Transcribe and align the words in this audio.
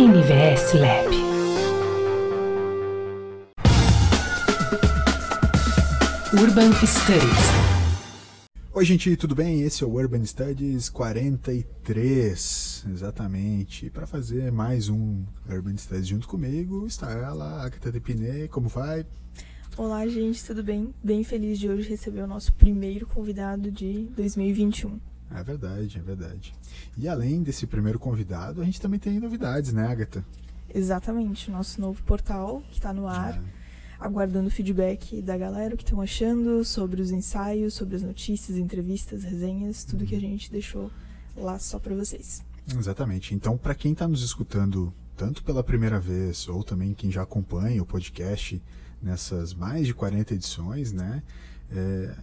NVS 0.00 0.72
Lab. 0.80 1.14
Urban 6.42 6.72
Studies. 6.86 7.20
Oi, 8.72 8.84
gente, 8.86 9.14
tudo 9.16 9.34
bem? 9.34 9.60
Esse 9.60 9.84
é 9.84 9.86
o 9.86 9.92
Urban 9.92 10.24
Studies 10.24 10.88
43, 10.88 12.86
exatamente. 12.90 13.90
Para 13.90 14.06
fazer 14.06 14.50
mais 14.50 14.88
um 14.88 15.22
Urban 15.46 15.76
Studies 15.76 16.08
junto 16.08 16.26
comigo, 16.26 16.86
está 16.86 17.10
ela, 17.10 17.62
Agatha 17.62 17.92
Depiné. 17.92 18.48
Como 18.48 18.70
vai? 18.70 19.04
Olá, 19.76 20.08
gente, 20.08 20.42
tudo 20.42 20.64
bem? 20.64 20.94
Bem 21.04 21.22
feliz 21.22 21.58
de 21.58 21.68
hoje 21.68 21.90
receber 21.90 22.22
o 22.22 22.26
nosso 22.26 22.54
primeiro 22.54 23.06
convidado 23.06 23.70
de 23.70 24.08
2021. 24.16 25.09
É 25.34 25.42
verdade, 25.42 25.98
é 25.98 26.02
verdade. 26.02 26.54
E 26.96 27.08
além 27.08 27.42
desse 27.42 27.66
primeiro 27.66 27.98
convidado, 27.98 28.60
a 28.60 28.64
gente 28.64 28.80
também 28.80 28.98
tem 28.98 29.20
novidades, 29.20 29.72
né, 29.72 29.86
Agatha? 29.86 30.24
Exatamente, 30.72 31.50
nosso 31.50 31.80
novo 31.80 32.02
portal 32.02 32.62
que 32.70 32.78
está 32.78 32.92
no 32.92 33.06
ar, 33.06 33.36
é. 33.36 33.42
aguardando 33.98 34.50
feedback 34.50 35.20
da 35.22 35.36
galera, 35.36 35.74
o 35.74 35.76
que 35.76 35.84
estão 35.84 36.00
achando 36.00 36.64
sobre 36.64 37.00
os 37.00 37.10
ensaios, 37.10 37.74
sobre 37.74 37.96
as 37.96 38.02
notícias, 38.02 38.56
entrevistas, 38.56 39.24
resenhas, 39.24 39.84
tudo 39.84 40.02
uhum. 40.02 40.06
que 40.06 40.16
a 40.16 40.20
gente 40.20 40.50
deixou 40.50 40.90
lá 41.36 41.58
só 41.58 41.78
para 41.78 41.94
vocês. 41.94 42.42
Exatamente. 42.78 43.34
Então, 43.34 43.56
para 43.56 43.74
quem 43.74 43.92
está 43.92 44.06
nos 44.06 44.22
escutando 44.22 44.92
tanto 45.16 45.42
pela 45.44 45.62
primeira 45.62 46.00
vez 46.00 46.48
ou 46.48 46.62
também 46.62 46.94
quem 46.94 47.10
já 47.10 47.22
acompanha 47.22 47.82
o 47.82 47.86
podcast 47.86 48.62
nessas 49.02 49.52
mais 49.52 49.86
de 49.86 49.94
40 49.94 50.34
edições, 50.34 50.92
né, 50.92 51.22
é, 51.70 52.14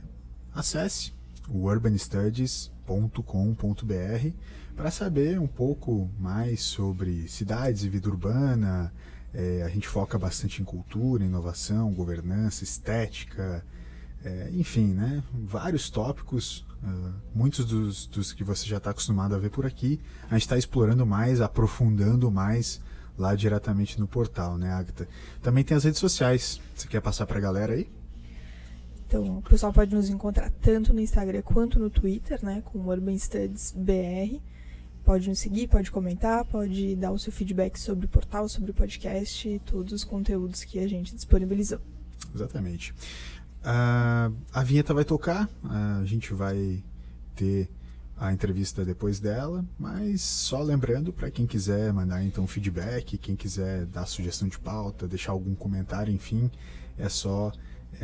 acesse 0.53 1.13
o 1.49 1.65
urbanstudies.com.br 1.65 4.31
para 4.75 4.91
saber 4.91 5.39
um 5.39 5.47
pouco 5.47 6.09
mais 6.19 6.61
sobre 6.61 7.27
cidades 7.27 7.83
e 7.83 7.89
vida 7.89 8.09
urbana. 8.09 8.93
É, 9.33 9.63
a 9.63 9.69
gente 9.69 9.87
foca 9.87 10.17
bastante 10.17 10.61
em 10.61 10.65
cultura, 10.65 11.23
inovação, 11.23 11.93
governança, 11.93 12.63
estética, 12.63 13.63
é, 14.23 14.49
enfim, 14.53 14.93
né? 14.93 15.23
vários 15.33 15.89
tópicos, 15.89 16.65
uh, 16.83 17.13
muitos 17.35 17.65
dos, 17.65 18.07
dos, 18.07 18.33
que 18.33 18.43
você 18.43 18.65
já 18.65 18.77
está 18.77 18.91
acostumado 18.91 19.35
a 19.35 19.37
ver 19.37 19.49
por 19.49 19.65
aqui, 19.65 19.99
a 20.29 20.33
gente 20.33 20.43
está 20.43 20.57
explorando 20.57 21.05
mais, 21.05 21.39
aprofundando 21.39 22.31
mais 22.31 22.81
lá 23.17 23.35
diretamente 23.35 23.99
no 23.99 24.07
portal, 24.07 24.57
né, 24.57 24.71
Agatha? 24.71 25.07
Também 25.41 25.63
tem 25.63 25.75
as 25.75 25.83
redes 25.83 25.99
sociais. 25.99 26.61
Você 26.75 26.87
quer 26.87 27.01
passar 27.01 27.25
para 27.25 27.37
a 27.37 27.41
galera 27.41 27.73
aí? 27.73 27.89
Então, 29.07 29.37
o 29.37 29.41
pessoal 29.41 29.71
pode 29.71 29.95
nos 29.95 30.09
encontrar 30.09 30.51
tanto 30.61 30.93
no 30.93 30.99
Instagram 30.99 31.41
quanto 31.41 31.79
no 31.79 31.89
Twitter, 31.89 32.43
né, 32.43 32.61
com 32.65 32.79
Urban 32.79 33.17
Studies 33.17 33.73
BR. 33.73 34.41
Pode 35.05 35.29
nos 35.29 35.39
seguir, 35.39 35.69
pode 35.69 35.89
comentar, 35.89 36.43
pode 36.43 36.93
dar 36.97 37.11
o 37.11 37.17
seu 37.17 37.31
feedback 37.31 37.79
sobre 37.79 38.05
o 38.05 38.09
portal, 38.09 38.49
sobre 38.49 38.71
o 38.71 38.73
podcast 38.73 39.47
e 39.47 39.59
todos 39.59 39.93
os 39.93 40.03
conteúdos 40.03 40.65
que 40.65 40.77
a 40.77 40.87
gente 40.89 41.15
disponibilizou. 41.15 41.79
Exatamente. 42.35 42.91
Uh, 43.61 44.35
a 44.51 44.63
vinheta 44.63 44.93
vai 44.93 45.05
tocar, 45.05 45.45
uh, 45.63 46.01
a 46.01 46.05
gente 46.05 46.33
vai 46.33 46.83
ter 47.33 47.69
a 48.17 48.33
entrevista 48.33 48.83
depois 48.83 49.21
dela, 49.21 49.63
mas 49.79 50.21
só 50.21 50.61
lembrando 50.61 51.13
para 51.13 51.31
quem 51.31 51.47
quiser 51.47 51.93
mandar 51.93 52.21
então 52.25 52.45
feedback, 52.45 53.17
quem 53.17 53.37
quiser 53.37 53.85
dar 53.85 54.05
sugestão 54.05 54.49
de 54.49 54.59
pauta, 54.59 55.07
deixar 55.07 55.31
algum 55.31 55.55
comentário, 55.55 56.13
enfim, 56.13 56.51
é 56.97 57.07
só 57.07 57.53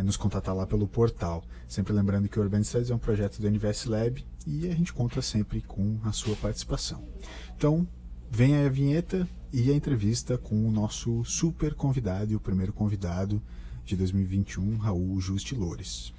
nos 0.01 0.17
contatar 0.17 0.55
lá 0.55 0.65
pelo 0.65 0.87
portal. 0.87 1.43
Sempre 1.67 1.93
lembrando 1.93 2.27
que 2.27 2.39
o 2.39 2.41
Urban 2.41 2.63
Studies 2.63 2.89
é 2.89 2.95
um 2.95 2.99
projeto 2.99 3.41
do 3.41 3.49
NVS 3.49 3.85
Lab 3.85 4.25
e 4.47 4.67
a 4.67 4.73
gente 4.73 4.93
conta 4.93 5.21
sempre 5.21 5.61
com 5.61 5.99
a 6.03 6.11
sua 6.11 6.35
participação. 6.37 7.07
Então, 7.55 7.87
vem 8.31 8.55
a 8.55 8.69
vinheta 8.69 9.27
e 9.51 9.69
a 9.69 9.75
entrevista 9.75 10.37
com 10.37 10.67
o 10.67 10.71
nosso 10.71 11.23
super 11.25 11.75
convidado 11.75 12.31
e 12.31 12.35
o 12.35 12.39
primeiro 12.39 12.73
convidado 12.73 13.41
de 13.85 13.95
2021, 13.95 14.77
Raul 14.77 15.19
Justilores. 15.19 16.13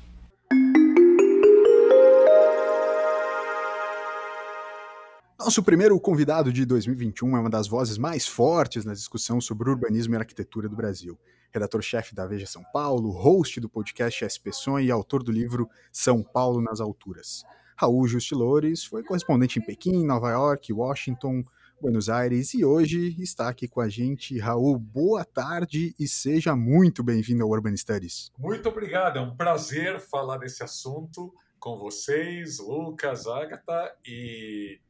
Nosso 5.39 5.63
primeiro 5.63 5.99
convidado 5.99 6.53
de 6.53 6.65
2021 6.65 7.37
é 7.37 7.41
uma 7.41 7.51
das 7.51 7.67
vozes 7.67 7.99
mais 7.99 8.27
fortes 8.27 8.85
na 8.85 8.93
discussão 8.93 9.41
sobre 9.41 9.69
urbanismo 9.69 10.15
e 10.15 10.17
arquitetura 10.17 10.69
do 10.69 10.77
Brasil 10.77 11.19
redator-chefe 11.55 12.17
da 12.17 12.27
Veja 12.27 12.47
São 12.47 12.65
Paulo, 12.65 13.11
host 13.11 13.61
do 13.61 13.69
podcast 13.69 14.27
SP 14.27 14.51
Sonho 14.51 14.85
e 14.85 14.91
autor 14.91 15.23
do 15.23 15.31
livro 15.31 15.71
São 15.93 16.21
Paulo 16.21 16.61
nas 16.61 16.81
Alturas. 16.81 17.45
Raul 17.77 18.09
Justilores 18.09 18.85
foi 18.85 19.05
correspondente 19.05 19.61
em 19.61 19.63
Pequim, 19.63 20.05
Nova 20.05 20.31
York, 20.31 20.73
Washington, 20.73 21.45
Buenos 21.81 22.09
Aires 22.09 22.55
e 22.55 22.65
hoje 22.65 23.15
está 23.23 23.49
aqui 23.49 23.69
com 23.69 23.81
a 23.81 23.89
gente. 23.89 24.37
Raul, 24.39 24.77
boa 24.77 25.25
tarde 25.25 25.95
e 25.99 26.09
seja 26.09 26.57
muito 26.57 27.05
bem-vindo 27.05 27.45
ao 27.45 27.51
Urban 27.51 27.77
Studies. 27.77 28.33
Muito 28.37 28.69
obrigado, 28.69 29.19
é 29.19 29.23
um 29.23 29.37
prazer 29.37 30.01
falar 30.01 30.39
desse 30.39 30.65
assunto 30.65 31.33
com 31.61 31.79
vocês, 31.79 32.59
Lucas, 32.59 33.27
Agatha, 33.27 33.95
e, 34.05 34.81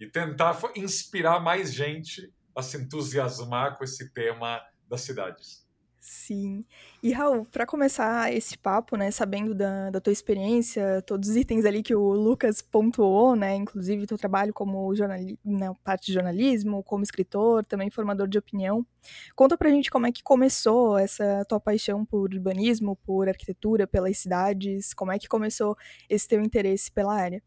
e 0.00 0.06
tentar 0.06 0.58
inspirar 0.74 1.38
mais 1.40 1.72
gente 1.72 2.32
a 2.56 2.62
se 2.62 2.78
entusiasmar 2.78 3.76
com 3.76 3.84
esse 3.84 4.08
tema 4.10 4.60
das 4.88 5.02
cidades. 5.02 5.63
Sim. 6.06 6.66
E 7.02 7.12
Raul, 7.12 7.46
para 7.46 7.64
começar 7.64 8.30
esse 8.30 8.58
papo, 8.58 8.94
né, 8.94 9.10
sabendo 9.10 9.54
da, 9.54 9.88
da 9.88 10.02
tua 10.02 10.12
experiência, 10.12 11.00
todos 11.00 11.30
os 11.30 11.36
itens 11.36 11.64
ali 11.64 11.82
que 11.82 11.94
o 11.94 12.12
Lucas 12.12 12.60
pontuou, 12.60 13.34
né, 13.34 13.54
inclusive 13.54 14.06
teu 14.06 14.18
trabalho 14.18 14.52
como 14.52 14.94
jornali 14.94 15.38
na 15.42 15.70
né, 15.70 15.76
parte 15.82 16.08
de 16.08 16.12
jornalismo, 16.12 16.82
como 16.82 17.02
escritor, 17.02 17.64
também 17.64 17.88
formador 17.88 18.28
de 18.28 18.36
opinião, 18.36 18.86
conta 19.34 19.56
pra 19.56 19.70
gente 19.70 19.90
como 19.90 20.06
é 20.06 20.12
que 20.12 20.22
começou 20.22 20.98
essa 20.98 21.42
tua 21.48 21.58
paixão 21.58 22.04
por 22.04 22.34
urbanismo, 22.34 22.96
por 22.96 23.26
arquitetura, 23.26 23.86
pelas 23.86 24.18
cidades, 24.18 24.92
como 24.92 25.10
é 25.10 25.18
que 25.18 25.26
começou 25.26 25.74
esse 26.06 26.28
teu 26.28 26.42
interesse 26.42 26.92
pela 26.92 27.14
área? 27.14 27.42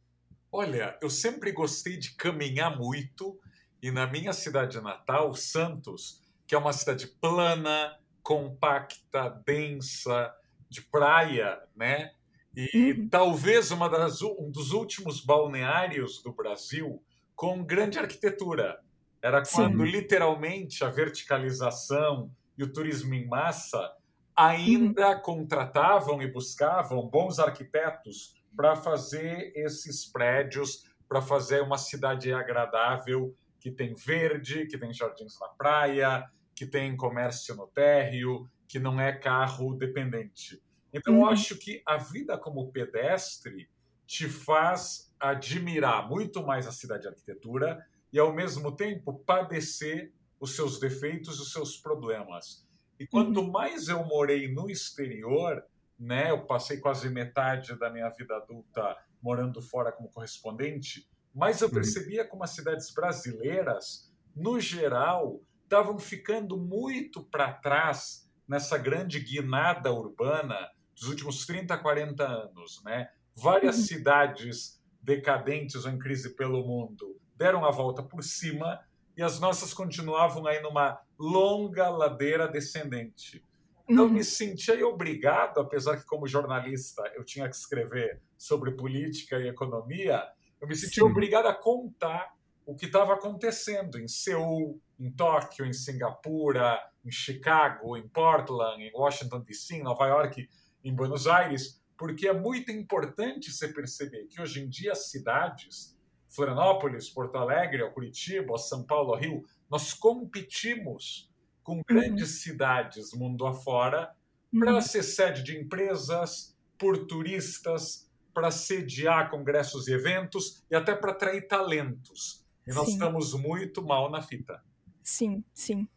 Olha, 0.51 0.97
eu 0.99 1.11
sempre 1.11 1.51
gostei 1.51 1.95
de 1.95 2.15
caminhar 2.15 2.75
muito 2.75 3.39
e 3.83 3.91
na 3.91 4.07
minha 4.07 4.33
cidade 4.33 4.81
natal, 4.81 5.35
Santos, 5.35 6.23
que 6.47 6.55
é 6.55 6.57
uma 6.57 6.73
cidade 6.73 7.05
plana, 7.05 7.95
compacta, 8.27 9.41
densa, 9.45 10.35
de 10.69 10.81
praia, 10.81 11.57
né? 11.73 12.11
E 12.53 12.91
uhum. 12.91 13.07
talvez 13.07 13.71
uma 13.71 13.87
das, 13.87 14.21
um 14.21 14.51
dos 14.51 14.73
últimos 14.73 15.23
balneários 15.23 16.21
do 16.21 16.33
Brasil 16.33 17.01
com 17.33 17.63
grande 17.63 17.97
arquitetura. 17.97 18.81
Era 19.21 19.41
quando 19.45 19.85
Sim. 19.85 19.91
literalmente 19.91 20.83
a 20.83 20.89
verticalização 20.89 22.29
e 22.57 22.65
o 22.65 22.73
turismo 22.73 23.13
em 23.13 23.25
massa 23.25 23.93
ainda 24.35 25.11
uhum. 25.11 25.21
contratavam 25.21 26.21
e 26.21 26.29
buscavam 26.29 27.07
bons 27.07 27.39
arquitetos 27.39 28.35
para 28.57 28.75
fazer 28.75 29.53
esses 29.55 30.05
prédios, 30.05 30.83
para 31.07 31.21
fazer 31.21 31.61
uma 31.61 31.77
cidade 31.77 32.33
agradável 32.33 33.33
que 33.57 33.71
tem 33.71 33.95
verde, 33.95 34.65
que 34.65 34.77
tem 34.77 34.91
jardins 34.91 35.39
na 35.39 35.47
praia, 35.47 36.29
que 36.57 36.65
tem 36.65 36.97
comércio 36.97 37.53
no 37.53 37.67
térreo, 37.67 38.49
que 38.67 38.79
não 38.79 38.99
é 38.99 39.13
carro 39.13 39.75
dependente. 39.75 40.59
Então, 40.91 41.13
uhum. 41.13 41.21
eu 41.21 41.27
acho 41.27 41.55
que 41.55 41.83
a 41.85 41.97
vida 41.97 42.35
como 42.35 42.71
pedestre 42.71 43.69
te 44.07 44.27
faz 44.27 45.13
admirar 45.19 46.09
muito 46.09 46.43
mais 46.43 46.65
a 46.65 46.71
cidade 46.71 47.03
de 47.03 47.09
arquitetura 47.09 47.85
e, 48.11 48.17
ao 48.17 48.33
mesmo 48.33 48.75
tempo, 48.75 49.19
padecer 49.19 50.11
os 50.39 50.55
seus 50.55 50.79
defeitos, 50.79 51.39
os 51.39 51.51
seus 51.51 51.77
problemas. 51.77 52.67
E 52.99 53.05
quanto 53.05 53.41
uhum. 53.41 53.51
mais 53.51 53.87
eu 53.87 54.03
morei 54.03 54.51
no 54.51 54.67
exterior, 54.67 55.63
né, 55.99 56.31
eu 56.31 56.43
passei 56.47 56.79
quase 56.79 57.07
metade 57.07 57.77
da 57.77 57.91
minha 57.91 58.09
vida 58.09 58.35
adulta 58.35 58.97
morando 59.21 59.61
fora 59.61 59.91
como 59.91 60.09
correspondente, 60.09 61.07
mais 61.35 61.61
eu 61.61 61.67
uhum. 61.67 61.75
percebia 61.75 62.25
como 62.25 62.43
as 62.43 62.49
cidades 62.49 62.91
brasileiras, 62.91 64.11
no 64.35 64.59
geral, 64.59 65.39
estavam 65.67 65.99
ficando 65.99 66.57
muito 66.57 67.21
para 67.21 67.51
trás 67.51 68.31
nessa 68.47 68.77
grande 68.77 69.19
guinada 69.19 69.91
urbana 69.91 70.55
dos 70.95 71.09
últimos 71.09 71.45
30, 71.45 71.77
40 71.77 72.23
anos. 72.23 72.81
Né? 72.85 73.09
Várias 73.35 73.77
uhum. 73.77 73.83
cidades 73.83 74.81
decadentes 75.01 75.85
ou 75.85 75.91
em 75.91 75.99
crise 75.99 76.35
pelo 76.35 76.65
mundo 76.65 77.19
deram 77.35 77.65
a 77.65 77.71
volta 77.71 78.01
por 78.01 78.23
cima 78.23 78.79
e 79.15 79.21
as 79.21 79.39
nossas 79.39 79.73
continuavam 79.73 80.47
aí 80.47 80.61
numa 80.61 80.99
longa 81.19 81.89
ladeira 81.89 82.47
descendente. 82.47 83.43
Então, 83.89 84.05
uhum. 84.05 84.11
me 84.11 84.23
sentia 84.23 84.85
obrigado, 84.87 85.59
apesar 85.59 85.97
que, 85.97 86.05
como 86.05 86.27
jornalista, 86.27 87.03
eu 87.15 87.23
tinha 87.23 87.47
que 87.47 87.55
escrever 87.55 88.21
sobre 88.37 88.71
política 88.71 89.39
e 89.39 89.47
economia, 89.47 90.23
eu 90.59 90.67
me 90.67 90.75
sentia 90.75 91.05
obrigado 91.05 91.47
a 91.47 91.53
contar 91.53 92.35
o 92.65 92.75
que 92.75 92.85
estava 92.85 93.13
acontecendo 93.13 93.97
em 93.97 94.07
Seul, 94.07 94.79
em 94.99 95.11
Tóquio, 95.11 95.65
em 95.65 95.73
Singapura, 95.73 96.79
em 97.05 97.11
Chicago, 97.11 97.95
em 97.95 98.07
Portland, 98.07 98.83
em 98.83 98.91
Washington 98.93 99.41
DC, 99.41 99.75
em 99.75 99.83
Nova 99.83 100.07
York, 100.07 100.49
em 100.83 100.95
Buenos 100.95 101.27
Aires, 101.27 101.81
porque 101.97 102.27
é 102.27 102.33
muito 102.33 102.71
importante 102.71 103.51
você 103.51 103.67
perceber 103.67 104.27
que 104.27 104.41
hoje 104.41 104.61
em 104.61 104.69
dia 104.69 104.91
as 104.91 105.09
cidades, 105.09 105.97
Florianópolis, 106.29 107.09
Porto 107.09 107.37
Alegre, 107.37 107.89
Curitiba, 107.91 108.57
São 108.57 108.83
Paulo, 108.83 109.15
Rio, 109.15 109.43
nós 109.69 109.93
competimos 109.93 111.31
com 111.63 111.81
grandes 111.85 112.29
uhum. 112.29 112.37
cidades 112.37 113.13
mundo 113.13 113.45
afora 113.45 114.13
para 114.57 114.75
uhum. 114.75 114.81
ser 114.81 115.03
sede 115.03 115.43
de 115.43 115.57
empresas, 115.57 116.55
por 116.77 117.05
turistas, 117.07 118.07
para 118.33 118.51
sediar 118.51 119.29
congressos 119.29 119.87
e 119.87 119.93
eventos 119.93 120.63
e 120.69 120.75
até 120.75 120.95
para 120.95 121.11
atrair 121.11 121.47
talentos. 121.47 122.45
E 122.65 122.73
nós 122.73 122.85
Sim. 122.85 122.93
estamos 122.93 123.33
muito 123.33 123.81
mal 123.81 124.11
na 124.11 124.21
fita. 124.21 124.61
Sim, 125.09 125.41
sim. 125.53 125.87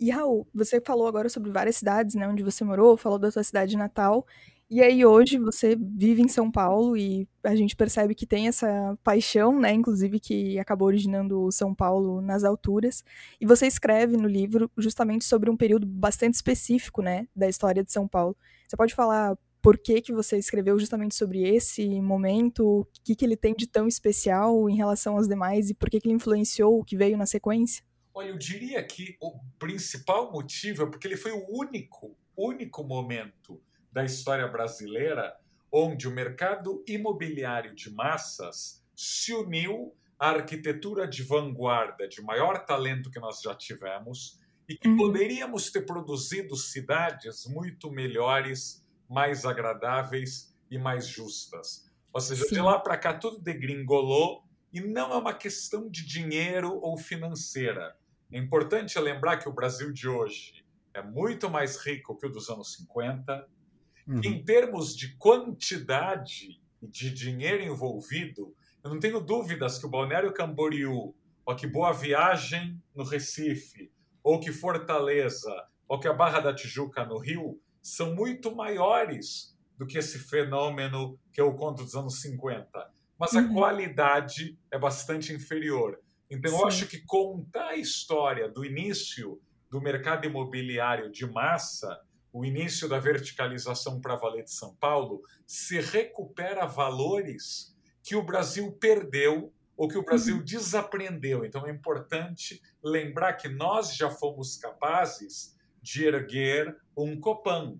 E 0.00 0.10
Raul, 0.10 0.46
você 0.54 0.80
falou 0.80 1.06
agora 1.06 1.28
sobre 1.28 1.52
várias 1.52 1.76
cidades, 1.76 2.16
né, 2.16 2.28
onde 2.28 2.42
você 2.42 2.64
morou, 2.64 2.96
falou 2.96 3.18
da 3.18 3.30
sua 3.30 3.44
cidade 3.44 3.76
natal. 3.76 4.26
E 4.70 4.82
aí 4.82 5.04
hoje 5.06 5.38
você 5.38 5.76
vive 5.76 6.22
em 6.22 6.28
São 6.28 6.50
Paulo 6.50 6.96
e 6.96 7.28
a 7.44 7.54
gente 7.56 7.76
percebe 7.76 8.14
que 8.14 8.26
tem 8.26 8.48
essa 8.48 8.98
paixão, 9.04 9.60
né, 9.60 9.72
inclusive 9.72 10.18
que 10.20 10.58
acabou 10.58 10.88
originando 10.88 11.42
o 11.44 11.52
São 11.52 11.74
Paulo 11.74 12.20
nas 12.20 12.42
alturas. 12.44 13.04
E 13.40 13.46
você 13.46 13.66
escreve 13.68 14.16
no 14.16 14.28
livro 14.28 14.70
justamente 14.78 15.24
sobre 15.24 15.50
um 15.50 15.56
período 15.56 15.86
bastante 15.86 16.34
específico, 16.34 17.02
né, 17.02 17.28
da 17.36 17.48
história 17.48 17.84
de 17.84 17.92
São 17.92 18.08
Paulo. 18.08 18.36
Você 18.68 18.76
pode 18.76 18.94
falar 18.94 19.38
por 19.62 19.78
que, 19.78 20.00
que 20.02 20.12
você 20.12 20.38
escreveu 20.38 20.78
justamente 20.78 21.14
sobre 21.14 21.42
esse 21.42 22.00
momento, 22.02 22.64
o 22.82 22.86
que, 23.04 23.14
que 23.14 23.24
ele 23.24 23.36
tem 23.36 23.54
de 23.54 23.68
tão 23.68 23.86
especial 23.86 24.68
em 24.68 24.76
relação 24.76 25.16
aos 25.18 25.28
demais 25.28 25.70
e 25.70 25.74
por 25.74 25.90
que, 25.90 26.00
que 26.00 26.08
ele 26.08 26.16
influenciou 26.16 26.80
o 26.80 26.84
que 26.84 26.96
veio 26.96 27.16
na 27.18 27.26
sequência? 27.26 27.84
Olha, 28.12 28.28
eu 28.28 28.38
diria 28.38 28.82
que 28.82 29.16
o 29.20 29.38
principal 29.58 30.32
motivo 30.32 30.82
é 30.82 30.86
porque 30.86 31.06
ele 31.06 31.16
foi 31.16 31.32
o 31.32 31.46
único, 31.48 32.16
único 32.36 32.82
momento 32.82 33.62
da 33.92 34.04
história 34.04 34.46
brasileira 34.48 35.36
onde 35.72 36.08
o 36.08 36.10
mercado 36.10 36.84
imobiliário 36.86 37.74
de 37.74 37.90
massas 37.92 38.84
se 38.96 39.32
uniu 39.32 39.94
à 40.18 40.30
arquitetura 40.30 41.06
de 41.06 41.22
vanguarda 41.22 42.08
de 42.08 42.20
maior 42.20 42.64
talento 42.64 43.10
que 43.10 43.20
nós 43.20 43.40
já 43.40 43.54
tivemos 43.54 44.38
e 44.68 44.76
que 44.76 44.88
uhum. 44.88 44.96
poderíamos 44.96 45.70
ter 45.70 45.82
produzido 45.82 46.56
cidades 46.56 47.46
muito 47.46 47.90
melhores, 47.90 48.84
mais 49.08 49.44
agradáveis 49.44 50.54
e 50.70 50.78
mais 50.78 51.06
justas. 51.06 51.88
Ou 52.12 52.20
seja, 52.20 52.44
Sim. 52.44 52.56
de 52.56 52.60
lá 52.60 52.78
para 52.78 52.96
cá 52.98 53.14
tudo 53.14 53.38
degringolou 53.40 54.44
e 54.72 54.80
não 54.80 55.12
é 55.12 55.16
uma 55.16 55.34
questão 55.34 55.88
de 55.88 56.04
dinheiro 56.04 56.78
ou 56.80 56.96
financeira. 56.96 57.96
É 58.32 58.38
importante 58.38 58.98
lembrar 58.98 59.38
que 59.38 59.48
o 59.48 59.52
Brasil 59.52 59.92
de 59.92 60.08
hoje 60.08 60.64
é 60.94 61.02
muito 61.02 61.50
mais 61.50 61.76
rico 61.76 62.16
que 62.16 62.26
o 62.26 62.30
dos 62.30 62.48
anos 62.48 62.74
50. 62.74 63.48
Uhum. 64.06 64.20
Em 64.24 64.44
termos 64.44 64.96
de 64.96 65.16
quantidade 65.16 66.60
de 66.82 67.10
dinheiro 67.10 67.62
envolvido, 67.62 68.54
eu 68.82 68.90
não 68.90 68.98
tenho 68.98 69.20
dúvidas 69.20 69.78
que 69.78 69.86
o 69.86 69.90
Balneário 69.90 70.32
Camboriú, 70.32 71.14
ou 71.44 71.56
que 71.56 71.66
Boa 71.66 71.92
Viagem 71.92 72.80
no 72.94 73.04
Recife, 73.04 73.90
ou 74.22 74.40
que 74.40 74.52
Fortaleza, 74.52 75.52
ou 75.88 75.98
que 75.98 76.08
a 76.08 76.12
Barra 76.12 76.40
da 76.40 76.54
Tijuca 76.54 77.04
no 77.04 77.18
Rio, 77.18 77.60
são 77.82 78.14
muito 78.14 78.54
maiores 78.54 79.56
do 79.76 79.86
que 79.86 79.98
esse 79.98 80.18
fenômeno 80.18 81.18
que 81.32 81.40
eu 81.40 81.52
conto 81.54 81.82
dos 81.82 81.94
anos 81.94 82.20
50. 82.20 82.90
Mas 83.18 83.34
a 83.34 83.40
uhum. 83.40 83.54
qualidade 83.54 84.58
é 84.70 84.78
bastante 84.78 85.32
inferior. 85.32 85.98
Então, 86.30 86.52
Sim. 86.52 86.58
eu 86.58 86.66
acho 86.66 86.86
que 86.86 87.04
contar 87.04 87.70
a 87.70 87.76
história 87.76 88.48
do 88.48 88.64
início 88.64 89.40
do 89.68 89.80
mercado 89.80 90.26
imobiliário 90.26 91.10
de 91.10 91.26
massa, 91.26 92.00
o 92.32 92.44
início 92.44 92.88
da 92.88 93.00
verticalização 93.00 94.00
para 94.00 94.14
valer 94.14 94.44
de 94.44 94.52
São 94.52 94.74
Paulo, 94.76 95.22
se 95.44 95.80
recupera 95.80 96.66
valores 96.66 97.76
que 98.02 98.14
o 98.14 98.22
Brasil 98.22 98.70
perdeu 98.72 99.52
ou 99.76 99.88
que 99.88 99.98
o 99.98 100.04
Brasil 100.04 100.36
uhum. 100.36 100.44
desaprendeu. 100.44 101.44
Então, 101.44 101.66
é 101.66 101.70
importante 101.70 102.62
lembrar 102.82 103.32
que 103.32 103.48
nós 103.48 103.96
já 103.96 104.10
fomos 104.10 104.56
capazes 104.56 105.56
de 105.82 106.04
erguer 106.04 106.76
um 106.96 107.18
Copan, 107.18 107.78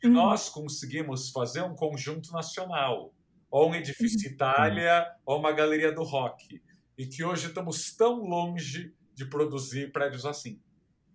que 0.00 0.06
uhum. 0.06 0.14
nós 0.14 0.48
conseguimos 0.48 1.30
fazer 1.30 1.62
um 1.62 1.74
conjunto 1.74 2.32
nacional, 2.32 3.12
ou 3.50 3.70
um 3.70 3.74
edifício 3.74 4.28
uhum. 4.28 4.34
Itália, 4.34 5.06
ou 5.26 5.38
uma 5.38 5.52
galeria 5.52 5.92
do 5.92 6.02
rock 6.02 6.62
e 6.96 7.06
que 7.06 7.24
hoje 7.24 7.48
estamos 7.48 7.92
tão 7.92 8.22
longe 8.22 8.94
de 9.14 9.24
produzir 9.24 9.92
prédios 9.92 10.24
assim. 10.26 10.60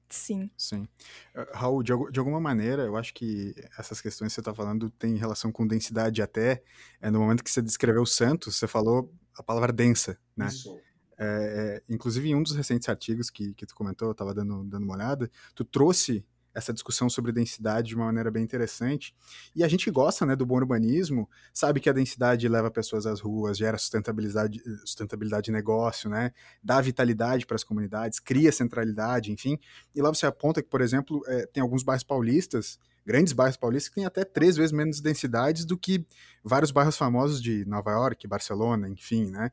Sim. 0.09 0.49
Sim. 0.57 0.87
Uh, 1.35 1.45
Raul, 1.53 1.83
de, 1.83 1.93
de, 2.11 2.19
alguma 2.19 2.39
maneira, 2.39 2.83
eu 2.83 2.97
acho 2.97 3.13
que 3.13 3.53
essas 3.77 4.01
questões 4.01 4.29
que 4.29 4.35
você 4.35 4.41
está 4.41 4.53
falando 4.53 4.89
têm 4.91 5.15
relação 5.15 5.51
com 5.51 5.67
densidade 5.67 6.21
até. 6.21 6.63
É, 6.99 7.11
no 7.11 7.19
momento 7.19 7.43
que 7.43 7.51
você 7.51 7.61
descreveu 7.61 8.01
o 8.01 8.07
Santos, 8.07 8.55
você 8.55 8.67
falou 8.67 9.13
a 9.35 9.43
palavra 9.43 9.71
densa, 9.71 10.17
né? 10.35 10.47
Isso. 10.47 10.79
É, 11.17 11.81
é, 11.87 11.93
inclusive, 11.93 12.29
em 12.29 12.35
um 12.35 12.41
dos 12.41 12.55
recentes 12.55 12.89
artigos 12.89 13.29
que, 13.29 13.53
que 13.53 13.65
tu 13.65 13.75
comentou, 13.75 14.07
eu 14.07 14.13
estava 14.13 14.33
dando, 14.33 14.63
dando 14.63 14.83
uma 14.83 14.95
olhada, 14.95 15.29
tu 15.53 15.63
trouxe 15.63 16.25
essa 16.53 16.73
discussão 16.73 17.09
sobre 17.09 17.31
densidade 17.31 17.89
de 17.89 17.95
uma 17.95 18.05
maneira 18.05 18.31
bem 18.31 18.43
interessante. 18.43 19.15
E 19.55 19.63
a 19.63 19.67
gente 19.67 19.89
gosta 19.91 20.25
né, 20.25 20.35
do 20.35 20.45
bom 20.45 20.55
urbanismo, 20.55 21.29
sabe 21.53 21.79
que 21.79 21.89
a 21.89 21.93
densidade 21.93 22.47
leva 22.47 22.71
pessoas 22.71 23.05
às 23.05 23.19
ruas, 23.19 23.57
gera 23.57 23.77
sustentabilidade, 23.77 24.61
sustentabilidade 24.85 25.45
de 25.45 25.51
negócio, 25.51 26.09
né, 26.09 26.31
dá 26.63 26.81
vitalidade 26.81 27.45
para 27.45 27.55
as 27.55 27.63
comunidades, 27.63 28.19
cria 28.19 28.51
centralidade, 28.51 29.31
enfim. 29.31 29.57
E 29.95 30.01
lá 30.01 30.09
você 30.09 30.25
aponta 30.25 30.61
que, 30.61 30.69
por 30.69 30.81
exemplo, 30.81 31.21
é, 31.27 31.45
tem 31.45 31.61
alguns 31.61 31.83
bairros 31.83 32.03
paulistas, 32.03 32.79
grandes 33.05 33.33
bairros 33.33 33.57
paulistas, 33.57 33.89
que 33.89 33.95
têm 33.95 34.05
até 34.05 34.23
três 34.23 34.55
vezes 34.55 34.71
menos 34.71 35.01
densidades 35.01 35.65
do 35.65 35.77
que 35.77 36.05
vários 36.43 36.71
bairros 36.71 36.97
famosos 36.97 37.41
de 37.41 37.65
Nova 37.65 37.91
York, 37.91 38.27
Barcelona, 38.27 38.87
enfim, 38.87 39.31
né? 39.31 39.51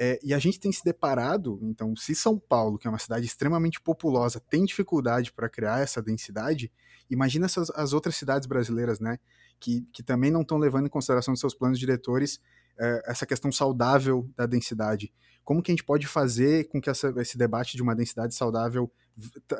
É, 0.00 0.18
e 0.22 0.32
a 0.32 0.38
gente 0.38 0.60
tem 0.60 0.70
se 0.70 0.84
deparado, 0.84 1.58
então, 1.62 1.96
se 1.96 2.14
São 2.14 2.38
Paulo, 2.38 2.78
que 2.78 2.86
é 2.86 2.90
uma 2.90 3.00
cidade 3.00 3.26
extremamente 3.26 3.80
populosa, 3.80 4.40
tem 4.48 4.64
dificuldade 4.64 5.32
para 5.32 5.48
criar 5.48 5.80
essa 5.80 6.00
densidade, 6.00 6.70
imagina 7.10 7.46
essas, 7.46 7.68
as 7.70 7.92
outras 7.92 8.14
cidades 8.14 8.46
brasileiras, 8.46 9.00
né, 9.00 9.18
que, 9.58 9.82
que 9.92 10.02
também 10.02 10.30
não 10.30 10.42
estão 10.42 10.56
levando 10.56 10.86
em 10.86 10.90
consideração 10.90 11.32
nos 11.32 11.40
seus 11.40 11.54
planos 11.54 11.80
diretores 11.80 12.40
é, 12.78 13.02
essa 13.06 13.26
questão 13.26 13.50
saudável 13.50 14.30
da 14.36 14.46
densidade. 14.46 15.12
Como 15.44 15.62
que 15.62 15.72
a 15.72 15.74
gente 15.74 15.84
pode 15.84 16.06
fazer 16.06 16.68
com 16.68 16.80
que 16.80 16.88
essa, 16.88 17.12
esse 17.16 17.36
debate 17.36 17.76
de 17.76 17.82
uma 17.82 17.96
densidade 17.96 18.34
saudável 18.34 18.92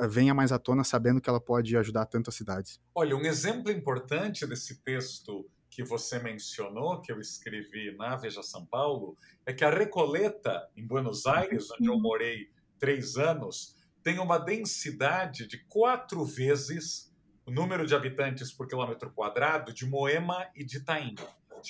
venha 0.09 0.35
mais 0.35 0.53
à 0.53 0.59
tona, 0.59 0.85
sabendo 0.85 1.21
que 1.21 1.29
ela 1.29 1.41
pode 1.41 1.77
ajudar 1.77 2.07
tanto 2.07 2.31
as 2.31 2.37
cidades? 2.37 2.79
Olha, 2.95 3.17
um 3.17 3.23
exemplo 3.23 3.73
importante 3.73 4.47
desse 4.47 4.77
texto 4.83 5.45
que 5.79 5.85
você 5.85 6.19
mencionou, 6.19 7.01
que 7.01 7.13
eu 7.13 7.21
escrevi 7.21 7.97
na 7.97 8.17
Veja 8.17 8.43
São 8.43 8.67
Paulo, 8.67 9.17
é 9.47 9.53
que 9.53 9.65
a 9.65 9.71
Recoleta, 9.71 10.69
em 10.77 10.85
Buenos 10.85 11.25
Aires, 11.25 11.71
onde 11.71 11.89
eu 11.89 11.97
morei 11.97 12.51
três 12.81 13.17
anos, 13.17 13.77
tem 14.03 14.19
uma 14.19 14.39
densidade 14.39 15.47
de 15.47 15.57
quatro 15.69 16.25
vezes 16.25 17.15
o 17.47 17.53
número 17.53 17.87
de 17.87 17.95
habitantes 17.95 18.53
por 18.53 18.67
quilômetro 18.67 19.13
quadrado 19.13 19.73
de 19.73 19.87
Moema 19.87 20.51
e 20.53 20.65
de 20.65 20.79
Itaim. 20.79 21.15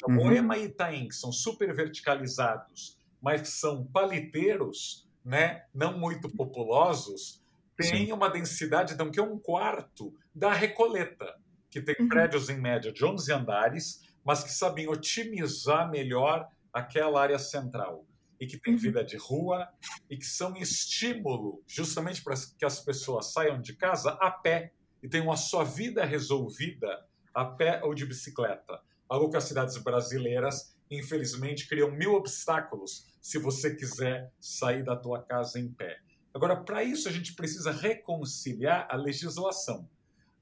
Uhum. 0.09 0.15
Moema 0.15 0.57
e 0.57 0.65
Itaim, 0.65 1.09
que 1.09 1.15
são 1.15 1.31
super 1.31 1.75
verticalizados, 1.75 2.99
mas 3.21 3.43
que 3.43 3.49
são 3.49 3.85
paliteiros, 3.85 5.07
né, 5.23 5.67
não 5.75 5.99
muito 5.99 6.31
populosos, 6.31 7.45
têm 7.77 8.07
Sim. 8.07 8.13
uma 8.13 8.31
densidade 8.31 8.97
de 8.97 9.11
que 9.11 9.21
é 9.21 9.23
um 9.23 9.39
quarto 9.39 10.15
da 10.35 10.51
Recoleta 10.51 11.37
que 11.71 11.81
tem 11.81 11.97
uhum. 11.99 12.09
prédios 12.09 12.49
em 12.49 12.59
média 12.59 12.93
de 12.93 13.05
11 13.05 13.33
andares, 13.33 14.03
mas 14.25 14.43
que 14.43 14.51
sabem 14.51 14.89
otimizar 14.89 15.91
melhor 15.91 16.49
aquela 16.73 17.21
área 17.21 17.39
central 17.39 18.07
e 18.41 18.47
que 18.47 18.59
tem 18.59 18.75
uhum. 18.75 18.79
vida 18.79 19.05
de 19.05 19.17
rua 19.17 19.69
e 20.09 20.17
que 20.17 20.25
são 20.25 20.57
estímulo 20.57 21.63
justamente 21.67 22.23
para 22.23 22.35
que 22.59 22.65
as 22.65 22.81
pessoas 22.81 23.33
saiam 23.33 23.61
de 23.61 23.75
casa 23.75 24.11
a 24.21 24.31
pé 24.31 24.73
e 25.03 25.09
tenham 25.09 25.31
a 25.31 25.37
sua 25.37 25.65
vida 25.65 26.05
resolvida 26.05 27.07
a 27.35 27.45
pé 27.45 27.81
ou 27.85 27.95
de 27.95 28.07
bicicleta. 28.07 28.81
Algo 29.09 29.31
que 29.31 29.37
as 29.37 29.45
cidades 29.45 29.77
brasileiras, 29.79 30.77
infelizmente, 30.91 31.69
criam 31.69 31.91
mil 31.91 32.15
obstáculos 32.15 33.07
se 33.21 33.39
você 33.39 33.75
quiser 33.75 34.33
sair 34.41 34.85
da 34.85 34.97
tua 34.97 35.23
casa 35.23 35.59
em 35.59 35.73
pé. 35.73 35.99
Agora, 36.35 36.57
para 36.57 36.83
isso, 36.85 37.09
a 37.09 37.13
gente 37.13 37.35
precisa 37.35 37.71
reconciliar 37.71 38.87
a 38.91 38.97
legislação. 38.97 39.89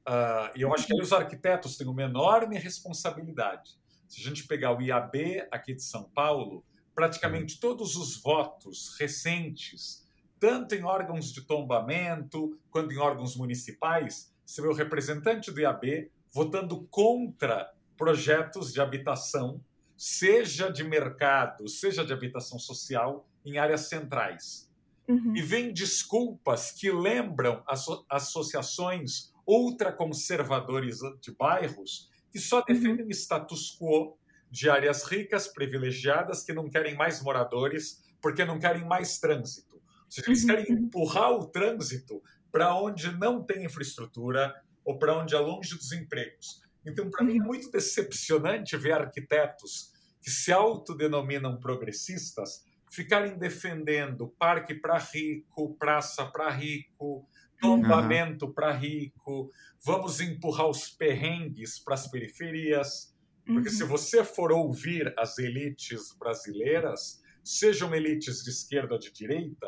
Uh, 0.07 0.57
e 0.57 0.63
eu 0.63 0.73
acho 0.73 0.87
que 0.87 0.93
aí 0.93 1.01
os 1.01 1.13
arquitetos 1.13 1.77
têm 1.77 1.89
uma 1.89 2.03
enorme 2.03 2.57
responsabilidade. 2.59 3.77
Se 4.07 4.21
a 4.21 4.25
gente 4.25 4.47
pegar 4.47 4.77
o 4.77 4.81
IAB 4.81 5.49
aqui 5.51 5.75
de 5.75 5.83
São 5.83 6.05
Paulo, 6.05 6.65
praticamente 6.95 7.59
todos 7.59 7.97
os 7.97 8.17
votos 8.23 8.97
recentes, 9.01 10.07
tanto 10.39 10.77
em 10.77 10.85
órgãos 10.85 11.33
de 11.33 11.43
tombamento 11.43 12.57
quanto 12.71 12.95
em 12.95 12.99
órgãos 12.99 13.37
municipais, 13.37 14.33
você 14.45 14.63
vê 14.63 14.69
o 14.69 14.73
representante 14.73 15.51
do 15.51 15.61
IAB 15.61 16.11
votando 16.33 16.87
contra 16.89 17.73
projetos 17.97 18.73
de 18.73 18.81
habitação, 18.81 19.61
seja 19.97 20.71
de 20.71 20.85
mercado, 20.85 21.69
seja 21.69 22.05
de 22.05 22.13
habitação 22.13 22.59
social, 22.59 23.27
em 23.45 23.59
áreas 23.59 23.89
centrais. 23.89 24.71
Uhum. 25.09 25.35
E 25.37 25.43
vem 25.43 25.73
desculpas 25.73 26.71
que 26.71 26.91
lembram 26.91 27.63
asso 27.67 28.05
associações 28.09 29.33
ultraconservadores 29.47 30.99
de 31.21 31.33
bairros 31.33 32.11
que 32.31 32.39
só 32.39 32.59
uhum. 32.59 32.65
defendem 32.67 33.05
uhum. 33.05 33.11
status 33.11 33.77
quo 33.79 34.19
de 34.51 34.69
áreas 34.69 35.05
ricas, 35.05 35.49
privilegiadas, 35.49 36.43
que 36.43 36.53
não 36.53 36.69
querem 36.69 36.95
mais 36.95 37.23
moradores 37.23 38.05
porque 38.21 38.45
não 38.45 38.59
querem 38.59 38.85
mais 38.85 39.19
trânsito. 39.19 39.81
seja, 40.09 40.29
eles 40.29 40.45
querem 40.45 40.73
empurrar 40.73 41.33
o 41.33 41.47
trânsito 41.47 42.23
para 42.51 42.75
onde 42.75 43.11
não 43.17 43.43
tem 43.43 43.65
infraestrutura 43.65 44.55
ou 44.85 44.99
para 44.99 45.19
onde 45.19 45.35
é 45.35 45.39
longe 45.39 45.75
dos 45.77 45.93
empregos. 45.93 46.61
Então, 46.85 47.11
para 47.11 47.25
mim, 47.25 47.39
é 47.39 47.43
muito 47.43 47.71
decepcionante 47.71 48.77
ver 48.77 48.93
arquitetos 48.93 49.93
que 50.23 50.31
se 50.31 50.53
autodenominam 50.53 51.59
progressistas 51.59 52.65
ficarem 52.91 53.37
defendendo 53.37 54.29
parque 54.39 54.75
para 54.75 54.99
rico, 54.99 55.75
praça 55.77 56.25
para 56.25 56.51
rico, 56.51 57.29
tombamento 57.61 58.47
uhum. 58.47 58.53
para 58.53 58.73
rico, 58.73 59.51
vamos 59.85 60.21
empurrar 60.21 60.69
os 60.69 60.89
perrengues 60.89 61.79
para 61.79 61.95
as 61.95 62.09
periferias. 62.09 63.15
Porque 63.45 63.69
uhum. 63.69 63.75
se 63.75 63.85
você 63.85 64.25
for 64.25 64.53
ouvir 64.53 65.15
as 65.17 65.39
elites 65.39 66.15
brasileiras, 66.19 67.23
sejam 67.45 67.95
elites 67.95 68.43
de 68.43 68.51
esquerda 68.51 68.95
ou 68.95 68.99
de 68.99 69.13
direita, 69.13 69.67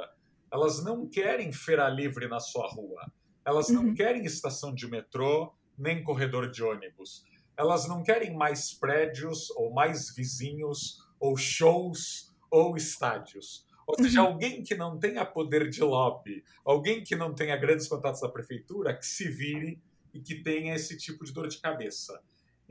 elas 0.53 0.83
não 0.83 1.09
querem 1.09 1.53
feira 1.53 1.89
livre 1.89 2.27
na 2.27 2.41
sua 2.41 2.67
rua. 2.69 3.13
Elas 3.45 3.69
não 3.69 3.87
uhum. 3.87 3.95
querem 3.95 4.25
estação 4.25 4.75
de 4.75 4.89
metrô, 4.89 5.55
nem 5.79 6.03
corredor 6.03 6.51
de 6.51 6.63
ônibus. 6.63 7.25
Elas 7.57 7.89
não 7.89 8.03
querem 8.03 8.37
mais 8.37 8.73
prédios, 8.75 9.51
ou 9.51 9.73
mais 9.73 10.15
vizinhos, 10.15 10.99
ou 11.21 11.37
shows, 11.37 12.35
ou 12.51 12.77
estádios. 12.77 13.67
Ou 13.89 13.97
seja, 13.97 14.21
alguém 14.21 14.63
que 14.63 14.75
não 14.75 14.99
tenha 14.99 15.25
poder 15.25 15.71
de 15.71 15.81
lobby, 15.81 16.45
alguém 16.63 17.03
que 17.03 17.17
não 17.17 17.35
tenha 17.35 17.57
grandes 17.57 17.89
contatos 17.89 18.21
da 18.21 18.29
prefeitura, 18.29 18.95
que 18.95 19.07
se 19.07 19.31
vire 19.31 19.81
e 20.13 20.21
que 20.21 20.43
tenha 20.43 20.75
esse 20.75 20.99
tipo 20.99 21.25
de 21.25 21.33
dor 21.33 21.49
de 21.49 21.59
cabeça. 21.59 22.21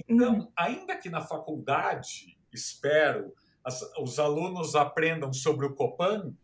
Então, 0.07 0.35
uhum. 0.35 0.51
ainda 0.55 0.95
que 0.95 1.09
na 1.09 1.19
faculdade, 1.19 2.37
espero, 2.53 3.33
as, 3.63 3.81
os 3.99 4.19
alunos 4.19 4.75
aprendam 4.75 5.33
sobre 5.33 5.65
o 5.65 5.73
Copan, 5.73 6.35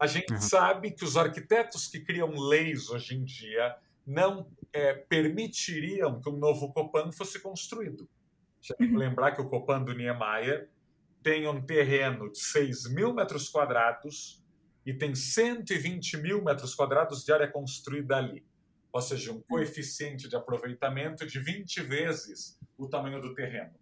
a 0.00 0.06
gente 0.06 0.32
uhum. 0.32 0.40
sabe 0.40 0.92
que 0.92 1.04
os 1.04 1.18
arquitetos 1.18 1.86
que 1.86 2.00
criam 2.00 2.30
leis 2.30 2.88
hoje 2.88 3.14
em 3.14 3.22
dia 3.22 3.76
não 4.06 4.48
é, 4.72 4.94
permitiriam 4.94 6.22
que 6.22 6.30
um 6.30 6.38
novo 6.38 6.72
Copan 6.72 7.12
fosse 7.12 7.38
construído. 7.38 8.08
Já 8.62 8.74
tem 8.76 8.88
que 8.88 8.94
uhum. 8.94 8.98
lembrar 8.98 9.32
que 9.32 9.42
o 9.42 9.48
Copan 9.48 9.82
do 9.82 9.92
Niemeyer 9.92 10.70
tem 11.26 11.48
um 11.48 11.60
terreno 11.60 12.30
de 12.30 12.38
6 12.38 12.88
mil 12.94 13.12
metros 13.12 13.48
quadrados 13.48 14.40
e 14.86 14.94
tem 14.94 15.12
120 15.12 16.18
mil 16.18 16.40
metros 16.40 16.72
quadrados 16.72 17.24
de 17.24 17.32
área 17.32 17.50
construída 17.50 18.16
ali. 18.16 18.46
Ou 18.92 19.02
seja, 19.02 19.32
um 19.32 19.34
uhum. 19.34 19.42
coeficiente 19.48 20.28
de 20.28 20.36
aproveitamento 20.36 21.26
de 21.26 21.40
20 21.40 21.82
vezes 21.82 22.56
o 22.78 22.88
tamanho 22.88 23.20
do 23.20 23.34
terreno. 23.34 23.74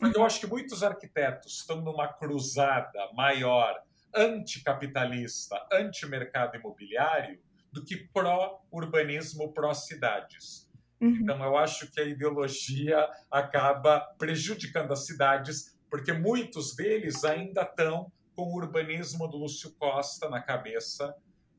Mas 0.00 0.14
eu 0.14 0.24
acho 0.24 0.40
que 0.40 0.46
muitos 0.46 0.82
arquitetos 0.82 1.58
estão 1.58 1.82
numa 1.82 2.08
cruzada 2.08 3.12
maior 3.12 3.78
anticapitalista, 4.14 5.62
anti-mercado 5.70 6.56
imobiliário, 6.56 7.38
do 7.70 7.84
que 7.84 8.08
pró-urbanismo, 8.14 9.52
pró-cidades. 9.52 10.66
Uhum. 11.02 11.18
Então, 11.20 11.44
eu 11.44 11.54
acho 11.54 11.90
que 11.92 12.00
a 12.00 12.04
ideologia 12.04 13.06
acaba 13.30 14.00
prejudicando 14.18 14.90
as 14.90 15.04
cidades, 15.04 15.77
porque 15.90 16.12
muitos 16.12 16.74
deles 16.74 17.24
ainda 17.24 17.62
estão 17.62 18.10
com 18.34 18.52
o 18.52 18.56
urbanismo 18.56 19.26
do 19.26 19.36
Lúcio 19.36 19.72
Costa 19.78 20.28
na 20.28 20.40
cabeça, 20.40 21.14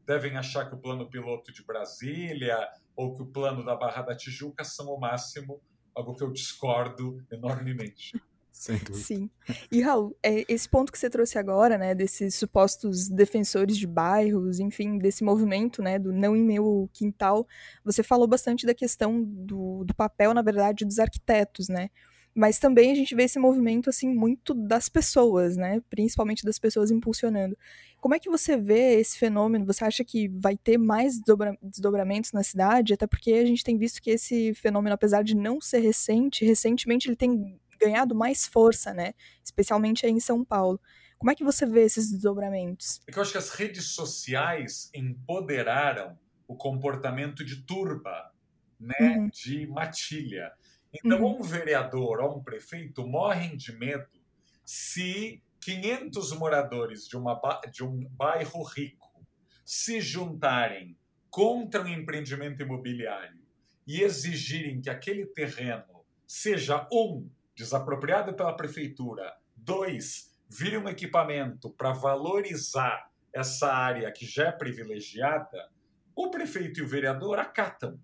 devem 0.05 0.37
achar 0.37 0.67
que 0.67 0.75
o 0.75 0.79
plano 0.79 1.09
piloto 1.09 1.51
de 1.51 1.63
Brasília 1.63 2.57
ou 2.95 3.13
que 3.13 3.21
o 3.21 3.27
plano 3.27 3.63
da 3.63 3.75
Barra 3.75 4.01
da 4.01 4.15
Tijuca 4.15 4.63
são 4.63 4.87
o 4.87 4.99
máximo 4.99 5.61
algo 5.93 6.15
que 6.15 6.23
eu 6.23 6.31
discordo 6.31 7.23
enormemente. 7.31 8.19
Sim. 8.93 9.29
E 9.71 9.81
Raul, 9.81 10.17
é, 10.21 10.43
esse 10.49 10.67
ponto 10.67 10.91
que 10.91 10.99
você 10.99 11.09
trouxe 11.09 11.37
agora, 11.37 11.77
né, 11.77 11.95
desses 11.95 12.35
supostos 12.35 13.07
defensores 13.07 13.77
de 13.77 13.87
bairros, 13.87 14.59
enfim, 14.59 14.97
desse 14.97 15.23
movimento, 15.23 15.81
né, 15.81 15.97
do 15.97 16.11
não 16.11 16.35
em 16.35 16.43
meu 16.43 16.89
quintal, 16.91 17.47
você 17.85 18.03
falou 18.03 18.27
bastante 18.27 18.65
da 18.65 18.73
questão 18.73 19.23
do, 19.23 19.85
do 19.85 19.95
papel, 19.95 20.33
na 20.33 20.41
verdade, 20.41 20.83
dos 20.83 20.99
arquitetos, 20.99 21.69
né? 21.69 21.89
Mas 22.33 22.59
também 22.59 22.91
a 22.91 22.95
gente 22.95 23.15
vê 23.15 23.23
esse 23.23 23.39
movimento, 23.39 23.89
assim, 23.89 24.13
muito 24.13 24.53
das 24.53 24.87
pessoas, 24.87 25.57
né? 25.57 25.81
Principalmente 25.89 26.45
das 26.45 26.59
pessoas 26.59 26.91
impulsionando. 26.91 27.57
Como 27.99 28.15
é 28.15 28.19
que 28.19 28.29
você 28.29 28.55
vê 28.55 28.99
esse 28.99 29.17
fenômeno? 29.17 29.65
Você 29.65 29.83
acha 29.83 30.03
que 30.05 30.29
vai 30.29 30.55
ter 30.55 30.77
mais 30.77 31.17
desdobra 31.17 31.57
desdobramentos 31.61 32.31
na 32.31 32.43
cidade? 32.43 32.93
Até 32.93 33.05
porque 33.07 33.33
a 33.33 33.45
gente 33.45 33.63
tem 33.63 33.77
visto 33.77 34.01
que 34.01 34.11
esse 34.11 34.53
fenômeno, 34.53 34.93
apesar 34.93 35.23
de 35.23 35.35
não 35.35 35.59
ser 35.59 35.79
recente, 35.79 36.45
recentemente 36.45 37.09
ele 37.09 37.15
tem 37.15 37.59
ganhado 37.79 38.13
mais 38.13 38.45
força, 38.45 38.93
né? 38.93 39.13
Especialmente 39.43 40.05
aí 40.05 40.11
em 40.11 40.19
São 40.19 40.43
Paulo. 40.43 40.79
Como 41.17 41.31
é 41.31 41.35
que 41.35 41.43
você 41.43 41.65
vê 41.65 41.81
esses 41.81 42.09
desdobramentos? 42.09 43.01
É 43.05 43.11
que 43.11 43.17
eu 43.17 43.21
acho 43.21 43.33
que 43.33 43.37
as 43.37 43.49
redes 43.49 43.87
sociais 43.87 44.89
empoderaram 44.93 46.17
o 46.47 46.55
comportamento 46.55 47.43
de 47.43 47.57
turba, 47.63 48.31
né? 48.79 48.95
Uhum. 49.01 49.29
De 49.29 49.67
matilha. 49.67 50.53
Então, 50.93 51.21
uhum. 51.21 51.39
um 51.39 51.41
vereador 51.41 52.19
ou 52.19 52.37
um 52.37 52.43
prefeito 52.43 53.05
morrem 53.07 53.55
de 53.55 53.71
medo 53.71 54.07
se 54.65 55.41
500 55.61 56.33
moradores 56.33 57.07
de, 57.07 57.17
uma, 57.17 57.39
de 57.71 57.83
um 57.83 58.07
bairro 58.11 58.63
rico 58.63 59.09
se 59.65 60.01
juntarem 60.01 60.97
contra 61.29 61.83
um 61.83 61.87
empreendimento 61.87 62.63
imobiliário 62.63 63.39
e 63.85 64.01
exigirem 64.01 64.81
que 64.81 64.89
aquele 64.89 65.25
terreno 65.25 66.05
seja 66.25 66.87
um 66.91 67.29
desapropriado 67.55 68.33
pela 68.33 68.55
prefeitura, 68.55 69.35
dois 69.55 70.29
vire 70.49 70.77
um 70.77 70.87
equipamento 70.87 71.69
para 71.71 71.91
valorizar 71.91 73.11
essa 73.33 73.71
área 73.71 74.11
que 74.11 74.25
já 74.25 74.47
é 74.47 74.51
privilegiada, 74.51 75.69
o 76.15 76.31
prefeito 76.31 76.79
e 76.79 76.83
o 76.83 76.87
vereador 76.87 77.37
acatam. 77.37 77.99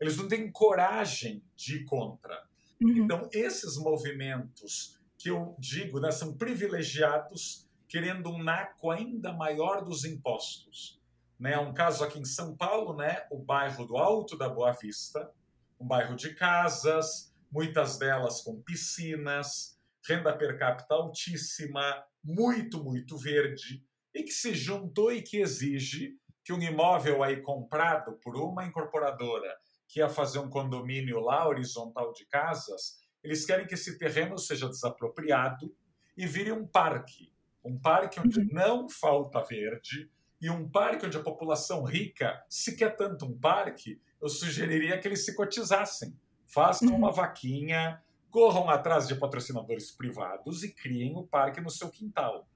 Eles 0.00 0.16
não 0.16 0.28
têm 0.28 0.50
coragem 0.50 1.42
de 1.54 1.76
ir 1.76 1.84
contra. 1.84 2.44
Uhum. 2.80 3.04
Então, 3.04 3.28
esses 3.32 3.76
movimentos 3.76 4.98
que 5.18 5.30
eu 5.30 5.56
digo 5.58 5.98
né, 5.98 6.10
são 6.10 6.36
privilegiados 6.36 7.66
querendo 7.88 8.30
um 8.30 8.42
naco 8.42 8.90
ainda 8.90 9.32
maior 9.32 9.82
dos 9.82 10.04
impostos. 10.04 11.00
Né? 11.38 11.58
Um 11.58 11.72
caso 11.72 12.04
aqui 12.04 12.18
em 12.18 12.24
São 12.24 12.56
Paulo, 12.56 12.96
né, 12.96 13.26
o 13.30 13.38
bairro 13.38 13.86
do 13.86 13.96
Alto 13.96 14.36
da 14.36 14.48
Boa 14.48 14.72
Vista, 14.72 15.30
um 15.78 15.86
bairro 15.86 16.16
de 16.16 16.34
casas, 16.34 17.34
muitas 17.50 17.98
delas 17.98 18.40
com 18.40 18.60
piscinas, 18.60 19.78
renda 20.06 20.36
per 20.36 20.58
capita 20.58 20.94
altíssima, 20.94 22.04
muito, 22.22 22.82
muito 22.82 23.16
verde, 23.16 23.84
e 24.14 24.22
que 24.22 24.32
se 24.32 24.54
juntou 24.54 25.12
e 25.12 25.22
que 25.22 25.38
exige 25.38 26.16
que 26.42 26.52
um 26.52 26.60
imóvel 26.60 27.22
aí 27.22 27.42
comprado 27.42 28.12
por 28.22 28.36
uma 28.36 28.64
incorporadora 28.64 29.56
que 29.88 30.00
ia 30.00 30.08
fazer 30.08 30.38
um 30.38 30.48
condomínio 30.48 31.20
lá 31.20 31.46
horizontal 31.48 32.12
de 32.12 32.24
casas, 32.26 32.98
eles 33.22 33.44
querem 33.44 33.66
que 33.66 33.74
esse 33.74 33.98
terreno 33.98 34.38
seja 34.38 34.68
desapropriado 34.68 35.74
e 36.16 36.26
vire 36.26 36.52
um 36.52 36.66
parque. 36.66 37.32
Um 37.64 37.78
parque 37.78 38.20
onde 38.20 38.40
uhum. 38.40 38.48
não 38.52 38.88
falta 38.88 39.42
verde 39.42 40.10
e 40.40 40.50
um 40.50 40.68
parque 40.68 41.06
onde 41.06 41.16
a 41.16 41.22
população 41.22 41.82
rica, 41.82 42.44
se 42.48 42.76
quer 42.76 42.94
tanto 42.94 43.26
um 43.26 43.36
parque, 43.36 44.00
eu 44.20 44.28
sugeriria 44.28 44.98
que 44.98 45.08
eles 45.08 45.24
se 45.24 45.34
cotizassem. 45.34 46.16
Façam 46.46 46.94
uma 46.94 47.08
uhum. 47.08 47.14
vaquinha, 47.14 48.02
corram 48.30 48.68
atrás 48.68 49.08
de 49.08 49.14
patrocinadores 49.14 49.90
privados 49.90 50.62
e 50.62 50.72
criem 50.72 51.16
o 51.16 51.26
parque 51.26 51.60
no 51.60 51.70
seu 51.70 51.90
quintal. 51.90 52.48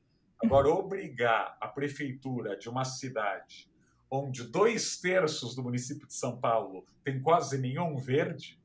Agora, 0.43 0.69
obrigar 0.69 1.57
a 1.61 1.69
prefeitura 1.69 2.57
de 2.57 2.69
uma 2.69 2.85
cidade 2.85 3.71
onde 4.11 4.43
dois 4.45 4.99
terços 4.99 5.55
do 5.55 5.63
município 5.63 6.07
de 6.07 6.15
São 6.15 6.39
Paulo 6.39 6.85
tem 7.05 7.21
quase 7.21 7.59
nenhum 7.59 7.97
verde, 7.97 8.61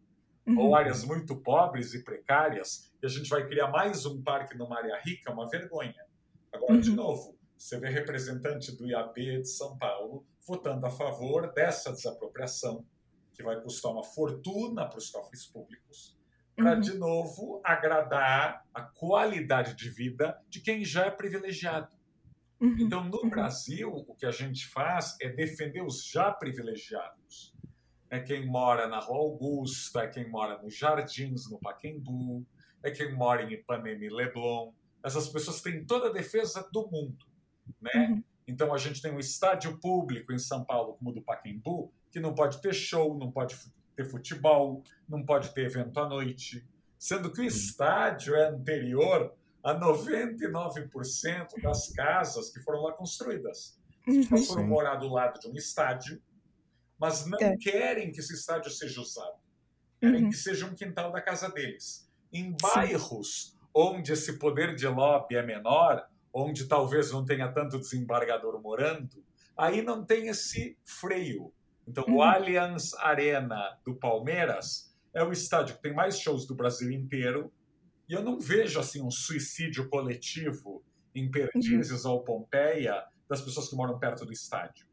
uhum. 0.48 0.58
ou 0.60 0.76
áreas 0.76 1.04
muito 1.04 1.36
pobres 1.36 1.94
e 1.94 2.04
precárias, 2.04 2.92
e 3.02 3.06
a 3.06 3.10
gente 3.10 3.30
vai 3.30 3.48
criar 3.48 3.68
mais 3.68 4.06
um 4.06 4.22
parque 4.22 4.58
numa 4.58 4.78
área 4.78 5.00
rica, 5.04 5.30
é 5.30 5.34
uma 5.34 5.48
vergonha. 5.48 6.06
Agora, 6.52 6.74
uhum. 6.74 6.80
de 6.80 6.92
novo, 6.92 7.38
você 7.58 7.80
vê 7.80 7.90
representante 7.90 8.72
do 8.72 8.88
IAB 8.88 9.42
de 9.42 9.48
São 9.48 9.78
Paulo 9.78 10.26
votando 10.48 10.86
a 10.86 10.90
favor 10.90 11.52
dessa 11.54 11.92
desapropriação, 11.92 12.86
que 13.34 13.44
vai 13.44 13.60
custar 13.62 13.92
uma 13.92 14.04
fortuna 14.04 14.88
para 14.88 14.98
os 14.98 15.10
cofres 15.10 15.46
públicos, 15.46 16.18
para, 16.56 16.76
uhum. 16.76 16.80
de 16.80 16.98
novo, 16.98 17.62
agradar 17.64 18.66
a 18.74 18.82
qualidade 18.82 19.76
de 19.76 19.90
vida 19.90 20.40
de 20.50 20.62
quem 20.62 20.86
já 20.86 21.06
é 21.06 21.12
privilegiado. 21.12 21.95
Uhum. 22.60 22.76
Então, 22.80 23.04
no 23.04 23.24
uhum. 23.24 23.30
Brasil, 23.30 23.90
o 23.90 24.16
que 24.16 24.26
a 24.26 24.32
gente 24.32 24.68
faz 24.68 25.16
é 25.22 25.30
defender 25.30 25.82
os 25.82 26.06
já 26.06 26.32
privilegiados. 26.32 27.54
É 28.10 28.20
quem 28.20 28.46
mora 28.46 28.88
na 28.88 29.00
Rua 29.00 29.18
Augusta, 29.18 30.02
é 30.02 30.08
quem 30.08 30.30
mora 30.30 30.62
nos 30.62 30.76
Jardins, 30.78 31.50
no 31.50 31.60
Paquembu, 31.60 32.46
é 32.84 32.92
quem 32.92 33.14
mora 33.14 33.44
em 33.44 33.54
Ipanema 33.54 34.04
e 34.04 34.10
Leblon. 34.10 34.72
Essas 35.04 35.28
pessoas 35.28 35.62
têm 35.62 35.86
toda 35.86 36.10
a 36.10 36.14
defesa 36.14 36.68
do 36.72 36.88
mundo. 36.90 37.26
Né? 37.82 37.92
Uhum. 37.96 38.24
Então, 38.48 38.74
a 38.74 38.78
gente 38.78 39.02
tem 39.02 39.12
um 39.12 39.20
estádio 39.20 39.78
público 39.80 40.32
em 40.32 40.38
São 40.38 40.64
Paulo, 40.64 40.94
como 40.94 41.10
o 41.10 41.14
do 41.14 41.22
Paquembu, 41.22 41.92
que 42.12 42.20
não 42.20 42.34
pode 42.34 42.62
ter 42.62 42.74
show, 42.74 43.18
não 43.18 43.32
pode 43.32 43.56
ter 43.96 44.06
futebol, 44.06 44.84
não 45.10 45.26
pode 45.26 45.54
ter 45.54 45.66
evento 45.66 46.00
à 46.00 46.08
noite. 46.08 46.66
Sendo 46.98 47.32
que 47.32 47.42
o 47.42 47.44
estádio 47.44 48.36
é 48.36 48.50
anterior 48.50 49.36
a 49.66 49.74
99% 49.74 51.62
das 51.62 51.92
casas 51.92 52.50
que 52.52 52.60
foram 52.62 52.84
lá 52.84 52.94
construídas. 52.94 53.78
Uhum. 54.08 54.24
foram 54.24 54.62
Sim. 54.62 54.68
morar 54.68 54.96
do 54.98 55.08
lado 55.10 55.40
de 55.40 55.48
um 55.48 55.56
estádio, 55.56 56.22
mas 57.00 57.26
não 57.26 57.40
É. 57.42 57.58
querem 57.58 58.12
que 58.12 58.20
esse 58.20 58.34
estádio 58.36 58.70
seja 58.70 59.02
usado. 59.02 59.40
Querem 60.00 60.26
Uhum. 60.26 60.30
que 60.30 60.38
seja 60.38 60.68
um 60.68 60.76
quintal 60.76 61.12
da 61.12 61.20
casa 61.22 61.50
deles. 61.50 62.08
Em 62.32 62.56
bairros 62.62 63.58
onde 63.74 64.14
esse 64.14 64.38
poder 64.38 64.76
de 64.76 64.88
lobby 64.88 65.36
é 65.38 65.42
menor, 65.44 66.08
onde 66.32 66.68
talvez 66.68 67.12
não 67.12 67.26
tenha 67.26 67.52
tanto 67.52 67.80
desembargador 67.80 68.62
morando, 68.62 69.26
aí 69.58 69.82
não 69.82 70.06
tem 70.06 70.28
esse 70.28 70.78
freio. 70.86 71.52
Então, 71.88 72.04
o 72.08 72.12
Uhum. 72.18 72.22
Allianz 72.22 72.94
Arena 72.96 73.80
do 73.84 73.96
Palmeiras 73.96 74.96
é 75.16 75.24
o 75.24 75.32
estádio 75.32 75.78
que 75.78 75.82
tem 75.82 75.94
mais 75.96 76.20
shows 76.20 76.46
do 76.46 76.54
Brasil 76.54 76.92
inteiro, 76.92 77.52
e 78.08 78.14
eu 78.14 78.22
não 78.24 78.40
vejo 78.40 78.80
assim 78.80 79.02
um 79.02 79.12
suicídio 79.12 79.90
coletivo 79.90 80.84
em 81.14 81.30
Perdizes 81.32 82.06
ou 82.06 82.24
Pompeia 82.24 83.04
das 83.30 83.42
pessoas 83.42 83.70
que 83.70 83.76
moram 83.76 83.98
perto 83.98 84.26
do 84.26 84.32
estádio. 84.34 84.86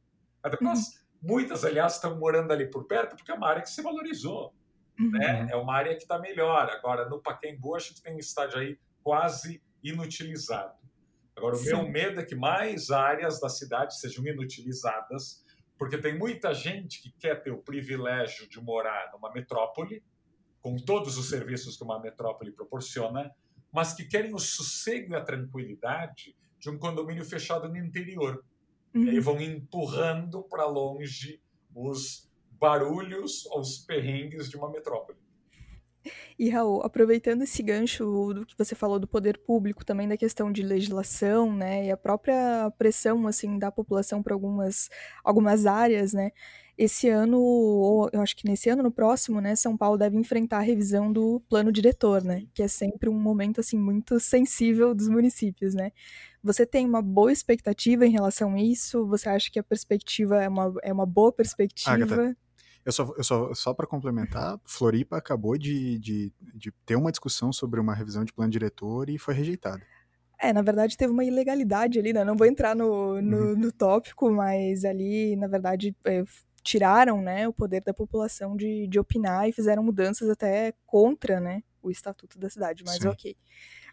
Porque 0.42 0.64
Uhum. 0.64 0.72
muitas, 1.20 1.64
aliás, 1.64 1.94
estão 1.94 2.18
morando 2.18 2.52
ali 2.52 2.70
por 2.70 2.86
perto 2.86 3.16
porque 3.16 3.30
é 3.30 3.34
uma 3.34 3.48
área 3.48 3.62
que 3.62 3.70
se 3.70 3.82
valorizou 3.82 4.54
Uhum. 4.98 5.10
né? 5.10 5.48
É 5.50 5.56
uma 5.56 5.74
área 5.74 5.94
que 5.96 6.02
está 6.02 6.18
melhor. 6.18 6.68
Agora, 6.70 7.08
no 7.08 7.20
Pacaembu, 7.20 7.74
a 7.74 7.78
gente 7.78 8.02
tem 8.02 8.14
um 8.14 8.18
estádio 8.18 8.58
aí 8.58 8.78
quase 9.02 9.62
inutilizado. 9.82 10.74
Agora, 11.36 11.54
o 11.54 11.58
Sim. 11.58 11.68
meu 11.68 11.88
medo 11.88 12.20
é 12.20 12.24
que 12.24 12.34
mais 12.34 12.90
áreas 12.90 13.40
da 13.40 13.48
cidade 13.48 13.98
sejam 13.98 14.24
inutilizadas, 14.26 15.42
porque 15.78 15.96
tem 15.98 16.16
muita 16.16 16.52
gente 16.54 17.00
que 17.02 17.10
quer 17.18 17.42
ter 17.42 17.50
o 17.50 17.58
privilégio 17.62 18.48
de 18.48 18.60
morar 18.60 19.10
numa 19.12 19.32
metrópole, 19.32 20.04
com 20.62 20.76
todos 20.76 21.18
os 21.18 21.28
serviços 21.28 21.76
que 21.76 21.84
uma 21.84 22.00
metrópole 22.00 22.52
proporciona, 22.52 23.34
mas 23.72 23.94
que 23.94 24.04
querem 24.06 24.34
o 24.34 24.38
sossego 24.38 25.12
e 25.12 25.16
a 25.16 25.24
tranquilidade 25.24 26.36
de 26.60 26.70
um 26.70 26.78
condomínio 26.78 27.24
fechado 27.24 27.68
no 27.68 27.76
interior. 27.78 28.44
E 29.02 29.10
aí 29.10 29.18
Uhum. 29.18 29.20
vão 29.20 29.40
empurrando 29.40 30.44
para 30.44 30.66
longe 30.66 31.42
os 31.74 32.30
barulhos 32.50 33.46
ou 33.46 33.60
os 33.60 33.78
perrengues 33.78 34.48
de 34.50 34.56
uma 34.56 34.70
metrópole. 34.70 35.18
E 36.38 36.48
Raul, 36.50 36.82
aproveitando 36.82 37.42
esse 37.42 37.62
gancho 37.62 38.32
do 38.34 38.46
que 38.46 38.56
você 38.58 38.74
falou 38.74 38.98
do 38.98 39.06
poder 39.06 39.38
público, 39.38 39.84
também 39.84 40.08
da 40.08 40.16
questão 40.16 40.50
de 40.52 40.62
legislação, 40.62 41.54
né, 41.54 41.86
e 41.86 41.90
a 41.90 41.96
própria 41.96 42.70
pressão 42.78 43.26
assim 43.26 43.58
da 43.58 43.70
população 43.70 44.22
para 44.22 44.34
algumas 44.34 44.88
algumas 45.24 45.66
áreas, 45.66 46.12
né? 46.12 46.30
Esse 46.76 47.08
ano, 47.08 47.38
ou 47.38 48.08
eu 48.12 48.20
acho 48.22 48.34
que 48.34 48.48
nesse 48.48 48.70
ano, 48.70 48.82
no 48.82 48.90
próximo, 48.90 49.40
né, 49.40 49.54
São 49.54 49.76
Paulo 49.76 49.98
deve 49.98 50.16
enfrentar 50.16 50.58
a 50.58 50.62
revisão 50.62 51.12
do 51.12 51.40
plano 51.48 51.70
diretor, 51.70 52.24
né, 52.24 52.46
que 52.54 52.62
é 52.62 52.68
sempre 52.68 53.08
um 53.08 53.18
momento 53.18 53.60
assim 53.60 53.78
muito 53.78 54.18
sensível 54.18 54.94
dos 54.94 55.08
municípios, 55.08 55.74
né? 55.74 55.92
Você 56.42 56.66
tem 56.66 56.86
uma 56.86 57.02
boa 57.02 57.30
expectativa 57.30 58.04
em 58.04 58.10
relação 58.10 58.54
a 58.54 58.60
isso? 58.60 59.06
Você 59.06 59.28
acha 59.28 59.50
que 59.50 59.58
a 59.58 59.62
perspectiva 59.62 60.42
é 60.42 60.48
uma, 60.48 60.74
é 60.82 60.92
uma 60.92 61.06
boa 61.06 61.32
perspectiva? 61.32 61.90
Eu 62.84 62.90
só, 62.90 63.14
eu 63.16 63.22
só, 63.22 63.54
só 63.54 63.72
para 63.72 63.86
complementar, 63.86 64.58
Floripa 64.64 65.16
acabou 65.16 65.56
de, 65.56 65.98
de, 66.00 66.32
de 66.52 66.72
ter 66.84 66.96
uma 66.96 67.12
discussão 67.12 67.52
sobre 67.52 67.78
uma 67.78 67.94
revisão 67.94 68.24
de 68.24 68.32
plano 68.32 68.50
diretor 68.50 69.08
e 69.08 69.18
foi 69.18 69.34
rejeitada. 69.34 69.82
É, 70.36 70.52
na 70.52 70.62
verdade 70.62 70.96
teve 70.96 71.12
uma 71.12 71.24
ilegalidade 71.24 72.00
ali, 72.00 72.12
né? 72.12 72.24
Não 72.24 72.36
vou 72.36 72.46
entrar 72.48 72.74
no, 72.74 73.22
no, 73.22 73.54
no 73.54 73.70
tópico, 73.70 74.28
mas 74.32 74.84
ali, 74.84 75.36
na 75.36 75.46
verdade, 75.46 75.94
é, 76.04 76.24
tiraram, 76.62 77.20
né, 77.20 77.46
o 77.48 77.52
poder 77.52 77.82
da 77.82 77.92
população 77.92 78.56
de, 78.56 78.86
de 78.86 78.98
opinar 78.98 79.48
e 79.48 79.52
fizeram 79.52 79.82
mudanças 79.82 80.28
até 80.28 80.72
contra, 80.86 81.40
né, 81.40 81.62
o 81.82 81.90
estatuto 81.90 82.38
da 82.38 82.48
cidade, 82.48 82.82
mas 82.86 82.96
Sim. 83.02 83.08
ok. 83.08 83.36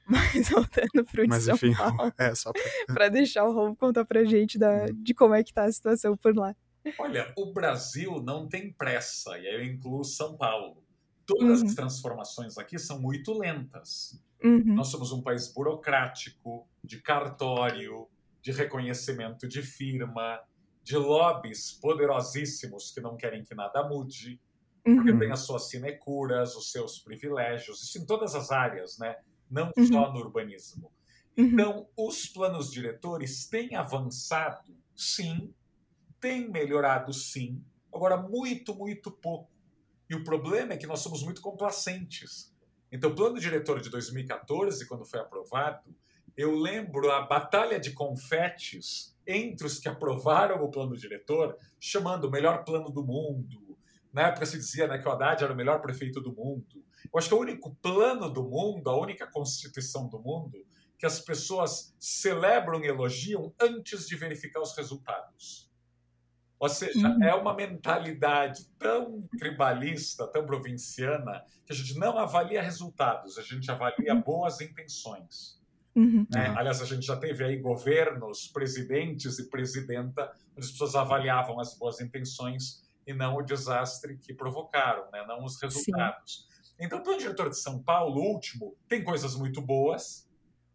Mas 0.10 0.50
voltando 0.50 1.06
pro 1.06 1.22
de 1.22 1.28
Mas 1.30 1.44
São 1.44 1.54
enfim, 1.54 1.76
Paulo, 1.76 2.12
é 2.18 2.34
só 2.34 2.52
pra... 2.52 2.62
pra 2.96 3.10
deixar 3.10 3.44
o 3.46 3.54
Rob 3.54 3.76
contar 3.78 4.04
pra 4.06 4.24
gente 4.24 4.58
da, 4.58 4.88
de 4.88 5.14
como 5.14 5.36
é 5.36 5.44
que 5.44 5.54
tá 5.54 5.66
a 5.66 5.72
situação 5.72 6.18
por 6.18 6.36
lá. 6.36 6.56
Olha, 6.98 7.32
o 7.38 7.54
Brasil 7.54 8.20
não 8.24 8.48
tem 8.48 8.74
pressa, 8.74 9.38
e 9.38 9.46
aí 9.48 9.54
eu 9.54 9.64
incluo 9.64 10.04
São 10.04 10.36
Paulo. 10.36 10.84
Todas 11.28 11.62
Uhum. 11.62 11.68
as 11.68 11.76
transformações 11.76 12.58
aqui 12.58 12.80
são 12.80 13.00
muito 13.00 13.38
lentas. 13.38 14.20
Uhum, 14.44 14.74
Nós 14.74 14.88
somos 14.88 15.12
um 15.12 15.22
país 15.22 15.48
burocrático, 15.54 16.68
de 16.84 17.00
cartório, 17.00 18.08
de 18.42 18.52
reconhecimento 18.52 19.48
de 19.48 19.62
firma, 19.62 20.40
de 20.84 20.98
lobbies 20.98 21.74
poderosíssimos 21.74 22.92
que 22.92 23.02
não 23.02 23.18
querem 23.18 23.44
que 23.44 23.56
nada 23.56 23.88
mude, 23.88 24.42
porque 24.94 25.14
uhum, 25.14 25.18
tem 25.18 25.32
as 25.32 25.42
suas 25.42 25.70
sinecuras, 25.70 26.56
os 26.56 26.72
seus 26.72 27.00
privilégios, 27.00 27.84
isso 27.84 28.00
em 28.00 28.06
todas 28.06 28.36
as 28.36 28.52
áreas, 28.52 28.98
né? 28.98 29.18
Não 29.50 29.72
Uhum. 29.78 29.90
só 29.94 30.12
no 30.12 30.20
urbanismo. 30.20 30.92
uhum, 31.38 31.64
Então, 31.64 31.90
os 31.98 32.28
planos 32.28 32.72
diretores 32.72 33.48
têm 33.48 33.76
avançado, 33.76 34.78
sim, 34.96 35.54
têm 36.20 36.50
melhorado, 36.50 37.14
sim, 37.14 37.64
agora 37.94 38.18
muito, 38.18 38.76
muito 38.76 39.12
pouco. 39.12 39.52
E 40.10 40.16
o 40.16 40.24
problema 40.24 40.74
é 40.74 40.78
que 40.78 40.88
nós 40.88 41.00
somos 41.02 41.24
muito 41.24 41.42
complacentes. 41.42 42.54
Então, 42.92 43.12
o 43.12 43.16
plano 43.16 43.40
diretor 43.40 43.80
de 43.82 43.90
2014, 43.90 44.88
quando 44.88 45.06
foi 45.06 45.20
aprovado, 45.20 45.96
eu 46.36 46.56
lembro 46.56 47.12
a 47.12 47.22
batalha 47.22 47.80
de 47.80 47.92
confetes 47.94 49.18
entre 49.32 49.68
os 49.68 49.80
que 49.80 49.88
aprovaram 49.88 50.64
o 50.64 50.70
plano 50.72 50.98
diretor, 50.98 51.56
chamando 51.80 52.26
o 52.26 52.32
melhor 52.32 52.64
plano 52.64 52.90
do 52.90 53.04
mundo. 53.04 53.78
Na 54.12 54.28
época 54.28 54.46
se 54.46 54.58
dizia 54.58 54.88
né, 54.88 54.98
que 54.98 55.08
o 55.08 55.12
Haddad 55.12 55.44
era 55.44 55.54
o 55.54 55.56
melhor 55.56 55.82
prefeito 55.82 56.20
do 56.20 56.34
mundo. 56.34 56.84
Eu 57.14 57.18
acho 57.18 57.28
que 57.28 57.34
é 57.34 57.38
o 57.38 57.42
único 57.42 57.76
plano 57.76 58.30
do 58.30 58.44
mundo, 58.44 58.90
a 58.90 59.00
única 59.00 59.28
constituição 59.28 60.08
do 60.10 60.20
mundo, 60.20 60.58
que 60.98 61.06
as 61.06 61.20
pessoas 61.20 61.96
celebram 62.00 62.84
e 62.84 62.88
elogiam 62.88 63.54
antes 63.62 64.08
de 64.08 64.16
verificar 64.16 64.62
os 64.62 64.76
resultados. 64.76 65.70
Ou 66.60 66.68
seja, 66.68 67.08
Uhum. 67.08 67.24
é 67.24 67.34
uma 67.34 67.54
mentalidade 67.54 68.66
tão 68.78 69.22
tribalista, 69.38 70.28
tão 70.28 70.46
provinciana, 70.46 71.46
que 71.66 71.72
a 71.72 71.76
gente 71.76 71.98
não 71.98 72.18
avalia 72.18 72.62
resultados, 72.62 73.38
a 73.38 73.42
gente 73.42 73.70
avalia 73.72 74.14
boas 74.16 74.60
intenções. 74.60 75.59
Uhum, 76.02 76.28
né? 76.30 76.54
Aliás, 76.58 76.82
a 76.82 76.86
gente 76.86 77.06
já 77.06 77.18
teve 77.18 77.44
aí 77.44 77.58
governos, 77.58 78.48
presidentes 78.48 79.40
e 79.40 79.50
presidenta, 79.50 80.32
onde 80.56 80.66
as 80.66 80.72
pessoas 80.72 80.96
avaliavam 80.96 81.60
as 81.60 81.78
boas 81.78 82.00
intenções 82.00 82.82
e 83.06 83.14
não 83.14 83.36
o 83.38 83.42
desastre 83.42 84.18
que 84.18 84.34
provocaram, 84.34 85.10
né? 85.12 85.26
não 85.28 85.44
os 85.44 85.60
resultados. 85.62 86.48
Então, 86.80 87.00
o 87.00 87.04
plano 87.04 87.20
diretor 87.20 87.50
de 87.50 87.58
São 87.58 87.82
Paulo, 87.82 88.22
o 88.22 88.34
último, 88.34 88.76
tem 88.88 89.04
coisas 89.04 89.36
muito 89.36 89.62
boas, 89.62 90.28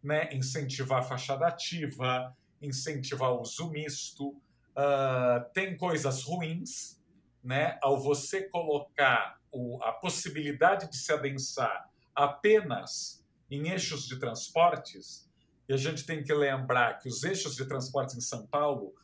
né? 0.02 0.28
incentivar 0.32 0.98
a 1.00 1.02
fachada 1.02 1.46
ativa, 1.46 2.36
incentivar 2.60 3.30
o 3.32 3.40
uso 3.40 3.70
misto, 3.70 4.34
ah, 4.76 5.46
tem 5.54 5.76
coisas 5.76 6.22
ruins, 6.24 7.00
né? 7.42 7.78
ao 7.82 8.00
você 8.00 8.42
colocar 8.48 9.38
o- 9.52 9.82
a 9.82 9.92
possibilidade 9.92 10.90
de 10.90 10.96
se 10.96 11.12
adensar 11.12 11.88
apenas 12.14 13.23
em 13.50 13.68
eixos 13.68 14.06
de 14.06 14.18
transportes, 14.18 15.28
e 15.68 15.72
a 15.72 15.76
gente 15.76 16.04
tem 16.04 16.22
que 16.22 16.32
lembrar 16.32 16.98
que 16.98 17.08
os 17.08 17.22
eixos 17.24 17.56
de 17.56 17.66
transportes 17.66 18.16
em 18.16 18.20
São 18.20 18.46
Paulo 18.46 18.94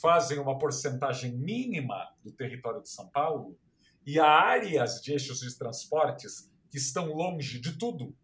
fazem 0.00 0.38
uma 0.38 0.58
porcentagem 0.58 1.32
mínima 1.36 2.08
do 2.22 2.30
território 2.30 2.82
de 2.82 2.88
São 2.88 3.08
Paulo, 3.08 3.58
e 4.06 4.20
há 4.20 4.26
áreas 4.26 5.00
de 5.00 5.12
eixos 5.12 5.40
de 5.40 5.56
transportes 5.56 6.52
que 6.70 6.78
estão 6.78 7.12
longe 7.12 7.58
de 7.58 7.78
tudo. 7.78 8.14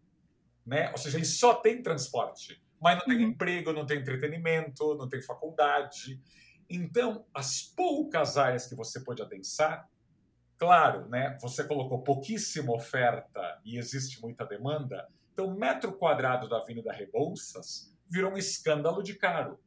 Né? 0.65 0.91
Ou 0.91 0.97
seja, 0.97 1.17
eles 1.17 1.39
só 1.39 1.55
têm 1.55 1.81
transporte, 1.81 2.63
mas 2.79 2.97
não 2.99 3.05
tem 3.05 3.17
Uhum. 3.17 3.31
emprego, 3.31 3.73
não 3.73 3.85
tem 3.85 3.99
entretenimento, 3.99 4.95
não 4.95 5.09
tem 5.09 5.21
faculdade. 5.21 6.21
Então, 6.69 7.25
as 7.33 7.61
poucas 7.63 8.37
áreas 8.37 8.67
que 8.67 8.75
você 8.75 8.99
pode 9.01 9.21
adensar, 9.21 9.89
claro, 10.57 11.09
né, 11.09 11.37
você 11.41 11.63
colocou 11.63 12.03
pouquíssima 12.03 12.73
oferta 12.73 13.59
e 13.65 13.77
existe 13.77 14.21
muita 14.21 14.45
demanda, 14.45 15.09
então 15.33 15.47
o 15.47 15.55
metro 15.55 15.93
quadrado 15.93 16.47
da 16.47 16.57
Avenida 16.57 16.91
Rebouças 16.91 17.91
virou 18.09 18.33
um 18.33 18.37
escândalo 18.37 19.01
de 19.01 19.15
caro. 19.15 19.59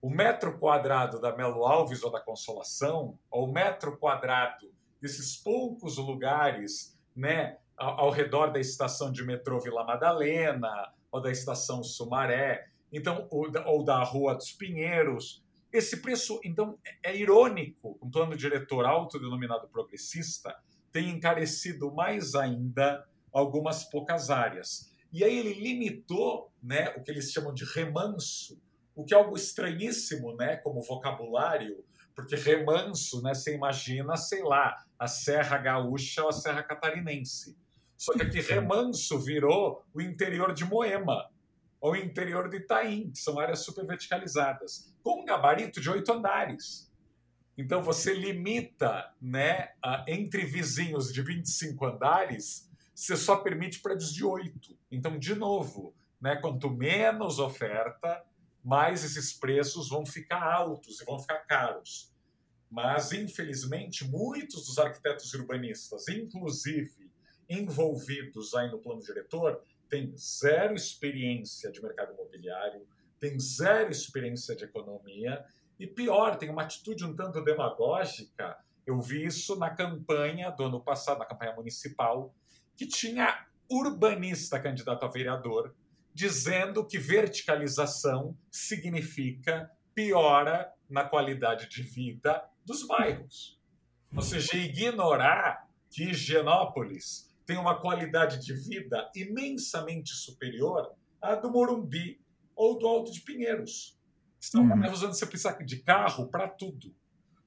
O 0.00 0.08
metro 0.08 0.58
quadrado 0.58 1.20
da 1.20 1.36
Melo 1.36 1.66
Alves 1.66 2.02
ou 2.02 2.10
da 2.10 2.20
Consolação, 2.20 3.18
ou 3.30 3.48
o 3.48 3.52
metro 3.52 3.98
quadrado 3.98 4.72
desses 5.00 5.36
poucos 5.36 5.98
lugares 5.98 6.98
né, 7.14 7.58
ao, 7.76 8.00
ao 8.00 8.10
redor 8.10 8.48
da 8.48 8.58
estação 8.58 9.12
de 9.12 9.22
metrô 9.24 9.60
Vila 9.60 9.84
Madalena, 9.84 10.92
ou 11.12 11.20
da 11.20 11.30
estação 11.30 11.82
Sumaré, 11.82 12.68
então, 12.92 13.28
ou 13.30 13.50
da, 13.50 13.66
ou 13.68 13.84
da 13.84 14.02
Rua 14.02 14.34
dos 14.34 14.52
Pinheiros, 14.52 15.44
esse 15.72 15.98
preço, 15.98 16.40
então, 16.44 16.78
é 17.02 17.16
irônico. 17.16 17.96
Um 18.02 18.10
plano 18.10 18.36
diretor 18.36 18.84
autodenominado 18.84 19.68
progressista 19.68 20.56
tem 20.90 21.10
encarecido 21.10 21.92
mais 21.92 22.34
ainda 22.34 23.06
algumas 23.32 23.84
poucas 23.84 24.30
áreas. 24.30 24.90
E 25.12 25.24
aí 25.24 25.38
ele 25.38 25.54
limitou 25.54 26.50
né, 26.62 26.90
o 26.96 27.02
que 27.02 27.10
eles 27.10 27.32
chamam 27.32 27.52
de 27.52 27.64
remanso, 27.64 28.60
o 28.94 29.04
que 29.04 29.14
é 29.14 29.16
algo 29.16 29.36
estranhíssimo 29.36 30.36
né, 30.36 30.56
como 30.56 30.82
vocabulário, 30.82 31.84
porque 32.14 32.36
remanso, 32.36 33.22
né, 33.22 33.34
você 33.34 33.54
imagina, 33.54 34.16
sei 34.16 34.42
lá, 34.42 34.84
a 34.98 35.08
Serra 35.08 35.58
Gaúcha 35.58 36.22
ou 36.22 36.28
a 36.28 36.32
Serra 36.32 36.62
Catarinense. 36.62 37.56
Só 37.96 38.12
que 38.12 38.22
aqui 38.22 38.40
remanso 38.42 39.18
virou 39.18 39.82
o 39.94 40.00
interior 40.00 40.52
de 40.52 40.64
Moema. 40.64 41.30
ao 41.82 41.96
interior 41.96 42.48
de 42.50 42.58
Itaim, 42.58 43.10
que 43.10 43.18
são 43.18 43.38
áreas 43.38 43.60
super 43.60 43.86
verticalizadas, 43.86 44.94
com 45.02 45.22
um 45.22 45.24
gabarito 45.24 45.80
de 45.80 45.88
oito 45.88 46.12
andares. 46.12 46.90
Então 47.56 47.82
você 47.82 48.14
limita, 48.14 49.12
né, 49.20 49.70
a, 49.82 50.04
entre 50.06 50.44
vizinhos 50.44 51.12
de 51.12 51.22
25 51.22 51.84
andares, 51.86 52.69
você 53.00 53.16
só 53.16 53.36
permite 53.36 53.80
prédios 53.80 54.12
de 54.12 54.22
oito. 54.22 54.78
Então, 54.90 55.18
de 55.18 55.34
novo, 55.34 55.94
né, 56.20 56.36
quanto 56.36 56.68
menos 56.68 57.38
oferta, 57.38 58.22
mais 58.62 59.02
esses 59.02 59.32
preços 59.32 59.88
vão 59.88 60.04
ficar 60.04 60.42
altos 60.42 61.00
e 61.00 61.04
vão 61.06 61.18
ficar 61.18 61.38
caros. 61.46 62.12
Mas, 62.70 63.12
infelizmente, 63.12 64.06
muitos 64.06 64.66
dos 64.66 64.78
arquitetos 64.78 65.32
urbanistas, 65.32 66.08
inclusive 66.08 67.10
envolvidos 67.48 68.54
aí 68.54 68.70
no 68.70 68.78
plano 68.78 69.00
diretor, 69.00 69.62
têm 69.88 70.14
zero 70.14 70.74
experiência 70.74 71.72
de 71.72 71.82
mercado 71.82 72.12
imobiliário, 72.12 72.86
têm 73.18 73.40
zero 73.40 73.90
experiência 73.90 74.54
de 74.54 74.64
economia 74.64 75.42
e, 75.78 75.86
pior, 75.86 76.36
tem 76.36 76.50
uma 76.50 76.62
atitude 76.64 77.06
um 77.06 77.16
tanto 77.16 77.42
demagógica. 77.42 78.58
Eu 78.86 79.00
vi 79.00 79.24
isso 79.24 79.56
na 79.56 79.70
campanha 79.70 80.50
do 80.50 80.64
ano 80.64 80.80
passado, 80.82 81.18
na 81.18 81.24
campanha 81.24 81.56
municipal, 81.56 82.34
que 82.80 82.86
tinha 82.86 83.46
urbanista 83.68 84.58
candidato 84.58 85.04
a 85.04 85.08
vereador 85.08 85.76
dizendo 86.14 86.82
que 86.82 86.98
verticalização 86.98 88.34
significa 88.50 89.70
piora 89.94 90.72
na 90.88 91.04
qualidade 91.04 91.68
de 91.68 91.82
vida 91.82 92.42
dos 92.64 92.86
bairros. 92.86 93.60
Ou 94.16 94.22
seja, 94.22 94.56
ignorar 94.56 95.68
que 95.90 96.04
Higienópolis 96.04 97.30
tem 97.44 97.58
uma 97.58 97.78
qualidade 97.78 98.40
de 98.40 98.54
vida 98.54 99.10
imensamente 99.14 100.14
superior 100.14 100.90
à 101.20 101.34
do 101.34 101.50
Morumbi 101.50 102.18
ou 102.56 102.78
do 102.78 102.88
Alto 102.88 103.12
de 103.12 103.20
Pinheiros. 103.20 103.94
São 104.40 104.62
uhum. 104.62 104.80
bairros 104.80 105.02
onde 105.02 105.18
você 105.18 105.26
precisa 105.26 105.52
de 105.52 105.82
carro 105.82 106.30
para 106.30 106.48
tudo. 106.48 106.94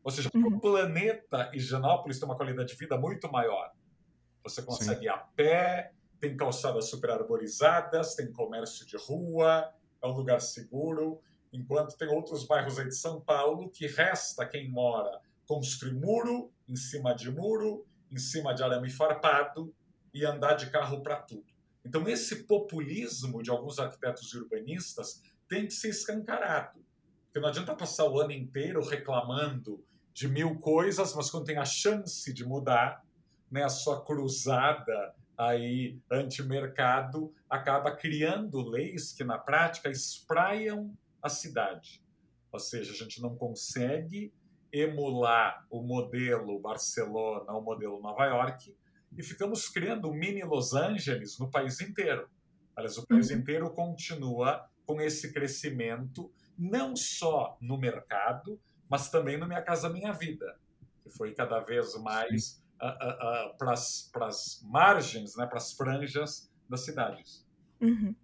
Ou 0.03 0.11
seja, 0.11 0.29
uhum. 0.31 0.57
o 0.57 0.61
planeta 0.61 1.49
Higienópolis 1.55 2.19
tem 2.19 2.29
uma 2.29 2.37
qualidade 2.37 2.73
de 2.73 2.77
vida 2.77 2.95
muito 2.99 3.31
maior. 3.31 3.71
Você 4.43 4.61
consegue 4.61 4.99
Sim. 4.99 5.05
ir 5.05 5.09
a 5.09 5.17
pé, 5.17 5.93
tem 6.19 6.35
calçadas 6.35 6.85
super 6.85 7.11
arborizadas, 7.11 8.15
tem 8.15 8.31
comércio 8.31 8.85
de 8.85 8.97
rua, 8.97 9.73
é 10.01 10.07
um 10.07 10.11
lugar 10.11 10.41
seguro, 10.41 11.21
enquanto 11.51 11.97
tem 11.97 12.07
outros 12.07 12.45
bairros 12.45 12.79
aí 12.79 12.87
de 12.87 12.95
São 12.95 13.21
Paulo 13.21 13.69
que 13.69 13.87
resta 13.87 14.45
quem 14.45 14.69
mora 14.69 15.21
construir 15.45 15.93
muro 15.93 16.51
em 16.67 16.75
cima 16.75 17.13
de 17.13 17.29
muro, 17.31 17.85
em 18.11 18.17
cima 18.17 18.53
de 18.53 18.63
arame 18.63 18.89
farpado 18.89 19.73
e 20.13 20.25
andar 20.25 20.53
de 20.53 20.69
carro 20.69 21.01
para 21.01 21.17
tudo. 21.17 21.45
Então 21.85 22.07
esse 22.07 22.43
populismo 22.43 23.43
de 23.43 23.49
alguns 23.49 23.79
arquitetos 23.79 24.33
e 24.33 24.37
urbanistas 24.37 25.21
tem 25.47 25.65
que 25.65 25.73
ser 25.73 25.89
escancarado. 25.89 26.83
Porque 27.25 27.39
não 27.39 27.49
adianta 27.49 27.75
passar 27.75 28.05
o 28.05 28.19
ano 28.19 28.31
inteiro 28.31 28.81
reclamando 28.81 29.83
de 30.13 30.27
mil 30.27 30.59
coisas, 30.59 31.13
mas 31.15 31.29
quando 31.29 31.45
tem 31.45 31.57
a 31.57 31.65
chance 31.65 32.31
de 32.31 32.45
mudar, 32.45 33.03
né, 33.53 33.63
a 33.63 33.69
sua 33.69 34.03
cruzada 34.03 35.13
aí 35.37 35.99
antimercado 36.11 37.31
acaba 37.47 37.95
criando 37.95 38.67
leis 38.67 39.13
que 39.13 39.23
na 39.23 39.37
prática 39.37 39.91
espraiam 39.91 40.91
a 41.21 41.29
cidade. 41.29 42.03
Ou 42.51 42.59
seja, 42.59 42.91
a 42.91 42.95
gente 42.95 43.21
não 43.21 43.35
consegue 43.35 44.33
emular 44.71 45.67
o 45.69 45.83
modelo 45.83 46.59
Barcelona, 46.59 47.51
o 47.53 47.61
modelo 47.61 48.01
Nova 48.01 48.25
York, 48.25 48.75
e 49.15 49.21
ficamos 49.21 49.69
criando 49.69 50.09
um 50.09 50.13
mini 50.15 50.43
Los 50.43 50.73
Angeles 50.73 51.37
no 51.37 51.51
país 51.51 51.79
inteiro. 51.79 52.27
Aliás, 52.75 52.97
o 52.97 53.05
país 53.05 53.29
uhum. 53.29 53.37
inteiro 53.37 53.69
continua 53.69 54.67
com 54.83 54.99
esse 54.99 55.31
crescimento, 55.31 56.31
não 56.57 56.95
só 56.95 57.55
no 57.61 57.77
mercado, 57.77 58.59
mas 58.89 59.11
também 59.11 59.37
no 59.37 59.47
Minha 59.47 59.61
Casa 59.61 59.89
Minha 59.89 60.11
Vida, 60.11 60.57
que 61.03 61.09
foi 61.11 61.35
cada 61.35 61.59
vez 61.59 61.95
mais 62.01 62.62
para 63.57 63.73
as 63.73 64.61
margens, 64.63 65.35
né, 65.35 65.45
para 65.45 65.57
as 65.57 65.73
franjas 65.73 66.51
das 66.69 66.81
cidades. 66.81 67.45
Uhum. 67.81 68.15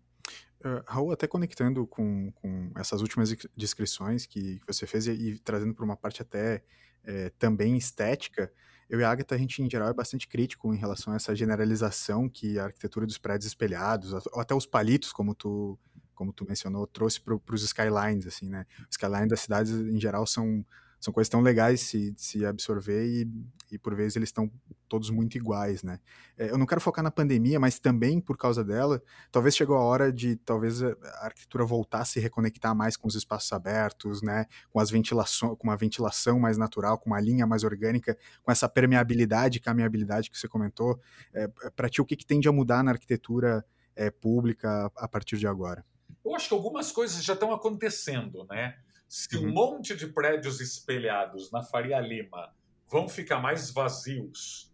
Uh, 0.59 0.83
Raul, 0.85 1.11
até 1.11 1.25
conectando 1.25 1.87
com, 1.87 2.31
com 2.33 2.71
essas 2.75 3.01
últimas 3.01 3.33
descrições 3.55 4.25
que, 4.25 4.59
você 4.67 4.85
fez 4.85 5.07
e, 5.07 5.11
e 5.11 5.39
trazendo 5.39 5.73
para 5.73 5.85
uma 5.85 5.95
parte 5.95 6.21
até 6.21 6.63
é, 7.03 7.29
também 7.39 7.77
estética, 7.77 8.51
eu 8.89 8.99
e 8.99 9.03
a 9.03 9.11
Agatha, 9.11 9.35
a 9.35 9.37
gente 9.37 9.61
em 9.61 9.69
geral 9.69 9.87
é 9.89 9.93
bastante 9.93 10.27
crítico 10.27 10.73
em 10.73 10.77
relação 10.77 11.13
a 11.13 11.15
essa 11.15 11.35
generalização 11.35 12.27
que 12.27 12.57
a 12.57 12.65
arquitetura 12.65 13.05
dos 13.05 13.19
prédios 13.19 13.45
espelhados, 13.45 14.13
ou 14.13 14.41
até 14.41 14.55
os 14.55 14.65
palitos, 14.65 15.13
como 15.13 15.35
tu, 15.35 15.77
como 16.15 16.33
tu 16.33 16.43
mencionou, 16.43 16.87
trouxe 16.87 17.21
para 17.21 17.35
os 17.35 17.63
skylines, 17.63 18.25
assim, 18.25 18.49
né? 18.49 18.65
Os 18.79 18.95
skylines 18.95 19.29
das 19.29 19.41
cidades, 19.41 19.71
em 19.71 19.99
geral, 19.99 20.25
são 20.25 20.65
são 20.99 21.13
coisas 21.13 21.29
tão 21.29 21.41
legais 21.41 21.81
se, 21.81 22.13
se 22.17 22.45
absorver 22.45 23.05
e, 23.05 23.27
e, 23.71 23.77
por 23.77 23.95
vezes, 23.95 24.15
eles 24.15 24.29
estão 24.29 24.51
todos 24.87 25.09
muito 25.09 25.37
iguais, 25.37 25.83
né? 25.83 25.99
É, 26.37 26.49
eu 26.49 26.57
não 26.57 26.65
quero 26.65 26.81
focar 26.81 27.03
na 27.03 27.11
pandemia, 27.11 27.59
mas 27.59 27.79
também 27.79 28.19
por 28.19 28.37
causa 28.37 28.63
dela, 28.63 29.01
talvez 29.31 29.55
chegou 29.55 29.77
a 29.77 29.81
hora 29.81 30.11
de, 30.11 30.35
talvez, 30.37 30.83
a 30.83 30.95
arquitetura 31.21 31.65
voltar 31.65 32.01
a 32.01 32.05
se 32.05 32.19
reconectar 32.19 32.75
mais 32.75 32.97
com 32.97 33.07
os 33.07 33.15
espaços 33.15 33.51
abertos, 33.53 34.21
né? 34.21 34.45
Com 34.69 34.79
as 34.79 34.89
ventilações, 34.89 35.57
com 35.57 35.67
uma 35.67 35.77
ventilação 35.77 36.39
mais 36.39 36.57
natural, 36.57 36.97
com 36.97 37.09
uma 37.09 37.21
linha 37.21 37.47
mais 37.47 37.63
orgânica, 37.63 38.17
com 38.43 38.51
essa 38.51 38.67
permeabilidade 38.67 39.59
caminhabilidade 39.59 40.29
que 40.29 40.37
você 40.37 40.47
comentou. 40.47 40.99
É, 41.33 41.47
Para 41.75 41.89
ti, 41.89 42.01
o 42.01 42.05
que, 42.05 42.15
que 42.15 42.25
tende 42.25 42.47
a 42.47 42.51
mudar 42.51 42.83
na 42.83 42.91
arquitetura 42.91 43.63
é, 43.95 44.09
pública 44.09 44.91
a 44.95 45.07
partir 45.07 45.37
de 45.37 45.47
agora? 45.47 45.85
Eu 46.25 46.35
acho 46.35 46.47
que 46.47 46.53
algumas 46.53 46.91
coisas 46.91 47.23
já 47.23 47.33
estão 47.33 47.53
acontecendo, 47.53 48.45
né? 48.49 48.75
Se 49.09 49.35
um 49.35 49.47
uhum. 49.47 49.53
monte 49.53 49.95
de 49.95 50.05
prédios 50.05 50.61
espelhados 50.61 51.51
na 51.51 51.63
Faria 51.63 51.99
Lima 51.99 52.53
vão 52.87 53.09
ficar 53.09 53.39
mais 53.39 53.71
vazios, 53.71 54.71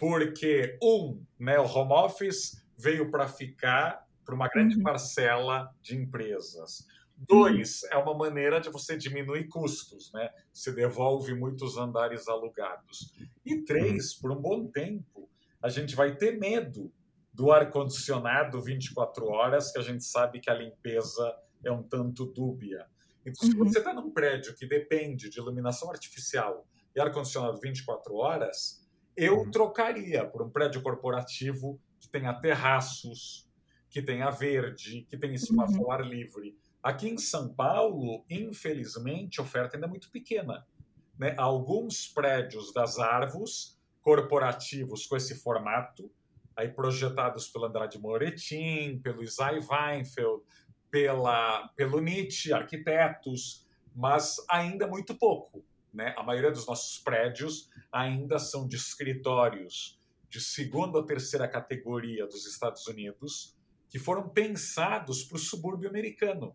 porque, 0.00 0.78
um, 0.82 1.22
né, 1.38 1.58
o 1.58 1.66
home 1.66 1.92
office 1.92 2.64
veio 2.78 3.10
para 3.10 3.28
ficar 3.28 4.08
para 4.24 4.34
uma 4.34 4.48
grande 4.48 4.78
uhum. 4.78 4.82
parcela 4.82 5.70
de 5.82 5.94
empresas. 5.94 6.86
Dois, 7.14 7.82
uhum. 7.82 7.88
é 7.92 7.96
uma 7.98 8.14
maneira 8.14 8.58
de 8.58 8.70
você 8.70 8.96
diminuir 8.96 9.48
custos, 9.48 10.10
né? 10.14 10.30
Você 10.50 10.72
devolve 10.72 11.34
muitos 11.34 11.76
andares 11.76 12.26
alugados. 12.26 13.12
E 13.44 13.62
três, 13.64 14.14
por 14.14 14.32
um 14.32 14.40
bom 14.40 14.66
tempo, 14.66 15.28
a 15.62 15.68
gente 15.68 15.94
vai 15.94 16.16
ter 16.16 16.38
medo 16.38 16.90
do 17.34 17.52
ar-condicionado 17.52 18.62
24 18.62 19.26
horas, 19.26 19.70
que 19.70 19.78
a 19.78 19.82
gente 19.82 20.04
sabe 20.04 20.40
que 20.40 20.48
a 20.48 20.54
limpeza 20.54 21.36
é 21.62 21.70
um 21.70 21.82
tanto 21.82 22.24
dúbia. 22.24 22.86
Então, 23.26 23.48
se 23.48 23.56
uhum. 23.56 23.64
você 23.64 23.78
está 23.78 23.92
num 23.92 24.10
prédio 24.10 24.54
que 24.54 24.66
depende 24.66 25.30
de 25.30 25.38
iluminação 25.38 25.90
artificial 25.90 26.66
e 26.94 27.00
ar-condicionado 27.00 27.58
24 27.60 28.14
horas, 28.14 28.86
eu 29.16 29.38
uhum. 29.38 29.50
trocaria 29.50 30.26
por 30.26 30.42
um 30.42 30.50
prédio 30.50 30.82
corporativo 30.82 31.80
que 32.00 32.08
tenha 32.08 32.34
terraços, 32.34 33.48
que 33.88 34.02
tenha 34.02 34.30
verde, 34.30 35.06
que 35.08 35.16
tenha 35.16 35.34
espaço 35.34 35.74
uhum. 35.74 35.84
ao 35.84 35.92
ar 35.92 36.04
livre. 36.04 36.58
Aqui 36.82 37.08
em 37.08 37.16
São 37.16 37.54
Paulo, 37.54 38.24
infelizmente, 38.28 39.40
a 39.40 39.42
oferta 39.42 39.76
ainda 39.76 39.86
é 39.86 39.90
muito 39.90 40.10
pequena. 40.10 40.66
Né? 41.18 41.34
Alguns 41.38 42.08
prédios 42.08 42.72
das 42.74 42.98
Arvos, 42.98 43.78
corporativos 44.02 45.06
com 45.06 45.16
esse 45.16 45.34
formato, 45.36 46.10
aí 46.56 46.68
projetados 46.68 47.48
pelo 47.48 47.64
Andrade 47.64 47.98
Moretin, 47.98 49.00
pelo 49.02 49.22
Isai 49.22 49.58
Weinfeld, 49.58 50.42
pela, 50.94 51.66
pelo 51.74 51.98
Nietzsche, 51.98 52.52
arquitetos, 52.52 53.66
mas 53.96 54.36
ainda 54.48 54.86
muito 54.86 55.12
pouco. 55.16 55.64
Né? 55.92 56.14
A 56.16 56.22
maioria 56.22 56.52
dos 56.52 56.68
nossos 56.68 57.00
prédios 57.00 57.68
ainda 57.90 58.38
são 58.38 58.68
de 58.68 58.76
escritórios 58.76 59.98
de 60.30 60.40
segunda 60.40 60.98
ou 60.98 61.04
terceira 61.04 61.48
categoria 61.48 62.28
dos 62.28 62.46
Estados 62.46 62.86
Unidos, 62.86 63.56
que 63.88 63.98
foram 63.98 64.28
pensados 64.28 65.24
para 65.24 65.34
o 65.34 65.38
subúrbio 65.40 65.88
americano. 65.88 66.54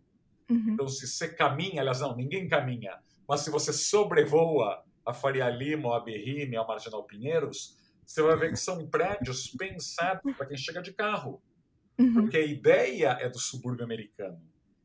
Uhum. 0.50 0.70
Então, 0.70 0.88
se 0.88 1.06
você 1.06 1.28
caminha, 1.28 1.82
aliás, 1.82 2.00
não, 2.00 2.16
ninguém 2.16 2.48
caminha, 2.48 2.98
mas 3.28 3.42
se 3.42 3.50
você 3.50 3.74
sobrevoa 3.74 4.86
a 5.06 5.12
Faria 5.12 5.50
Lima, 5.50 5.90
ou 5.90 5.94
a 5.94 6.00
Berrine, 6.00 6.56
ou 6.56 6.64
a 6.64 6.68
Marginal 6.68 7.04
Pinheiros, 7.04 7.78
você 8.06 8.22
vai 8.22 8.38
ver 8.38 8.52
que 8.52 8.60
são 8.60 8.88
prédios 8.88 9.50
pensados 9.50 10.34
para 10.38 10.46
quem 10.46 10.58
chega 10.58 10.82
de 10.82 10.94
carro. 10.94 11.42
Uhum. 12.00 12.14
Porque 12.14 12.38
a 12.38 12.46
ideia 12.46 13.18
é 13.20 13.28
do 13.28 13.38
subúrbio 13.38 13.84
americano. 13.84 14.42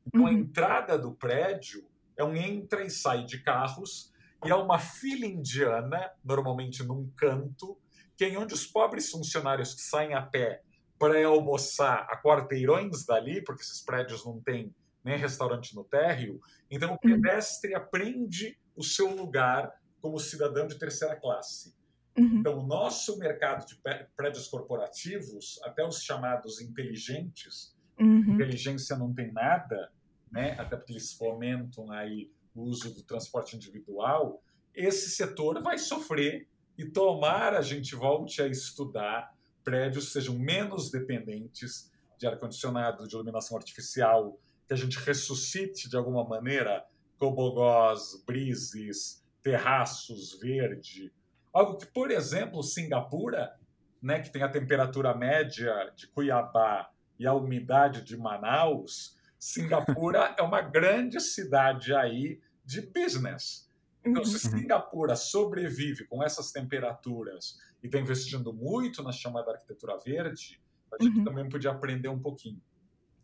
Então, 0.07 0.22
uhum. 0.22 0.27
a 0.27 0.33
entrada 0.33 0.98
do 0.98 1.12
prédio 1.12 1.87
é 2.16 2.24
um 2.24 2.35
entra 2.35 2.85
e 2.85 2.90
sai 2.90 3.24
de 3.24 3.42
carros 3.42 4.12
e 4.44 4.50
é 4.50 4.55
uma 4.55 4.79
fila 4.79 5.24
indiana, 5.24 6.11
normalmente 6.22 6.83
num 6.83 7.11
canto, 7.16 7.79
que 8.16 8.24
é 8.24 8.38
onde 8.38 8.53
os 8.53 8.66
pobres 8.66 9.11
funcionários 9.11 9.74
que 9.74 9.81
saem 9.81 10.14
a 10.14 10.22
pé 10.22 10.62
para 10.98 11.24
almoçar 11.27 12.07
a 12.11 12.16
quarteirões 12.20 13.05
dali, 13.07 13.42
porque 13.42 13.62
esses 13.62 13.81
prédios 13.81 14.24
não 14.24 14.40
têm 14.40 14.74
nem 15.03 15.18
restaurante 15.18 15.74
no 15.74 15.85
térreo, 15.85 16.40
então 16.70 16.90
o 16.90 16.92
uhum. 16.92 16.98
pedestre 17.20 17.74
aprende 17.74 18.59
o 18.74 18.83
seu 18.83 19.14
lugar 19.14 19.72
como 20.00 20.18
cidadão 20.18 20.66
de 20.66 20.79
terceira 20.79 21.16
classe. 21.16 21.74
Uhum. 22.16 22.38
Então, 22.38 22.59
o 22.59 22.66
nosso 22.66 23.18
mercado 23.18 23.66
de 23.66 23.77
prédios 24.16 24.46
corporativos, 24.46 25.61
até 25.64 25.85
os 25.87 26.03
chamados 26.03 26.61
inteligentes, 26.61 27.74
Uhum. 27.98 28.35
Inteligência 28.35 28.96
não 28.96 29.12
tem 29.12 29.33
nada, 29.33 29.92
né? 30.31 30.57
até 30.59 30.77
porque 30.77 30.92
eles 30.92 31.12
fomentam 31.12 31.90
aí 31.90 32.31
o 32.55 32.62
uso 32.62 32.92
do 32.94 33.03
transporte 33.03 33.57
individual, 33.57 34.42
esse 34.74 35.11
setor 35.11 35.62
vai 35.62 35.79
sofrer 35.79 36.48
e 36.77 36.85
tomara 36.85 37.59
a 37.59 37.62
gente 37.62 37.94
volte 37.94 38.42
a 38.42 38.46
estudar 38.46 39.33
prédios 39.62 40.12
sejam 40.12 40.37
menos 40.38 40.90
dependentes 40.90 41.90
de 42.18 42.27
ar-condicionado, 42.27 43.07
de 43.07 43.14
iluminação 43.14 43.57
artificial, 43.57 44.38
que 44.66 44.74
a 44.74 44.77
gente 44.77 44.98
ressuscite 44.98 45.88
de 45.88 45.96
alguma 45.96 46.24
maneira 46.24 46.85
tobogós, 47.18 48.22
brises, 48.27 49.24
terraços 49.42 50.38
verde. 50.38 51.12
Algo 51.54 51.78
que, 51.78 51.86
por 51.86 52.10
exemplo, 52.10 52.62
Singapura, 52.64 53.54
né, 54.02 54.20
que 54.20 54.30
tem 54.30 54.42
a 54.42 54.48
temperatura 54.48 55.14
média 55.14 55.92
de 55.94 56.08
Cuiabá 56.08 56.90
e 57.16 57.26
a 57.26 57.32
umidade 57.32 58.02
de 58.02 58.16
Manaus, 58.16 59.16
Singapura 59.38 60.34
é 60.36 60.42
uma 60.42 60.60
grande 60.60 61.20
cidade 61.20 61.94
aí 61.94 62.40
de 62.64 62.80
business. 62.80 63.70
Então, 64.04 64.24
se 64.24 64.46
uhum. 64.46 64.58
Singapura 64.58 65.14
sobrevive 65.14 66.06
com 66.06 66.22
essas 66.22 66.50
temperaturas 66.50 67.56
e 67.82 67.86
está 67.86 67.98
investindo 67.98 68.52
muito 68.52 69.02
na 69.02 69.12
chamada 69.12 69.52
arquitetura 69.52 69.96
verde, 69.96 70.60
a 70.92 71.02
gente 71.02 71.18
uhum. 71.18 71.24
também 71.24 71.48
podia 71.48 71.70
aprender 71.70 72.08
um 72.08 72.18
pouquinho. 72.18 72.60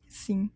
Sim. 0.09 0.51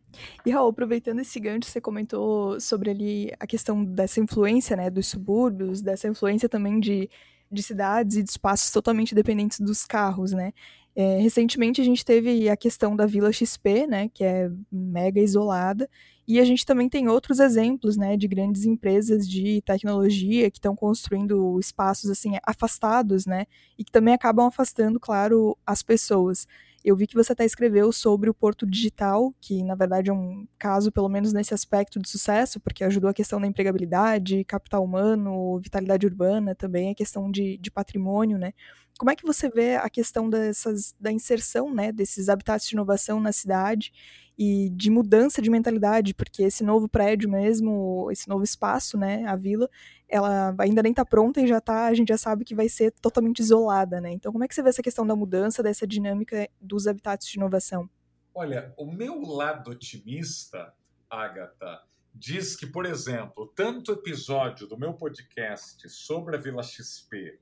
E 0.44 0.50
Raul, 0.50 0.70
aproveitando 0.70 1.20
esse 1.20 1.38
gancho, 1.38 1.70
você 1.70 1.80
comentou 1.80 2.58
sobre 2.60 2.90
ali 2.90 3.32
a 3.38 3.46
questão 3.46 3.84
dessa 3.84 4.20
influência, 4.20 4.76
né, 4.76 4.90
dos 4.90 5.08
subúrbios, 5.08 5.80
dessa 5.80 6.08
influência 6.08 6.48
também 6.48 6.80
de, 6.80 7.08
de 7.54 7.62
cidades 7.62 8.16
e 8.16 8.22
de 8.22 8.30
espaços 8.30 8.70
totalmente 8.70 9.14
dependentes 9.14 9.60
dos 9.60 9.86
carros, 9.86 10.32
né? 10.32 10.52
É, 10.96 11.18
recentemente 11.18 11.80
a 11.80 11.84
gente 11.84 12.04
teve 12.04 12.48
a 12.48 12.56
questão 12.56 12.94
da 12.94 13.04
Vila 13.04 13.32
XP, 13.32 13.86
né, 13.86 14.08
que 14.14 14.22
é 14.22 14.48
mega 14.70 15.20
isolada, 15.20 15.90
e 16.26 16.38
a 16.38 16.44
gente 16.44 16.64
também 16.64 16.88
tem 16.88 17.08
outros 17.08 17.40
exemplos, 17.40 17.96
né, 17.96 18.16
de 18.16 18.28
grandes 18.28 18.64
empresas 18.64 19.28
de 19.28 19.60
tecnologia 19.62 20.48
que 20.50 20.58
estão 20.58 20.76
construindo 20.76 21.58
espaços 21.58 22.08
assim 22.10 22.34
afastados, 22.44 23.26
né, 23.26 23.46
e 23.76 23.84
que 23.84 23.90
também 23.90 24.14
acabam 24.14 24.46
afastando, 24.46 25.00
claro, 25.00 25.58
as 25.66 25.82
pessoas. 25.82 26.46
Eu 26.84 26.94
vi 26.94 27.06
que 27.06 27.14
você 27.14 27.32
até 27.32 27.46
escreveu 27.46 27.90
sobre 27.90 28.28
o 28.28 28.34
Porto 28.34 28.66
Digital, 28.66 29.34
que 29.40 29.62
na 29.64 29.74
verdade 29.74 30.10
é 30.10 30.12
um 30.12 30.46
caso, 30.58 30.92
pelo 30.92 31.08
menos 31.08 31.32
nesse 31.32 31.54
aspecto, 31.54 31.98
de 31.98 32.08
sucesso, 32.10 32.60
porque 32.60 32.84
ajudou 32.84 33.08
a 33.08 33.14
questão 33.14 33.40
da 33.40 33.46
empregabilidade, 33.46 34.44
capital 34.44 34.84
humano, 34.84 35.58
vitalidade 35.60 36.06
urbana, 36.06 36.54
também 36.54 36.90
a 36.90 36.94
questão 36.94 37.30
de, 37.30 37.56
de 37.56 37.70
patrimônio, 37.70 38.36
né? 38.38 38.52
Como 38.98 39.10
é 39.10 39.16
que 39.16 39.26
você 39.26 39.48
vê 39.48 39.74
a 39.76 39.90
questão 39.90 40.30
dessas, 40.30 40.94
da 41.00 41.10
inserção 41.10 41.72
né, 41.74 41.90
desses 41.90 42.28
habitats 42.28 42.68
de 42.68 42.74
inovação 42.74 43.20
na 43.20 43.32
cidade 43.32 43.92
e 44.38 44.70
de 44.70 44.90
mudança 44.90 45.42
de 45.42 45.50
mentalidade, 45.50 46.14
porque 46.14 46.42
esse 46.42 46.62
novo 46.64 46.88
prédio 46.88 47.30
mesmo, 47.30 48.08
esse 48.10 48.28
novo 48.28 48.44
espaço, 48.44 48.96
né, 48.96 49.24
a 49.26 49.36
vila, 49.36 49.68
ela 50.08 50.54
ainda 50.58 50.82
nem 50.82 50.92
está 50.92 51.04
pronta 51.04 51.40
e 51.40 51.46
já 51.46 51.60
tá, 51.60 51.86
a 51.86 51.94
gente 51.94 52.08
já 52.08 52.18
sabe 52.18 52.44
que 52.44 52.54
vai 52.54 52.68
ser 52.68 52.92
totalmente 52.92 53.40
isolada, 53.40 54.00
né? 54.00 54.12
Então, 54.12 54.32
como 54.32 54.44
é 54.44 54.48
que 54.48 54.54
você 54.54 54.62
vê 54.62 54.68
essa 54.68 54.82
questão 54.82 55.06
da 55.06 55.16
mudança, 55.16 55.62
dessa 55.62 55.86
dinâmica 55.86 56.48
dos 56.60 56.86
habitats 56.86 57.26
de 57.26 57.36
inovação? 57.36 57.88
Olha, 58.32 58.74
o 58.76 58.86
meu 58.86 59.20
lado 59.22 59.70
otimista, 59.70 60.72
Agatha, 61.08 61.82
diz 62.12 62.56
que, 62.56 62.66
por 62.66 62.86
exemplo, 62.86 63.52
tanto 63.54 63.92
episódio 63.92 64.66
do 64.66 64.78
meu 64.78 64.94
podcast 64.94 65.88
sobre 65.88 66.36
a 66.36 66.38
Vila 66.38 66.62
XP, 66.62 67.40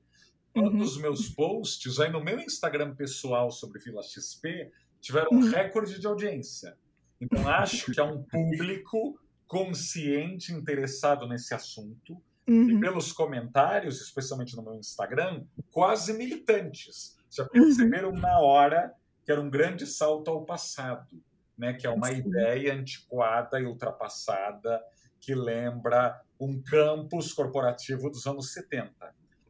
uhum. 0.55 0.81
os 0.81 0.97
meus 0.97 1.29
posts 1.29 1.99
aí 1.99 2.11
no 2.11 2.23
meu 2.23 2.39
Instagram 2.39 2.95
pessoal 2.95 3.51
sobre 3.51 3.79
Vila 3.79 4.01
XP 4.03 4.71
tiveram 5.01 5.29
um 5.31 5.41
uhum. 5.41 5.49
recorde 5.49 5.99
de 5.99 6.07
audiência. 6.07 6.77
Então, 7.19 7.47
acho 7.47 7.91
que 7.91 7.99
há 7.99 8.03
um 8.03 8.21
público 8.23 9.19
consciente, 9.47 10.51
interessado 10.51 11.27
nesse 11.27 11.53
assunto. 11.53 12.21
Uhum. 12.47 12.71
E 12.71 12.79
pelos 12.79 13.13
comentários, 13.13 14.01
especialmente 14.01 14.55
no 14.55 14.63
meu 14.63 14.75
Instagram, 14.75 15.45
quase 15.71 16.13
militantes. 16.13 17.15
Já 17.29 17.45
perceberam 17.45 18.09
uhum. 18.09 18.19
na 18.19 18.39
hora 18.39 18.93
que 19.23 19.31
era 19.31 19.39
um 19.39 19.49
grande 19.49 19.87
salto 19.87 20.29
ao 20.29 20.45
passado, 20.45 21.23
né? 21.57 21.73
que 21.73 21.87
é 21.87 21.89
uma 21.89 22.07
Sim. 22.07 22.17
ideia 22.17 22.73
antiquada 22.73 23.59
e 23.59 23.65
ultrapassada 23.65 24.81
que 25.19 25.33
lembra 25.33 26.21
um 26.37 26.61
campus 26.61 27.31
corporativo 27.31 28.09
dos 28.09 28.27
anos 28.27 28.51
70. 28.51 28.91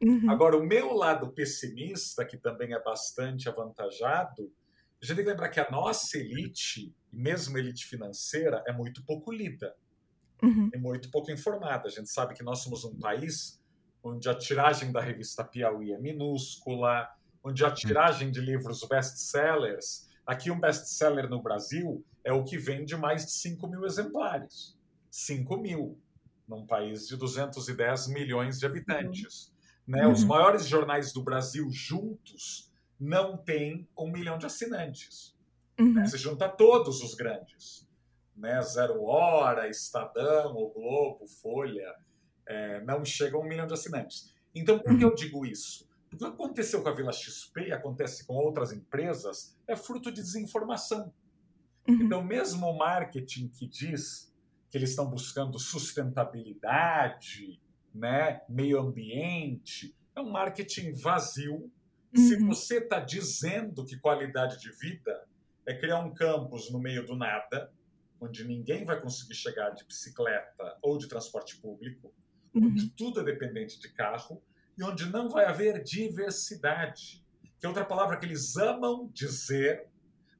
Uhum. 0.04 0.30
Agora, 0.30 0.56
o 0.56 0.62
meu 0.62 0.92
lado 0.92 1.32
pessimista, 1.32 2.24
que 2.24 2.36
também 2.36 2.74
é 2.74 2.82
bastante 2.82 3.48
avantajado, 3.48 4.52
a 5.02 5.06
gente 5.06 5.16
tem 5.16 5.24
que 5.24 5.30
lembrar 5.30 5.48
que 5.48 5.60
a 5.60 5.70
nossa 5.70 6.18
elite, 6.18 6.94
mesmo 7.12 7.56
elite 7.56 7.86
financeira, 7.86 8.62
é 8.66 8.72
muito 8.72 9.04
pouco 9.04 9.32
lida 9.32 9.74
uhum. 10.42 10.70
e 10.72 10.78
muito 10.78 11.10
pouco 11.10 11.30
informada. 11.30 11.88
A 11.88 11.90
gente 11.90 12.10
sabe 12.10 12.34
que 12.34 12.42
nós 12.42 12.60
somos 12.60 12.84
um 12.84 12.98
país 12.98 13.60
onde 14.02 14.28
a 14.28 14.34
tiragem 14.34 14.92
da 14.92 15.00
revista 15.00 15.42
Piauí 15.42 15.92
é 15.92 15.98
minúscula, 15.98 17.08
onde 17.42 17.64
a 17.64 17.70
tiragem 17.70 18.30
de 18.30 18.40
livros 18.40 18.80
best-sellers, 18.86 20.06
aqui 20.26 20.50
um 20.50 20.60
best-seller 20.60 21.28
no 21.28 21.42
Brasil 21.42 22.04
é 22.22 22.32
o 22.32 22.44
que 22.44 22.58
vende 22.58 22.96
mais 22.96 23.24
de 23.24 23.32
5 23.32 23.66
mil 23.68 23.84
exemplares. 23.84 24.76
5 25.10 25.56
mil, 25.56 25.98
num 26.46 26.66
país 26.66 27.06
de 27.06 27.16
210 27.16 28.08
milhões 28.08 28.58
de 28.58 28.66
habitantes. 28.66 29.53
Uhum. 29.86 29.94
Né? 29.94 30.06
Os 30.06 30.22
uhum. 30.22 30.28
maiores 30.28 30.66
jornais 30.66 31.12
do 31.12 31.22
Brasil 31.22 31.68
juntos 31.70 32.72
não 32.98 33.36
tem 33.36 33.86
um 33.96 34.10
milhão 34.10 34.38
de 34.38 34.46
assinantes. 34.46 35.34
Uhum. 35.78 35.94
Né? 35.94 36.06
Você 36.06 36.18
junta 36.18 36.48
todos 36.48 37.02
os 37.02 37.14
grandes. 37.14 37.88
Né? 38.36 38.60
Zero 38.62 39.02
Hora, 39.02 39.68
Estadão, 39.68 40.56
O 40.56 40.70
Globo, 40.70 41.26
Folha, 41.26 41.94
é, 42.46 42.80
não 42.82 43.04
chegam 43.04 43.40
a 43.40 43.44
um 43.44 43.48
milhão 43.48 43.66
de 43.66 43.74
assinantes. 43.74 44.32
Então, 44.54 44.78
por 44.78 44.96
que 44.96 45.04
eu 45.04 45.14
digo 45.14 45.44
isso? 45.44 45.88
O 46.12 46.16
que 46.16 46.24
aconteceu 46.24 46.82
com 46.82 46.88
a 46.88 46.94
Vila 46.94 47.12
XP 47.12 47.68
e 47.68 47.72
acontece 47.72 48.24
com 48.24 48.34
outras 48.34 48.72
empresas 48.72 49.56
é 49.66 49.74
fruto 49.74 50.12
de 50.12 50.22
desinformação. 50.22 51.12
Uhum. 51.88 52.02
Então, 52.02 52.22
mesmo 52.22 52.66
o 52.66 52.78
marketing 52.78 53.48
que 53.48 53.66
diz 53.66 54.32
que 54.70 54.78
eles 54.78 54.90
estão 54.90 55.08
buscando 55.08 55.58
sustentabilidade, 55.58 57.60
né, 57.94 58.40
meio 58.48 58.80
ambiente, 58.80 59.94
é 60.16 60.20
um 60.20 60.30
marketing 60.30 60.92
vazio 60.92 61.70
se 62.14 62.36
uhum. 62.36 62.46
você 62.46 62.78
está 62.78 63.00
dizendo 63.00 63.84
que 63.84 63.98
qualidade 63.98 64.60
de 64.60 64.70
vida 64.70 65.26
é 65.66 65.74
criar 65.74 65.98
um 65.98 66.14
campus 66.14 66.70
no 66.70 66.78
meio 66.78 67.04
do 67.04 67.16
nada, 67.16 67.72
onde 68.20 68.46
ninguém 68.46 68.84
vai 68.84 69.00
conseguir 69.00 69.34
chegar 69.34 69.70
de 69.70 69.84
bicicleta 69.84 70.78
ou 70.80 70.96
de 70.96 71.08
transporte 71.08 71.56
público, 71.56 72.14
uhum. 72.54 72.66
onde 72.66 72.88
tudo 72.90 73.20
é 73.20 73.24
dependente 73.24 73.80
de 73.80 73.88
carro 73.92 74.40
e 74.78 74.84
onde 74.84 75.06
não 75.06 75.28
vai 75.28 75.44
haver 75.44 75.82
diversidade, 75.82 77.24
que 77.58 77.66
é 77.66 77.68
outra 77.68 77.84
palavra 77.84 78.16
que 78.16 78.26
eles 78.26 78.56
amam 78.56 79.10
dizer, 79.12 79.88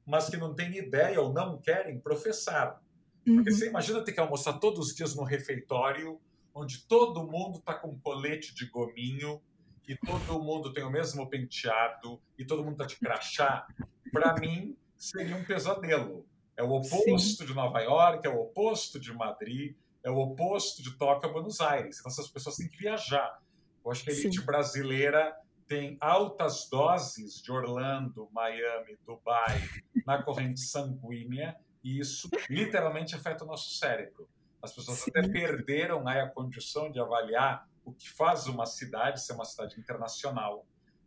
mas 0.05 0.29
que 0.29 0.37
não 0.37 0.53
têm 0.53 0.77
ideia 0.77 1.19
ou 1.19 1.33
não 1.33 1.59
querem 1.59 1.99
professar. 1.99 2.81
Porque 3.25 3.49
uhum. 3.49 3.55
você 3.55 3.67
imagina 3.67 4.03
ter 4.03 4.13
que 4.13 4.19
almoçar 4.19 4.59
todos 4.59 4.87
os 4.87 4.95
dias 4.95 5.15
no 5.15 5.23
refeitório, 5.23 6.21
onde 6.55 6.87
todo 6.87 7.29
mundo 7.29 7.59
está 7.59 7.73
com 7.73 7.99
colete 7.99 8.55
de 8.55 8.65
gominho 8.67 9.41
e 9.85 9.95
todo 9.97 10.41
mundo 10.41 10.71
tem 10.71 10.85
o 10.85 10.89
mesmo 10.89 11.29
penteado 11.29 12.19
e 12.39 12.45
todo 12.45 12.63
mundo 12.63 12.77
tá 12.77 12.85
de 12.85 12.95
crachá, 12.95 13.67
para 14.11 14.33
mim 14.35 14.75
seria 14.97 15.35
um 15.35 15.43
pesadelo. 15.43 16.25
É 16.55 16.63
o 16.63 16.71
oposto 16.71 17.43
Sim. 17.43 17.45
de 17.45 17.53
Nova 17.53 17.81
York, 17.81 18.25
é 18.25 18.29
o 18.29 18.39
oposto 18.39 18.97
de 18.97 19.13
Madrid, 19.13 19.75
é 20.01 20.09
o 20.09 20.17
oposto 20.17 20.81
de 20.81 20.97
Tóquio 20.97 21.29
a 21.29 21.33
Buenos 21.33 21.59
Aires. 21.59 21.99
Então 21.99 22.09
essas 22.09 22.29
pessoas 22.29 22.55
têm 22.55 22.69
que 22.69 22.77
viajar. 22.77 23.37
Eu 23.83 23.91
acho 23.91 24.03
que 24.03 24.09
a 24.09 24.13
elite 24.13 24.39
Sim. 24.39 24.45
brasileira 24.45 25.35
tem 25.67 25.97
altas 25.99 26.69
doses 26.71 27.41
de 27.41 27.51
Orlando, 27.51 28.29
Miami, 28.31 28.97
Dubai 29.05 29.61
na 30.05 30.23
corrente 30.23 30.61
sanguínea 30.61 31.57
e 31.83 31.99
isso 31.99 32.29
literalmente 32.49 33.13
afeta 33.13 33.43
o 33.43 33.47
nosso 33.47 33.77
cérebro. 33.77 34.29
As 34.65 34.73
pessoas 34.73 34.99
Sim. 34.99 35.11
até 35.15 35.27
perderam 35.27 36.07
aí 36.07 36.19
a 36.19 36.29
condição 36.29 36.91
de 36.91 36.99
avaliar 36.99 37.67
o 37.83 37.93
que 37.93 38.09
faz 38.09 38.47
uma 38.47 38.65
cidade 38.65 39.23
ser 39.23 39.33
uma 39.33 39.45
cidade 39.45 39.79
internacional 39.79 40.65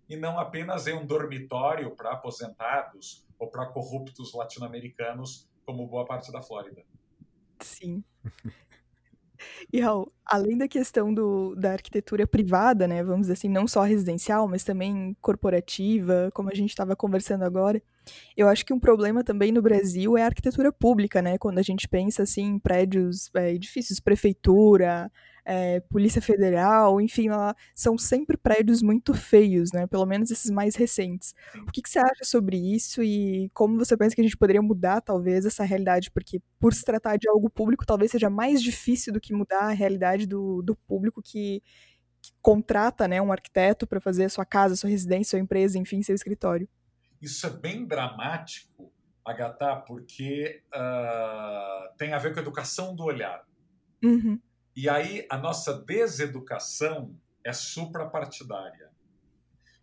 e 0.08 0.16
não 0.16 0.38
apenas 0.38 0.86
em 0.86 0.94
um 0.94 1.04
dormitório 1.04 1.94
para 1.94 2.12
aposentados 2.12 3.26
ou 3.38 3.50
para 3.50 3.66
corruptos 3.66 4.32
latino-americanos, 4.32 5.48
como 5.66 5.86
boa 5.86 6.06
parte 6.06 6.32
da 6.32 6.40
Flórida. 6.40 6.82
Sim. 7.60 8.02
E 9.72 9.80
Raul, 9.80 10.12
além 10.26 10.58
da 10.58 10.66
questão 10.66 11.14
do, 11.14 11.54
da 11.54 11.72
arquitetura 11.72 12.26
privada, 12.26 12.88
né, 12.88 13.04
vamos 13.04 13.22
dizer 13.22 13.34
assim, 13.34 13.48
não 13.48 13.68
só 13.68 13.82
residencial, 13.82 14.48
mas 14.48 14.64
também 14.64 15.16
corporativa, 15.20 16.28
como 16.34 16.50
a 16.50 16.54
gente 16.54 16.70
estava 16.70 16.96
conversando 16.96 17.44
agora, 17.44 17.80
eu 18.36 18.48
acho 18.48 18.64
que 18.64 18.72
um 18.72 18.80
problema 18.80 19.22
também 19.24 19.52
no 19.52 19.62
Brasil 19.62 20.16
é 20.16 20.22
a 20.22 20.26
arquitetura 20.26 20.72
pública, 20.72 21.20
né, 21.22 21.38
quando 21.38 21.58
a 21.58 21.62
gente 21.62 21.88
pensa 21.88 22.22
assim 22.22 22.44
em 22.44 22.58
prédios, 22.58 23.30
é, 23.34 23.52
edifícios, 23.52 24.00
prefeitura, 24.00 25.10
é, 25.48 25.80
Polícia 25.80 26.20
Federal, 26.20 27.00
enfim, 27.00 27.30
lá 27.30 27.56
são 27.74 27.96
sempre 27.96 28.36
prédios 28.36 28.82
muito 28.82 29.14
feios, 29.14 29.72
né? 29.72 29.86
Pelo 29.86 30.04
menos 30.04 30.30
esses 30.30 30.50
mais 30.50 30.76
recentes. 30.76 31.34
O 31.66 31.72
que, 31.72 31.80
que 31.80 31.88
você 31.88 31.98
acha 31.98 32.22
sobre 32.22 32.58
isso 32.58 33.02
e 33.02 33.50
como 33.54 33.78
você 33.78 33.96
pensa 33.96 34.14
que 34.14 34.20
a 34.20 34.24
gente 34.24 34.36
poderia 34.36 34.60
mudar, 34.60 35.00
talvez, 35.00 35.46
essa 35.46 35.64
realidade? 35.64 36.10
Porque, 36.10 36.42
por 36.60 36.74
se 36.74 36.84
tratar 36.84 37.16
de 37.16 37.26
algo 37.30 37.48
público, 37.48 37.86
talvez 37.86 38.10
seja 38.10 38.28
mais 38.28 38.62
difícil 38.62 39.10
do 39.10 39.18
que 39.20 39.32
mudar 39.32 39.62
a 39.62 39.72
realidade 39.72 40.26
do, 40.26 40.60
do 40.60 40.76
público 40.76 41.22
que, 41.22 41.62
que 42.20 42.30
contrata 42.42 43.08
né, 43.08 43.22
um 43.22 43.32
arquiteto 43.32 43.86
para 43.86 44.00
fazer 44.00 44.24
a 44.24 44.28
sua 44.28 44.44
casa, 44.44 44.76
sua 44.76 44.90
residência, 44.90 45.30
sua 45.30 45.40
empresa, 45.40 45.78
enfim, 45.78 46.02
seu 46.02 46.14
escritório. 46.14 46.68
Isso 47.20 47.46
é 47.46 47.50
bem 47.50 47.86
dramático, 47.86 48.92
Agatha, 49.24 49.76
porque 49.76 50.62
uh, 50.74 51.96
tem 51.96 52.12
a 52.12 52.18
ver 52.18 52.32
com 52.32 52.38
a 52.38 52.42
educação 52.42 52.94
do 52.94 53.04
olhar. 53.04 53.44
Uhum. 54.02 54.40
E 54.74 54.88
aí 54.88 55.26
a 55.28 55.36
nossa 55.36 55.74
deseducação 55.74 57.14
é 57.44 57.52
suprapartidária. 57.52 58.90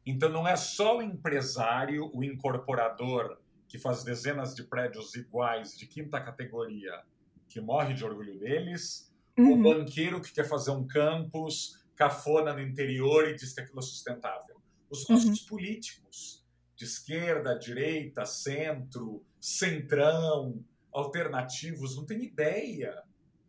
Então 0.05 0.29
não 0.29 0.47
é 0.47 0.55
só 0.55 0.97
o 0.97 1.01
empresário, 1.01 2.09
o 2.13 2.23
incorporador 2.23 3.37
que 3.67 3.77
faz 3.77 4.03
dezenas 4.03 4.55
de 4.55 4.63
prédios 4.63 5.15
iguais 5.15 5.77
de 5.77 5.85
quinta 5.87 6.21
categoria 6.21 7.03
que 7.49 7.59
morre 7.59 7.93
de 7.93 8.05
orgulho 8.05 8.39
deles, 8.39 9.11
uhum. 9.37 9.53
o 9.53 9.63
banqueiro 9.63 10.21
que 10.21 10.31
quer 10.31 10.47
fazer 10.47 10.71
um 10.71 10.85
campus 10.85 11.83
cafona 11.95 12.53
no 12.53 12.61
interior 12.61 13.27
e 13.29 13.35
diz 13.35 13.53
que 13.53 13.61
aquilo 13.61 13.79
é 13.79 13.81
sustentável. 13.81 14.61
Os 14.89 15.07
nossos 15.09 15.41
uhum. 15.41 15.47
políticos 15.47 16.44
de 16.75 16.85
esquerda, 16.85 17.57
direita, 17.57 18.25
centro, 18.25 19.23
centrão, 19.39 20.63
alternativos, 20.91 21.95
não 21.95 22.05
têm 22.05 22.23
ideia 22.23 23.03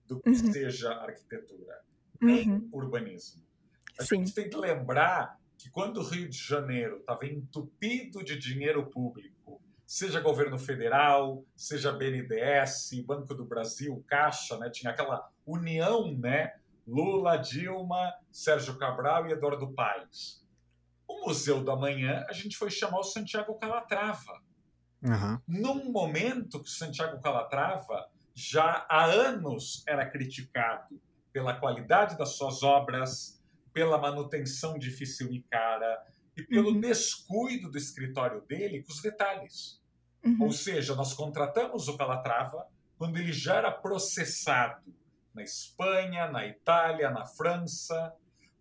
do 0.07 0.21
que 0.21 0.31
uhum. 0.31 0.53
seja 0.53 0.93
arquitetura, 0.93 1.81
nem 2.21 2.51
uhum. 2.51 2.69
urbanismo. 2.73 3.43
A 3.99 4.05
Sim. 4.05 4.19
gente 4.19 4.35
tem 4.35 4.49
que 4.49 4.57
lembrar 4.57 5.39
que 5.59 5.71
quando 5.71 5.99
o 5.99 6.03
Rio 6.03 6.29
de 6.29 6.37
Janeiro 6.37 6.99
estava 6.99 7.27
entupido 7.27 8.23
de 8.23 8.39
dinheiro 8.39 8.87
público, 8.87 9.61
seja 9.87 10.21
governo 10.21 10.59
federal, 10.59 11.45
seja 11.55 11.93
BNDES, 11.93 12.91
Banco 13.05 13.35
do 13.35 13.45
Brasil, 13.45 14.05
Caixa, 14.07 14.59
né, 14.59 14.69
tinha 14.71 14.93
aquela 14.93 15.31
união, 15.47 16.17
né, 16.19 16.55
Lula, 16.87 17.37
Dilma, 17.37 18.13
Sérgio 18.31 18.77
Cabral 18.77 19.27
e 19.27 19.33
Eduardo 19.33 19.73
Paes. 19.73 20.45
O 21.09 21.27
Museu 21.27 21.63
do 21.63 21.71
Amanhã, 21.71 22.25
a 22.29 22.33
gente 22.33 22.57
foi 22.57 22.71
chamar 22.71 22.99
o 22.99 23.05
Santiago 23.05 23.55
Calatrava. 23.55 24.43
Uhum. 25.03 25.41
Num 25.47 25.91
momento 25.91 26.61
que 26.61 26.69
o 26.69 26.73
Santiago 26.73 27.21
Calatrava 27.21 28.09
já 28.35 28.87
há 28.89 29.05
anos 29.05 29.83
era 29.87 30.05
criticado 30.05 31.01
pela 31.33 31.55
qualidade 31.55 32.17
das 32.19 32.31
suas 32.37 32.63
obras, 32.63 33.43
pela 33.73 33.99
manutenção 33.99 34.79
difícil 34.79 35.33
e 35.33 35.43
cara 35.43 36.03
e 36.37 36.43
pelo 36.43 36.71
uhum. 36.71 36.81
descuido 36.81 37.71
do 37.71 37.79
escritório 37.79 38.41
dele 38.43 38.83
com 38.83 38.93
os 38.93 39.01
detalhes. 39.01 39.81
Uhum. 40.25 40.39
Ou 40.41 40.53
seja, 40.53 40.95
nós 40.95 41.15
contratamos 41.15 41.89
o 41.89 41.97
Calatrava 41.97 42.67
quando 42.99 43.17
ele 43.19 43.33
já 43.33 43.57
era 43.57 43.71
processado 43.71 44.95
na 45.35 45.43
Espanha, 45.43 46.31
na 46.31 46.47
Itália, 46.47 47.11
na 47.11 47.27
França, 47.27 48.15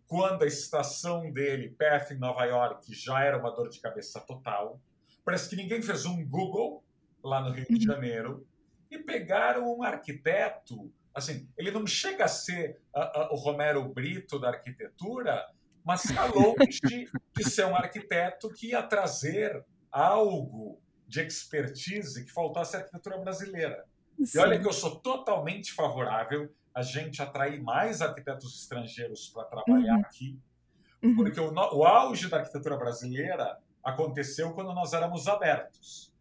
quando 0.07 0.43
a 0.43 0.47
estação 0.47 1.31
dele, 1.31 1.69
perto 1.69 2.13
em 2.13 2.17
Nova 2.17 2.45
York, 2.45 2.93
já 2.93 3.23
era 3.23 3.37
uma 3.37 3.51
dor 3.51 3.69
de 3.69 3.79
cabeça 3.79 4.19
total. 4.19 4.79
Parece 5.23 5.49
que 5.49 5.55
ninguém 5.55 5.81
fez 5.81 6.05
um 6.05 6.23
Google 6.27 6.83
lá 7.23 7.41
no 7.41 7.51
Rio 7.51 7.65
de 7.65 7.75
uhum. 7.75 7.81
Janeiro 7.81 8.47
e 8.89 8.99
pegaram 8.99 9.75
um 9.75 9.83
arquiteto. 9.83 10.91
Assim, 11.13 11.49
ele 11.57 11.71
não 11.71 11.87
chega 11.87 12.25
a 12.25 12.27
ser 12.27 12.79
o 13.31 13.35
Romero 13.35 13.91
Brito 13.91 14.39
da 14.39 14.49
arquitetura, 14.49 15.43
mas 15.83 16.05
está 16.05 16.25
longe 16.29 17.09
de 17.35 17.49
ser 17.49 17.65
um 17.65 17.75
arquiteto 17.75 18.49
que 18.49 18.69
ia 18.69 18.83
trazer 18.83 19.65
algo 19.91 20.79
de 21.07 21.21
expertise 21.21 22.23
que 22.23 22.31
faltasse 22.31 22.75
à 22.75 22.79
arquitetura 22.79 23.17
brasileira. 23.17 23.85
Sim. 24.23 24.37
E 24.37 24.41
olha 24.41 24.59
que 24.59 24.67
eu 24.67 24.73
sou 24.73 24.99
totalmente 24.99 25.73
favorável 25.73 26.53
a 26.75 26.81
gente 26.81 27.21
atrair 27.21 27.63
mais 27.63 28.01
arquitetos 28.01 28.53
estrangeiros 28.61 29.29
para 29.29 29.45
trabalhar 29.45 29.95
uhum. 29.95 30.01
aqui, 30.01 30.37
uhum. 31.01 31.15
porque 31.15 31.39
o, 31.39 31.53
o, 31.53 31.85
auge 31.85 32.27
da 32.27 32.37
arquitetura 32.39 32.75
brasileira 32.75 33.57
aconteceu 33.81 34.53
quando 34.53 34.73
nós 34.73 34.91
éramos 34.91 35.25
abertos. 35.27 36.13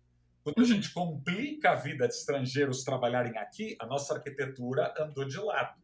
Quando 0.44 0.58
uhum. 0.58 0.62
a 0.62 0.66
gente 0.66 0.92
complica 0.94 1.72
a 1.72 1.74
vida 1.74 2.06
de 2.06 2.14
estrangeiros 2.14 2.84
trabalharem 2.84 3.36
aqui, 3.36 3.76
a 3.80 3.86
nossa 3.86 4.14
arquitetura 4.14 4.94
andou 4.96 5.24
de 5.24 5.38
lado. 5.38 5.76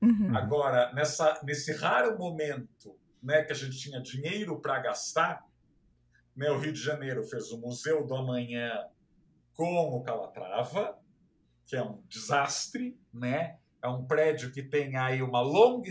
Uhum. 0.00 0.34
Agora, 0.34 0.92
nessa, 0.94 1.38
nesse 1.44 1.72
raro 1.72 2.18
momento 2.18 2.98
né, 3.22 3.42
que 3.42 3.52
a 3.52 3.56
gente 3.56 3.76
tinha 3.76 4.00
dinheiro 4.00 4.58
para 4.60 4.80
gastar, 4.80 5.44
né, 6.34 6.50
o 6.50 6.58
Rio 6.58 6.72
de 6.72 6.80
Janeiro 6.80 7.22
fez 7.22 7.50
o 7.50 7.58
Museu 7.58 8.06
do 8.06 8.14
Amanhã 8.14 8.86
com 9.52 9.64
o 9.64 10.02
Calatrava, 10.02 10.98
que 11.66 11.76
é 11.76 11.82
um 11.82 12.00
desastre, 12.08 12.98
né? 13.12 13.58
É 13.86 13.88
um 13.88 14.04
prédio 14.04 14.50
que 14.50 14.64
tem 14.64 14.96
aí 14.96 15.22
uma 15.22 15.40
longa, 15.40 15.88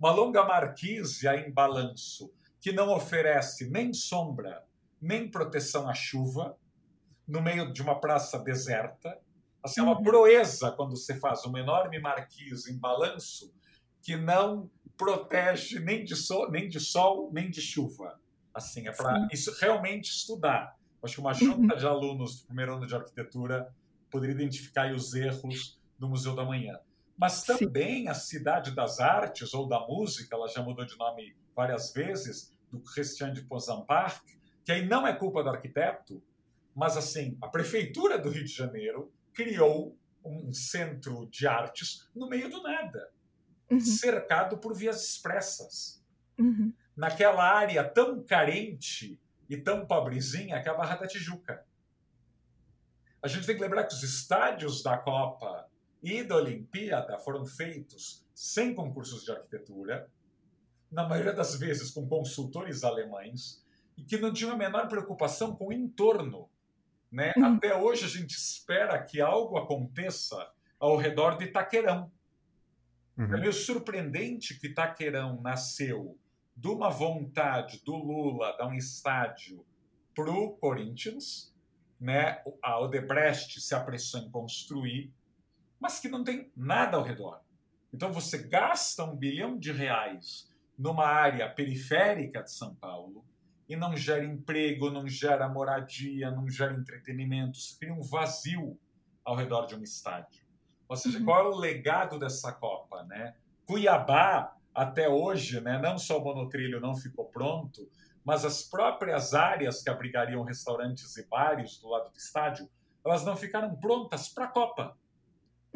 uma 0.00 0.10
longa 0.10 0.44
marquise 0.44 1.28
em 1.28 1.48
balanço, 1.48 2.32
que 2.60 2.72
não 2.72 2.92
oferece 2.92 3.70
nem 3.70 3.92
sombra, 3.92 4.64
nem 5.00 5.30
proteção 5.30 5.88
à 5.88 5.94
chuva, 5.94 6.58
no 7.24 7.40
meio 7.40 7.72
de 7.72 7.80
uma 7.82 8.00
praça 8.00 8.36
deserta. 8.40 9.16
Assim, 9.62 9.78
é 9.78 9.84
uma 9.84 9.96
uhum. 9.96 10.02
proeza 10.02 10.72
quando 10.72 10.96
você 10.96 11.14
faz 11.14 11.44
uma 11.44 11.60
enorme 11.60 12.00
marquise 12.00 12.72
em 12.72 12.76
balanço 12.76 13.54
que 14.02 14.16
não 14.16 14.68
protege 14.96 15.78
nem 15.78 16.04
de 16.04 16.16
sol, 16.16 16.50
nem 16.50 16.68
de, 16.68 16.80
sol, 16.80 17.30
nem 17.32 17.48
de 17.48 17.60
chuva. 17.60 18.20
Assim, 18.52 18.88
é 18.88 18.92
para 18.92 19.28
isso 19.32 19.56
realmente 19.60 20.10
estudar. 20.10 20.76
Acho 21.00 21.14
que 21.14 21.20
uma 21.20 21.32
junta 21.32 21.74
uhum. 21.74 21.78
de 21.78 21.86
alunos 21.86 22.40
do 22.40 22.46
primeiro 22.46 22.74
ano 22.74 22.88
de 22.88 22.94
arquitetura 22.96 23.72
poderia 24.10 24.34
identificar 24.34 24.92
os 24.92 25.14
erros 25.14 25.78
do 25.96 26.08
Museu 26.08 26.34
da 26.34 26.44
Manhã 26.44 26.76
mas 27.16 27.42
também 27.42 28.02
Sim. 28.02 28.08
a 28.08 28.14
Cidade 28.14 28.74
das 28.74 29.00
Artes 29.00 29.54
ou 29.54 29.66
da 29.66 29.80
Música, 29.86 30.36
ela 30.36 30.48
já 30.48 30.62
mudou 30.62 30.84
de 30.84 30.96
nome 30.98 31.34
várias 31.54 31.92
vezes, 31.92 32.54
do 32.70 32.80
Christian 32.80 33.32
de 33.32 33.42
Posampark, 33.42 34.22
que 34.64 34.72
aí 34.72 34.86
não 34.86 35.06
é 35.06 35.14
culpa 35.14 35.42
do 35.42 35.48
arquiteto, 35.48 36.22
mas 36.74 36.96
assim, 36.96 37.38
a 37.40 37.48
prefeitura 37.48 38.18
do 38.18 38.28
Rio 38.28 38.44
de 38.44 38.52
Janeiro 38.52 39.10
criou 39.32 39.96
um 40.24 40.52
centro 40.52 41.26
de 41.30 41.46
artes 41.46 42.08
no 42.14 42.28
meio 42.28 42.50
do 42.50 42.62
nada, 42.62 43.10
uhum. 43.70 43.80
cercado 43.80 44.58
por 44.58 44.74
vias 44.74 45.02
expressas. 45.02 46.04
Uhum. 46.38 46.72
Naquela 46.94 47.44
área 47.44 47.82
tão 47.84 48.22
carente 48.22 49.18
e 49.48 49.56
tão 49.56 49.86
pobrezinha 49.86 50.60
que 50.60 50.68
é 50.68 50.72
a 50.72 50.74
Barra 50.74 50.96
da 50.96 51.06
Tijuca. 51.06 51.64
A 53.22 53.28
gente 53.28 53.46
tem 53.46 53.56
que 53.56 53.62
lembrar 53.62 53.84
que 53.84 53.94
os 53.94 54.02
estádios 54.02 54.82
da 54.82 54.98
Copa 54.98 55.68
e 56.02 56.22
da 56.22 56.36
Olimpíada 56.36 57.18
foram 57.18 57.44
feitos 57.44 58.24
sem 58.34 58.74
concursos 58.74 59.24
de 59.24 59.32
arquitetura, 59.32 60.08
na 60.90 61.08
maioria 61.08 61.32
das 61.32 61.58
vezes 61.58 61.90
com 61.90 62.06
consultores 62.06 62.84
alemães, 62.84 63.64
e 63.96 64.04
que 64.04 64.18
não 64.18 64.32
tinham 64.32 64.52
a 64.52 64.56
menor 64.56 64.88
preocupação 64.88 65.56
com 65.56 65.68
o 65.68 65.72
entorno. 65.72 66.48
Né? 67.10 67.32
Uhum. 67.36 67.56
Até 67.56 67.74
hoje 67.74 68.04
a 68.04 68.08
gente 68.08 68.32
espera 68.32 69.02
que 69.02 69.20
algo 69.20 69.56
aconteça 69.56 70.50
ao 70.78 70.96
redor 70.96 71.38
de 71.38 71.44
Itaquerão. 71.44 72.10
Uhum. 73.16 73.34
É 73.34 73.40
meio 73.40 73.52
surpreendente 73.52 74.58
que 74.60 74.66
Itaquerão 74.66 75.40
nasceu 75.40 76.18
de 76.54 76.68
uma 76.68 76.90
vontade 76.90 77.82
do 77.84 77.94
Lula 77.96 78.56
dar 78.56 78.66
um 78.66 78.74
estádio 78.74 79.64
para 80.14 80.30
o 80.30 80.52
Corinthians, 80.56 81.54
né? 82.00 82.42
a 82.62 82.80
Odebrecht 82.80 83.60
se 83.60 83.74
apressou 83.74 84.20
em 84.20 84.30
construir, 84.30 85.12
mas 85.80 86.00
que 86.00 86.08
não 86.08 86.24
tem 86.24 86.50
nada 86.56 86.96
ao 86.96 87.02
redor. 87.02 87.40
Então 87.92 88.12
você 88.12 88.38
gasta 88.38 89.04
um 89.04 89.16
bilhão 89.16 89.58
de 89.58 89.72
reais 89.72 90.50
numa 90.78 91.06
área 91.06 91.48
periférica 91.48 92.42
de 92.42 92.50
São 92.50 92.74
Paulo 92.74 93.24
e 93.68 93.74
não 93.74 93.96
gera 93.96 94.24
emprego, 94.24 94.90
não 94.90 95.08
gera 95.08 95.48
moradia, 95.48 96.30
não 96.30 96.48
gera 96.48 96.74
entretenimento, 96.74 97.58
você 97.58 97.76
cria 97.78 97.94
um 97.94 98.02
vazio 98.02 98.78
ao 99.24 99.34
redor 99.34 99.66
de 99.66 99.74
um 99.74 99.82
estádio. 99.82 100.44
Ou 100.88 100.96
seja, 100.96 101.18
uhum. 101.18 101.24
qual 101.24 101.46
é 101.46 101.48
o 101.48 101.58
legado 101.58 102.18
dessa 102.18 102.52
Copa, 102.52 103.02
né? 103.04 103.34
Cuiabá 103.66 104.56
até 104.72 105.08
hoje, 105.08 105.60
né, 105.60 105.78
não 105.78 105.98
só 105.98 106.18
o 106.18 106.24
monotrilho 106.24 106.80
não 106.80 106.94
ficou 106.94 107.24
pronto, 107.24 107.88
mas 108.22 108.44
as 108.44 108.62
próprias 108.62 109.32
áreas 109.32 109.82
que 109.82 109.88
abrigariam 109.88 110.42
restaurantes 110.44 111.16
e 111.16 111.26
bares 111.26 111.78
do 111.78 111.88
lado 111.88 112.10
do 112.10 112.16
estádio, 112.18 112.68
elas 113.04 113.24
não 113.24 113.36
ficaram 113.36 113.74
prontas 113.76 114.28
para 114.28 114.44
a 114.44 114.48
Copa. 114.48 114.96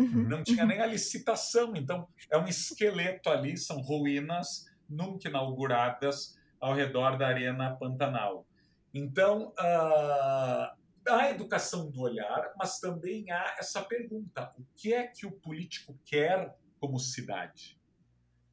Uhum, 0.00 0.26
não 0.26 0.42
tinha 0.42 0.62
uhum. 0.62 0.68
nem 0.68 0.80
a 0.80 0.86
licitação, 0.86 1.76
então 1.76 2.08
é 2.30 2.38
um 2.38 2.46
esqueleto 2.46 3.28
ali, 3.28 3.58
são 3.58 3.82
ruínas 3.82 4.64
nunca 4.88 5.28
inauguradas 5.28 6.38
ao 6.58 6.74
redor 6.74 7.18
da 7.18 7.28
Arena 7.28 7.76
Pantanal. 7.76 8.46
Então, 8.94 9.52
uh, 9.58 10.74
há 11.06 11.30
educação 11.30 11.90
do 11.90 12.00
olhar, 12.00 12.52
mas 12.56 12.80
também 12.80 13.30
há 13.30 13.56
essa 13.58 13.82
pergunta: 13.82 14.50
o 14.58 14.64
que 14.74 14.94
é 14.94 15.06
que 15.06 15.26
o 15.26 15.32
político 15.32 15.94
quer 16.04 16.56
como 16.78 16.98
cidade? 16.98 17.78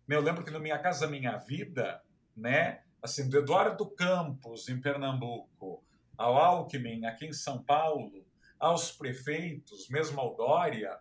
Eu 0.09 0.21
lembro 0.21 0.43
que 0.43 0.51
no 0.51 0.59
Minha 0.59 0.79
Casa 0.79 1.07
Minha 1.07 1.37
Vida, 1.37 2.01
né, 2.35 2.81
assim, 3.01 3.29
do 3.29 3.37
Eduardo 3.37 3.89
Campos, 3.89 4.67
em 4.67 4.81
Pernambuco, 4.81 5.81
ao 6.17 6.35
Alckmin, 6.35 7.05
aqui 7.05 7.25
em 7.25 7.33
São 7.33 7.63
Paulo, 7.63 8.25
aos 8.59 8.91
prefeitos, 8.91 9.87
mesmo 9.89 10.19
ao 10.19 10.35
Dória, 10.35 10.97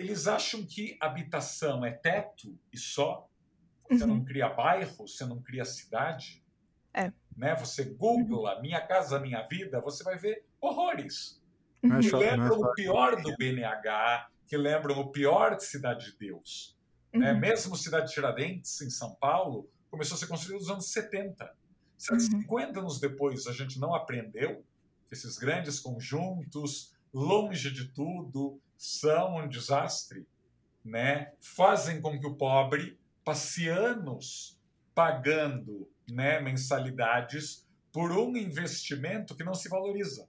eles 0.00 0.26
acham 0.26 0.64
que 0.64 0.96
habitação 0.98 1.84
é 1.84 1.90
teto 1.90 2.58
e 2.72 2.78
só. 2.78 3.28
Você 3.88 4.04
uhum. 4.04 4.16
não 4.16 4.24
cria 4.24 4.48
bairro, 4.48 5.06
você 5.06 5.26
não 5.26 5.42
cria 5.42 5.64
cidade. 5.64 6.42
É. 6.94 7.12
Né? 7.36 7.54
Você 7.56 7.84
googla 7.84 8.56
uhum. 8.56 8.62
Minha 8.62 8.80
Casa 8.80 9.20
Minha 9.20 9.42
Vida, 9.42 9.78
você 9.80 10.02
vai 10.02 10.16
ver 10.16 10.46
horrores. 10.60 11.42
Uhum. 11.82 12.00
Que 12.00 12.10
lembram 12.16 12.60
o 12.60 12.72
pior 12.74 13.20
do 13.20 13.36
BNH, 13.36 14.28
que 14.46 14.56
lembram 14.56 14.98
o 15.00 15.10
pior 15.12 15.56
de 15.56 15.64
Cidade 15.64 16.12
de 16.12 16.18
Deus. 16.18 16.78
Né? 17.12 17.32
Uhum. 17.32 17.40
Mesmo 17.40 17.76
Cidade 17.76 18.08
de 18.08 18.14
Tiradentes, 18.14 18.80
em 18.80 18.90
São 18.90 19.14
Paulo, 19.16 19.68
começou 19.90 20.16
a 20.16 20.18
ser 20.18 20.28
construída 20.28 20.60
nos 20.60 20.70
anos 20.70 20.92
70. 20.92 21.54
50 21.98 22.72
uhum. 22.72 22.80
anos 22.80 22.98
depois, 22.98 23.46
a 23.46 23.52
gente 23.52 23.78
não 23.78 23.94
aprendeu 23.94 24.64
que 25.08 25.14
esses 25.14 25.36
grandes 25.36 25.78
conjuntos, 25.78 26.94
longe 27.12 27.70
de 27.70 27.92
tudo, 27.92 28.58
são 28.80 29.36
um 29.36 29.46
desastre, 29.46 30.26
né? 30.82 31.34
Fazem 31.38 32.00
com 32.00 32.18
que 32.18 32.26
o 32.26 32.34
pobre 32.34 32.98
passe 33.22 33.68
anos 33.68 34.58
pagando, 34.94 35.86
né, 36.10 36.40
mensalidades 36.40 37.68
por 37.92 38.10
um 38.10 38.34
investimento 38.38 39.36
que 39.36 39.44
não 39.44 39.52
se 39.52 39.68
valoriza. 39.68 40.26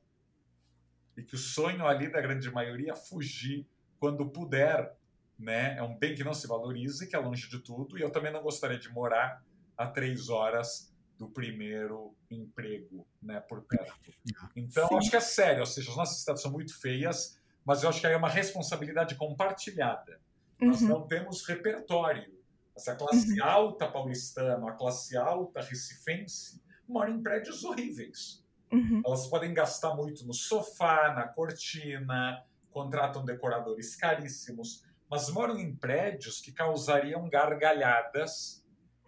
E 1.16 1.24
que 1.24 1.36
o 1.36 1.38
sonho 1.38 1.88
ali 1.88 2.12
da 2.12 2.20
grande 2.20 2.52
maioria 2.52 2.91
é 2.91 2.95
fugir 2.95 3.66
quando 3.97 4.30
puder, 4.30 4.97
né? 5.39 5.78
É 5.78 5.84
um 5.84 5.97
bem 5.97 6.14
que 6.14 6.24
não 6.24 6.34
se 6.34 6.45
valoriza 6.45 7.06
e 7.06 7.08
que 7.08 7.16
é 7.16 7.20
longe 7.20 7.49
de 7.49 7.60
tudo. 7.60 7.97
E 7.97 8.02
eu 8.02 8.12
também 8.12 8.34
não 8.34 8.43
gostaria 8.43 8.78
de 8.78 8.89
morar 8.89 9.41
a 9.78 9.88
três 9.88 10.28
horas 10.28 10.93
do 11.18 11.30
primeiro 11.30 12.14
emprego, 12.30 13.08
né, 13.22 13.39
por 13.39 13.62
perto. 13.62 14.12
Então, 14.58 14.89
Sim. 14.89 14.97
acho 14.97 15.10
que 15.10 15.16
é 15.16 15.22
sério, 15.22 15.62
ou 15.62 15.66
seja, 15.66 15.89
as 15.91 15.95
nossas 15.95 16.20
cidades 16.20 16.41
são 16.41 16.52
muito 16.52 16.78
feias, 16.78 17.39
mas 17.66 17.84
eu 17.84 17.89
acho 17.89 18.01
que 18.01 18.07
aí 18.07 18.14
é 18.14 18.18
uma 18.18 18.30
responsabilidade 18.30 19.16
compartilhada. 19.16 20.20
Uhum. 20.62 20.70
Nós 20.70 20.82
não 20.82 21.07
temos 21.07 21.45
repertório. 21.45 22.39
Essa 22.76 22.95
classe 22.95 23.39
uhum. 23.39 23.47
alta 23.47 23.88
paulistana, 23.88 24.70
a 24.70 24.74
classe 24.74 25.18
alta 25.18 25.62
recifense, 25.62 26.62
mora 26.88 27.09
em 27.09 27.22
prédios 27.22 27.64
horríveis. 27.64 28.43
Uhum. 28.72 29.01
Elas 29.05 29.28
podem 29.28 29.53
gastar 29.53 29.95
muito 29.95 30.26
no 30.26 30.34
sofá, 30.34 31.14
na 31.14 31.28
cortina, 31.28 32.43
contratam 32.72 33.26
decoradores 33.26 33.95
caríssimos, 33.95 34.86
mas 35.09 35.30
moram 35.30 35.59
em 35.59 35.76
prédios 35.76 36.39
que 36.39 36.53
causariam 36.53 37.30
gargalhadas 37.30 38.62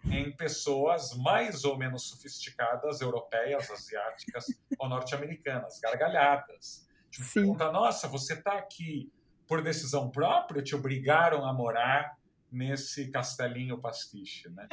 em 0.04 0.30
pessoas 0.36 1.16
mais 1.16 1.64
ou 1.64 1.78
menos 1.78 2.08
sofisticadas, 2.08 3.00
europeias, 3.00 3.70
asiáticas 3.70 4.46
ou 4.78 4.88
norte-americanas, 4.88 5.80
gargalhadas. 5.80 6.86
Tipo, 7.14 7.32
pergunta, 7.32 7.70
nossa, 7.70 8.08
você 8.08 8.34
está 8.34 8.54
aqui 8.54 9.12
por 9.46 9.62
decisão 9.62 10.10
própria? 10.10 10.62
Te 10.62 10.74
obrigaram 10.74 11.46
a 11.46 11.52
morar 11.52 12.16
nesse 12.50 13.08
castelinho 13.10 13.78
pastiche, 13.78 14.48
né? 14.50 14.66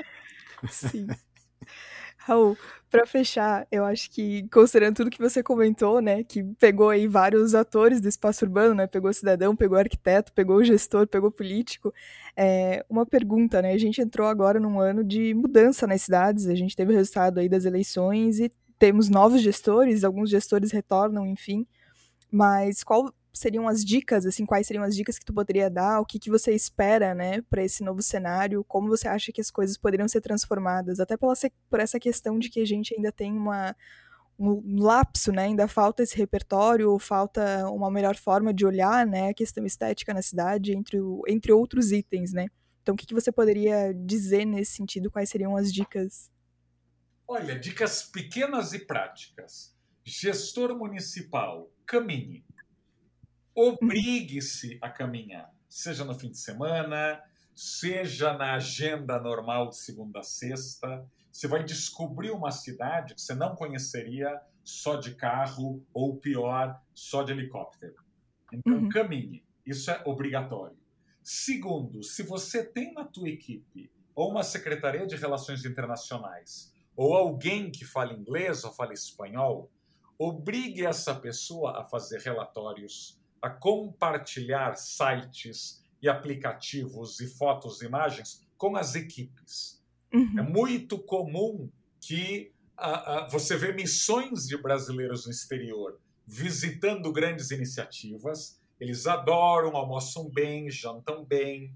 Sim. 0.68 1.08
Raul, 2.18 2.56
para 2.90 3.06
fechar, 3.06 3.68
eu 3.72 3.84
acho 3.84 4.10
que, 4.12 4.48
considerando 4.50 4.98
tudo 4.98 5.10
que 5.10 5.22
você 5.22 5.42
comentou, 5.42 6.00
né, 6.02 6.24
que 6.24 6.44
pegou 6.60 6.90
aí 6.90 7.08
vários 7.08 7.56
atores 7.56 8.00
do 8.00 8.08
espaço 8.08 8.46
urbano, 8.46 8.76
né, 8.76 8.86
pegou 8.86 9.12
cidadão, 9.12 9.56
pegou 9.56 9.78
arquiteto, 9.78 10.32
pegou 10.32 10.64
gestor, 10.64 11.08
pegou 11.08 11.32
político, 11.32 11.92
é, 12.38 12.86
uma 12.88 13.08
pergunta, 13.08 13.60
né, 13.60 13.74
a 13.74 13.78
gente 13.78 14.00
entrou 14.02 14.28
agora 14.28 14.60
num 14.60 14.80
ano 14.80 15.04
de 15.04 15.34
mudança 15.34 15.88
nas 15.88 16.04
cidades, 16.04 16.48
a 16.48 16.54
gente 16.54 16.76
teve 16.76 16.94
o 16.94 16.96
resultado 16.96 17.40
aí 17.40 17.50
das 17.50 17.66
eleições 17.66 18.40
e 18.40 18.52
temos 18.78 19.10
novos 19.10 19.42
gestores, 19.42 20.04
alguns 20.04 20.30
gestores 20.30 20.72
retornam, 20.72 21.26
enfim, 21.26 21.66
mas 22.32 22.84
qual 22.84 23.14
seriam 23.34 23.68
as 23.68 23.84
dicas, 23.84 24.26
assim, 24.26 24.46
quais 24.46 24.68
seriam 24.68 24.84
as 24.84 24.96
dicas 24.96 25.18
que 25.18 25.26
tu 25.26 25.34
poderia 25.34 25.70
dar, 25.70 26.00
o 26.00 26.06
que, 26.06 26.20
que 26.20 26.30
você 26.30 26.54
espera, 26.54 27.14
né, 27.14 27.42
para 27.44 27.64
esse 27.64 27.84
novo 27.84 28.02
cenário, 28.02 28.64
como 28.66 28.88
você 28.88 29.08
acha 29.08 29.32
que 29.32 29.42
as 29.42 29.50
coisas 29.50 29.78
poderiam 29.78 30.08
ser 30.08 30.22
transformadas, 30.22 31.00
até 31.00 31.16
pela, 31.16 31.34
por 31.70 31.80
essa 31.80 32.00
questão 32.00 32.38
de 32.38 32.50
que 32.50 32.60
a 32.60 32.66
gente 32.66 32.94
ainda 32.94 33.12
tem 33.12 33.32
uma, 33.32 33.76
um 34.38 34.82
lapso, 34.82 35.32
né, 35.32 35.44
ainda 35.44 35.68
falta 35.68 36.04
esse 36.04 36.18
repertório, 36.18 36.98
falta 37.00 37.70
uma 37.70 37.90
melhor 37.90 38.16
forma 38.16 38.54
de 38.54 38.66
olhar, 38.66 39.06
né, 39.06 39.30
a 39.30 39.34
questão 39.34 39.66
estética 39.66 40.14
na 40.14 40.22
cidade, 40.22 40.74
entre, 40.74 41.00
o, 41.00 41.24
entre 41.28 41.52
outros 41.52 41.92
itens, 41.92 42.34
né. 42.34 42.48
Então, 42.82 42.96
o 42.96 42.98
que, 42.98 43.06
que 43.06 43.14
você 43.14 43.32
poderia 43.32 43.94
dizer 43.94 44.44
nesse 44.46 44.74
sentido, 44.74 45.12
quais 45.12 45.30
seriam 45.30 45.56
as 45.56 45.72
dicas? 45.72 46.32
Olha, 47.28 47.58
dicas 47.58 48.04
pequenas 48.04 48.74
e 48.74 48.80
práticas. 48.80 49.74
Gestor 50.04 50.76
municipal, 50.76 51.71
caminhe 51.86 52.44
obrigue-se 53.56 54.78
a 54.82 54.90
caminhar, 54.90 55.54
seja 55.68 56.04
no 56.04 56.18
fim 56.18 56.32
de 56.32 56.38
semana, 56.38 57.22
seja 57.56 58.34
na 58.34 58.56
agenda 58.56 59.20
normal 59.20 59.70
de 59.70 59.78
segunda 59.78 60.20
a 60.20 60.24
sexta. 60.24 61.06
Você 61.32 61.48
vai 61.48 61.64
descobrir 61.64 62.32
uma 62.32 62.52
cidade 62.52 63.16
que 63.16 63.22
você 63.22 63.36
não 63.36 63.56
conheceria 63.56 64.42
só 64.64 64.96
de 64.96 65.16
carro 65.16 65.84
ou 65.94 66.18
pior, 66.18 66.80
só 66.94 67.24
de 67.24 67.32
helicóptero. 67.32 67.96
Então 68.52 68.74
uhum. 68.74 68.90
caminhe, 68.90 69.44
isso 69.66 69.92
é 69.92 70.02
obrigatório. 70.06 70.78
Segundo, 71.24 72.04
se 72.04 72.24
você 72.24 72.64
tem 72.64 72.94
na 72.94 73.06
tua 73.06 73.30
equipe 73.30 73.92
ou 74.16 74.30
uma 74.30 74.44
secretaria 74.44 75.06
de 75.06 75.16
relações 75.16 75.64
internacionais 75.66 76.74
ou 76.96 77.16
alguém 77.16 77.72
que 77.72 77.86
fala 77.86 78.14
inglês 78.14 78.64
ou 78.64 78.74
fala 78.74 78.94
espanhol, 78.94 79.72
obrigue 80.24 80.86
essa 80.86 81.16
pessoa 81.16 81.82
a 81.82 81.84
fazer 81.84 82.20
relatórios 82.20 83.20
a 83.42 83.50
compartilhar 83.50 84.76
sites 84.76 85.84
e 86.00 86.08
aplicativos 86.08 87.20
e 87.20 87.28
fotos 87.28 87.82
e 87.82 87.88
imagens 87.88 88.46
com 88.56 88.76
as 88.76 88.94
equipes. 88.94 89.82
Uhum. 90.14 90.38
É 90.38 90.42
muito 90.44 91.00
comum 91.00 91.72
que 92.00 92.52
uh, 92.78 93.26
uh, 93.26 93.32
você 93.32 93.58
vê 93.58 93.74
missões 93.74 94.46
de 94.46 94.56
brasileiros 94.62 95.26
no 95.26 95.32
exterior 95.32 96.00
visitando 96.28 97.12
grandes 97.12 97.50
iniciativas. 97.50 98.62
Eles 98.80 99.08
adoram, 99.08 99.76
almoçam 99.76 100.30
bem, 100.30 100.70
jantam 100.70 101.26
bem, 101.26 101.76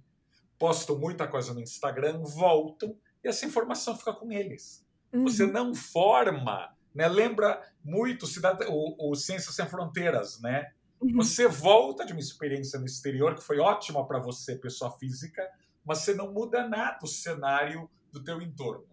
postam 0.60 1.00
muita 1.00 1.28
coisa 1.28 1.52
no 1.52 1.62
Instagram, 1.62 2.22
voltam 2.22 2.96
e 3.24 3.28
essa 3.28 3.44
informação 3.44 3.98
fica 3.98 4.14
com 4.14 4.32
eles. 4.32 4.86
Uhum. 5.12 5.24
Você 5.24 5.48
não 5.48 5.74
forma, 5.74 6.75
né? 6.96 7.08
Lembra 7.10 7.62
muito 7.84 8.26
o, 8.70 9.12
o 9.12 9.16
Ciências 9.16 9.54
Sem 9.54 9.68
Fronteiras, 9.68 10.40
né? 10.42 10.72
Uhum. 11.02 11.14
Você 11.16 11.48
volta 11.48 12.06
de 12.06 12.14
uma 12.14 12.22
experiência 12.22 12.80
no 12.80 12.86
exterior 12.86 13.36
que 13.36 13.44
foi 13.44 13.60
ótima 13.60 14.08
para 14.08 14.18
você, 14.18 14.56
pessoa 14.56 14.98
física, 14.98 15.48
mas 15.84 16.00
você 16.00 16.14
não 16.14 16.32
muda 16.32 16.68
nada 16.68 17.00
o 17.04 17.08
cenário 17.08 17.90
do 18.12 18.24
teu 18.24 18.42
entorno. 18.42 18.86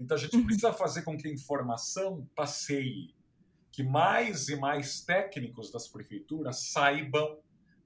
Então 0.00 0.16
a 0.16 0.20
gente 0.20 0.36
uhum. 0.36 0.46
precisa 0.46 0.72
fazer 0.72 1.02
com 1.02 1.18
que 1.18 1.28
a 1.28 1.32
informação 1.32 2.26
passeie, 2.36 3.12
que 3.72 3.82
mais 3.82 4.48
e 4.48 4.56
mais 4.56 5.00
técnicos 5.00 5.72
das 5.72 5.88
prefeituras 5.88 6.70
saibam, 6.70 7.38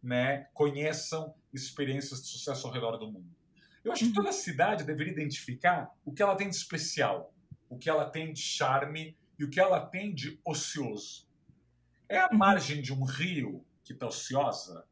né, 0.03 0.47
conheçam 0.53 1.35
experiências 1.53 2.21
de 2.21 2.29
sucesso 2.29 2.67
ao 2.67 2.73
redor 2.73 2.99
do 2.99 3.11
mundo. 3.11 3.35
Eu 3.83 3.93
acho 3.93 4.05
que 4.05 4.09
uhum. 4.11 4.15
toda 4.15 4.33
cidade 4.33 4.85
deveria 4.85 5.13
identificar 5.13 5.91
o 6.05 6.13
que 6.13 6.23
ela 6.23 6.37
tem 6.37 6.49
de 6.49 6.57
especial, 6.57 7.33
o 7.69 7.79
que 7.79 7.89
ela 7.89 8.05
tem 8.05 8.33
de 8.33 8.41
charme 8.41 9.17
e 9.39 9.45
o 9.45 9.51
que 9.51 9.61
ela 9.61 9.81
tem 9.81 10.15
de 10.15 10.41
ocioso. 10.45 11.29
É 12.09 12.19
a 12.19 12.33
margem 12.33 12.81
de 12.83 12.93
um 12.93 13.05
rio 13.05 13.65
que 13.83 13.93
está 13.93 14.07
ociosa? 14.07 14.87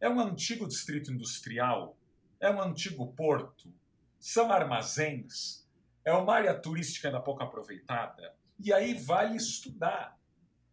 É 0.00 0.08
um 0.08 0.20
antigo 0.20 0.66
distrito 0.66 1.12
industrial? 1.12 1.96
É 2.40 2.50
um 2.50 2.60
antigo 2.60 3.12
porto? 3.14 3.72
São 4.18 4.52
armazéns? 4.52 5.66
É 6.04 6.12
uma 6.12 6.34
área 6.34 6.54
turística 6.54 7.08
ainda 7.08 7.20
pouco 7.20 7.42
aproveitada? 7.42 8.34
E 8.58 8.72
aí 8.72 8.94
vale 8.94 9.36
estudar 9.36 10.18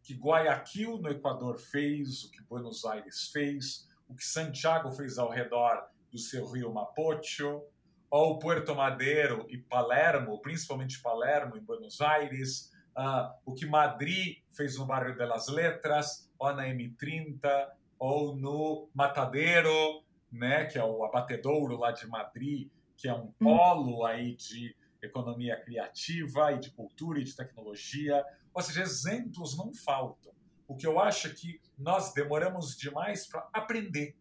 que 0.01 0.13
Guayaquil, 0.13 0.97
no 0.97 1.09
Equador, 1.09 1.57
fez, 1.57 2.25
o 2.25 2.31
que 2.31 2.43
Buenos 2.43 2.83
Aires 2.83 3.29
fez, 3.31 3.87
o 4.07 4.13
que 4.13 4.23
Santiago 4.23 4.91
fez 4.91 5.17
ao 5.17 5.29
redor 5.29 5.87
do 6.11 6.17
seu 6.19 6.45
rio 6.51 6.73
Mapocho, 6.73 7.63
ou 8.09 8.37
Puerto 8.37 8.75
Madeiro 8.75 9.45
e 9.49 9.57
Palermo, 9.57 10.39
principalmente 10.39 11.01
Palermo, 11.01 11.57
em 11.57 11.63
Buenos 11.63 11.99
Aires, 11.99 12.71
uh, 12.97 13.33
o 13.45 13.53
que 13.53 13.65
Madrid 13.65 14.37
fez 14.51 14.77
no 14.77 14.85
bairro 14.85 15.15
de 15.15 15.25
las 15.25 15.47
Letras, 15.47 16.29
ou 16.37 16.53
na 16.53 16.65
M30, 16.67 17.69
ou 17.99 18.35
no 18.35 18.89
Matadeiro, 18.93 20.03
né, 20.31 20.65
que 20.65 20.77
é 20.77 20.83
o 20.83 21.03
abatedouro 21.03 21.77
lá 21.77 21.91
de 21.91 22.07
Madrid, 22.07 22.69
que 22.97 23.07
é 23.07 23.13
um 23.13 23.25
hum. 23.25 23.33
polo 23.39 24.05
aí 24.05 24.35
de 24.35 24.75
economia 25.01 25.59
criativa 25.59 26.53
e 26.53 26.59
de 26.59 26.71
cultura 26.71 27.19
e 27.19 27.23
de 27.23 27.35
tecnologia. 27.35 28.23
Ou 28.53 28.61
seja, 28.61 28.81
exemplos 28.81 29.57
não 29.57 29.73
faltam. 29.73 30.31
O 30.67 30.75
que 30.75 30.87
eu 30.87 30.99
acho 30.99 31.27
é 31.27 31.31
que 31.31 31.59
nós 31.77 32.13
demoramos 32.13 32.77
demais 32.77 33.27
para 33.27 33.47
aprender. 33.53 34.15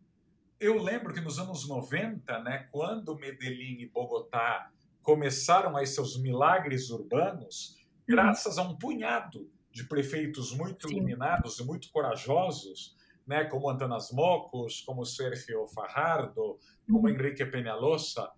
eu 0.59 0.81
lembro 0.81 1.13
que 1.13 1.21
nos 1.21 1.39
anos 1.39 1.69
90, 1.69 2.41
né, 2.41 2.69
quando 2.71 3.17
Medellín 3.17 3.81
e 3.81 3.89
Bogotá 3.89 4.71
começaram 5.03 5.77
aí 5.77 5.87
seus 5.87 6.21
milagres 6.21 6.91
urbanos. 6.91 7.82
Graças 8.07 8.59
a 8.59 8.63
um 8.63 8.77
punhado 8.77 9.51
de 9.71 9.85
prefeitos 9.85 10.53
muito 10.55 10.89
Sim. 10.89 10.97
iluminados 10.97 11.59
e 11.59 11.65
muito 11.65 11.91
corajosos, 11.91 12.97
né, 13.27 13.45
como 13.45 13.71
Antanas 13.71 14.11
Mocos, 14.13 14.81
como 14.83 15.05
Sergio 15.05 15.67
Fajardo, 15.69 16.59
como 16.87 17.07
Uhum. 17.07 17.15
Enrique 17.15 17.45
Peñalosa. 17.47 18.31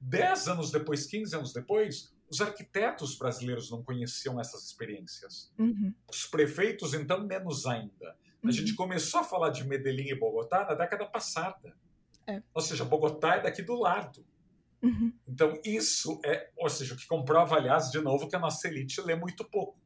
Dez 0.00 0.48
anos 0.48 0.70
depois, 0.70 1.06
15 1.06 1.36
anos 1.36 1.52
depois, 1.52 2.12
os 2.28 2.40
arquitetos 2.40 3.16
brasileiros 3.16 3.70
não 3.70 3.82
conheciam 3.82 4.40
essas 4.40 4.64
experiências. 4.64 5.52
Uhum. 5.58 5.94
Os 6.10 6.26
prefeitos, 6.26 6.92
então, 6.94 7.24
menos 7.24 7.66
ainda. 7.66 8.10
A 8.42 8.46
Uhum. 8.46 8.50
gente 8.52 8.74
começou 8.74 9.20
a 9.20 9.24
falar 9.24 9.50
de 9.50 9.64
Medellín 9.64 10.08
e 10.08 10.18
Bogotá 10.18 10.64
na 10.66 10.74
década 10.74 11.06
passada. 11.06 11.74
É. 12.26 12.42
Ou 12.52 12.60
seja, 12.60 12.84
Bogotá 12.84 13.36
é 13.36 13.40
daqui 13.42 13.62
do 13.62 13.74
lado. 13.74 14.26
Uhum. 14.84 15.12
Então, 15.26 15.58
isso 15.64 16.20
é, 16.24 16.50
ou 16.56 16.68
seja, 16.68 16.94
o 16.94 16.96
que 16.96 17.06
comprova, 17.06 17.56
aliás, 17.56 17.90
de 17.90 18.00
novo, 18.00 18.28
que 18.28 18.36
a 18.36 18.38
nossa 18.38 18.68
elite 18.68 19.00
lê 19.00 19.14
muito 19.16 19.44
pouco. 19.44 19.78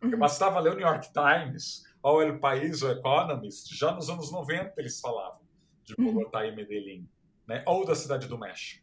Porque 0.00 0.14
Uhum. 0.14 0.20
bastava 0.20 0.58
ler 0.58 0.72
o 0.72 0.76
New 0.76 0.86
York 0.86 1.08
Times, 1.12 1.84
ou 2.02 2.20
El 2.20 2.40
País, 2.40 2.82
ou 2.82 2.90
Economist, 2.90 3.72
já 3.76 3.92
nos 3.92 4.10
anos 4.10 4.32
90 4.32 4.74
eles 4.78 4.98
falavam 5.00 5.40
de 5.84 5.94
Uhum. 5.98 6.12
Bogotá 6.12 6.44
e 6.44 6.54
Medellín, 6.54 7.08
né? 7.46 7.62
ou 7.66 7.86
da 7.86 7.94
Cidade 7.94 8.26
do 8.26 8.36
México. 8.36 8.82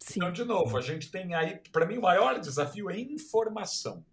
Sim. 0.00 0.14
Então, 0.16 0.32
de 0.32 0.44
novo, 0.44 0.76
a 0.76 0.80
gente 0.80 1.10
tem 1.10 1.34
aí, 1.34 1.60
para 1.70 1.86
mim, 1.86 1.98
o 1.98 2.02
maior 2.02 2.40
desafio 2.40 2.90
é 2.90 2.98
informação. 2.98 4.04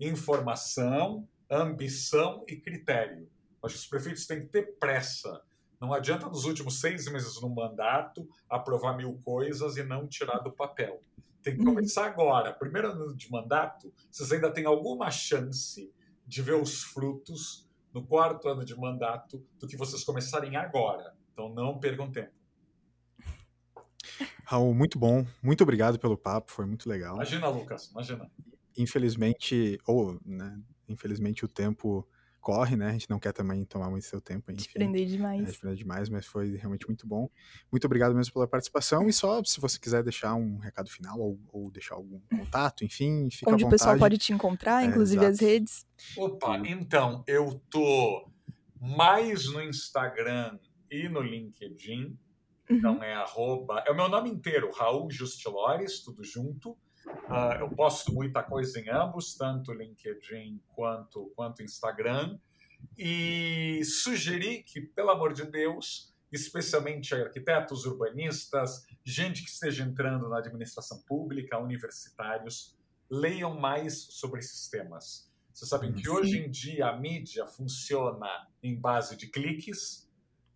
Informação, 0.00 1.28
ambição 1.50 2.44
e 2.48 2.56
critério. 2.56 3.28
Acho 3.62 3.74
que 3.74 3.80
os 3.80 3.86
prefeitos 3.86 4.26
têm 4.26 4.40
que 4.40 4.46
ter 4.46 4.76
pressa. 4.78 5.42
Não 5.80 5.92
adianta 5.92 6.26
nos 6.28 6.44
últimos 6.44 6.80
seis 6.80 7.06
meses 7.10 7.40
no 7.40 7.48
mandato 7.48 8.28
aprovar 8.48 8.96
mil 8.96 9.20
coisas 9.24 9.76
e 9.76 9.82
não 9.82 10.06
tirar 10.06 10.38
do 10.38 10.50
papel. 10.52 11.02
Tem 11.42 11.54
que 11.54 11.60
Uhum. 11.60 11.74
começar 11.74 12.06
agora. 12.06 12.52
Primeiro 12.52 12.90
ano 12.90 13.14
de 13.14 13.30
mandato, 13.30 13.92
vocês 14.10 14.32
ainda 14.32 14.50
têm 14.50 14.64
alguma 14.66 15.10
chance 15.10 15.92
de 16.26 16.42
ver 16.42 16.54
os 16.54 16.82
frutos 16.82 17.68
no 17.92 18.04
quarto 18.04 18.48
ano 18.48 18.64
de 18.64 18.74
mandato 18.76 19.44
do 19.58 19.66
que 19.66 19.76
vocês 19.76 20.02
começarem 20.02 20.56
agora. 20.56 21.14
Então 21.32 21.48
não 21.50 21.78
percam 21.78 22.10
tempo. 22.10 22.32
Raul, 24.44 24.74
muito 24.74 24.98
bom. 24.98 25.26
Muito 25.42 25.62
obrigado 25.62 25.98
pelo 25.98 26.16
papo, 26.16 26.50
foi 26.52 26.66
muito 26.66 26.88
legal. 26.88 27.14
Imagina, 27.16 27.48
Lucas, 27.48 27.88
imagina. 27.90 28.30
Infelizmente, 28.76 29.78
ou, 29.86 30.18
né, 30.24 30.58
infelizmente 30.88 31.44
o 31.44 31.48
tempo 31.48 32.06
corre, 32.46 32.76
né? 32.76 32.90
A 32.90 32.92
gente 32.92 33.10
não 33.10 33.18
quer 33.18 33.32
também 33.32 33.64
tomar 33.64 33.90
muito 33.90 34.04
seu 34.06 34.20
tempo, 34.20 34.52
Te 34.52 34.60
enfim. 34.62 34.74
prender 34.74 35.02
É, 35.02 35.04
demais. 35.04 35.52
te 35.52 35.58
prender 35.58 35.76
demais, 35.76 36.08
mas 36.08 36.26
foi 36.26 36.54
realmente 36.54 36.86
muito 36.86 37.04
bom. 37.04 37.28
Muito 37.72 37.84
obrigado 37.86 38.14
mesmo 38.14 38.32
pela 38.32 38.46
participação. 38.46 39.08
E 39.08 39.12
só 39.12 39.42
se 39.42 39.60
você 39.60 39.80
quiser 39.80 40.04
deixar 40.04 40.36
um 40.36 40.58
recado 40.58 40.88
final 40.88 41.18
ou, 41.18 41.40
ou 41.52 41.72
deixar 41.72 41.96
algum 41.96 42.20
contato, 42.30 42.84
enfim, 42.84 43.28
fica 43.32 43.50
Onde 43.50 43.64
à 43.64 43.66
o 43.66 43.70
pessoal 43.70 43.94
vontade. 43.94 43.98
pode 44.12 44.18
te 44.18 44.32
encontrar, 44.32 44.84
É, 44.84 44.86
inclusive 44.86 45.26
as 45.26 45.40
redes. 45.40 45.84
Opa, 46.16 46.56
então, 46.58 47.24
eu 47.26 47.60
tô 47.68 48.30
mais 48.80 49.46
no 49.52 49.60
Instagram 49.60 50.56
e 50.88 51.08
no 51.08 51.22
LinkedIn. 51.22 52.16
Uhum. 52.70 52.76
Então 52.76 53.02
é 53.02 53.14
arroba. 53.14 53.82
É 53.84 53.90
o 53.90 53.96
meu 53.96 54.08
nome 54.08 54.30
inteiro, 54.30 54.70
Raul 54.70 55.10
Justilores, 55.10 55.98
tudo 55.98 56.22
junto. 56.22 56.78
Ah, 57.28 57.56
eu 57.60 57.68
posto 57.70 58.12
muita 58.12 58.42
coisa 58.42 58.80
em 58.80 58.88
ambos, 58.88 59.34
tanto 59.34 59.72
LinkedIn 59.72 60.60
quanto, 60.74 61.32
quanto 61.34 61.62
Instagram. 61.62 62.38
E 62.96 63.82
sugerir 63.84 64.62
que, 64.62 64.80
pelo 64.80 65.10
amor 65.10 65.32
de 65.32 65.44
Deus, 65.44 66.14
especialmente 66.32 67.14
arquitetos, 67.14 67.84
urbanistas, 67.84 68.86
gente 69.04 69.42
que 69.42 69.50
esteja 69.50 69.84
entrando 69.84 70.28
na 70.28 70.38
administração 70.38 71.02
pública, 71.02 71.58
universitários, 71.58 72.76
leiam 73.10 73.58
mais 73.58 74.06
sobre 74.10 74.40
esses 74.40 74.68
temas. 74.68 75.30
Vocês 75.52 75.68
sabem 75.68 75.92
que 75.92 76.02
Sim. 76.02 76.10
hoje 76.10 76.38
em 76.38 76.50
dia 76.50 76.88
a 76.88 76.96
mídia 76.96 77.46
funciona 77.46 78.28
em 78.62 78.78
base 78.78 79.16
de 79.16 79.28
cliques, 79.28 80.06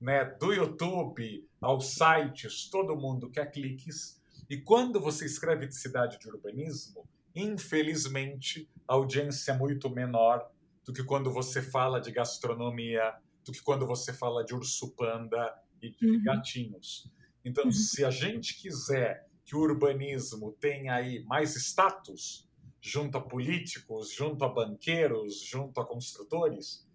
né? 0.01 0.25
Do 0.25 0.53
YouTube 0.53 1.49
aos 1.61 1.95
sites, 1.95 2.69
todo 2.69 2.97
mundo 2.97 3.31
quer 3.31 3.51
cliques. 3.51 4.20
E 4.51 4.61
quando 4.61 5.01
você 5.01 5.25
escreve 5.27 5.67
de 5.67 5.77
cidade 5.77 6.19
de 6.19 6.29
urbanismo, 6.29 7.09
infelizmente 7.35 8.69
a 8.89 8.95
audiência 8.95 9.53
é 9.53 9.57
muito 9.59 9.89
menor 9.89 10.51
do 10.85 10.93
que 10.93 11.05
quando 11.05 11.33
você 11.33 11.63
fala 11.63 12.01
de 12.01 12.11
gastronomia, 12.11 13.15
do 13.45 13.53
que 13.53 13.63
quando 13.63 13.87
você 13.87 14.13
fala 14.13 14.45
de 14.45 14.55
urso 14.55 14.91
panda 14.97 15.57
e 15.81 15.91
de 15.91 15.97
Uhum. 16.03 16.23
gatinhos. 16.25 17.11
Então, 17.45 17.65
Uhum. 17.65 17.73
se 17.73 18.05
a 18.05 18.11
gente 18.11 18.61
quiser 18.61 19.29
que 19.45 19.57
o 19.57 19.61
urbanismo 19.61 20.53
tenha 20.61 20.95
aí 20.97 21.25
mais 21.25 21.55
status, 21.57 22.49
junto 22.81 23.19
a 23.19 23.21
políticos, 23.21 24.13
junto 24.13 24.45
a 24.45 24.49
banqueiros, 24.49 25.41
junto 25.41 25.81
a 25.81 25.87
construtores, 25.87 26.87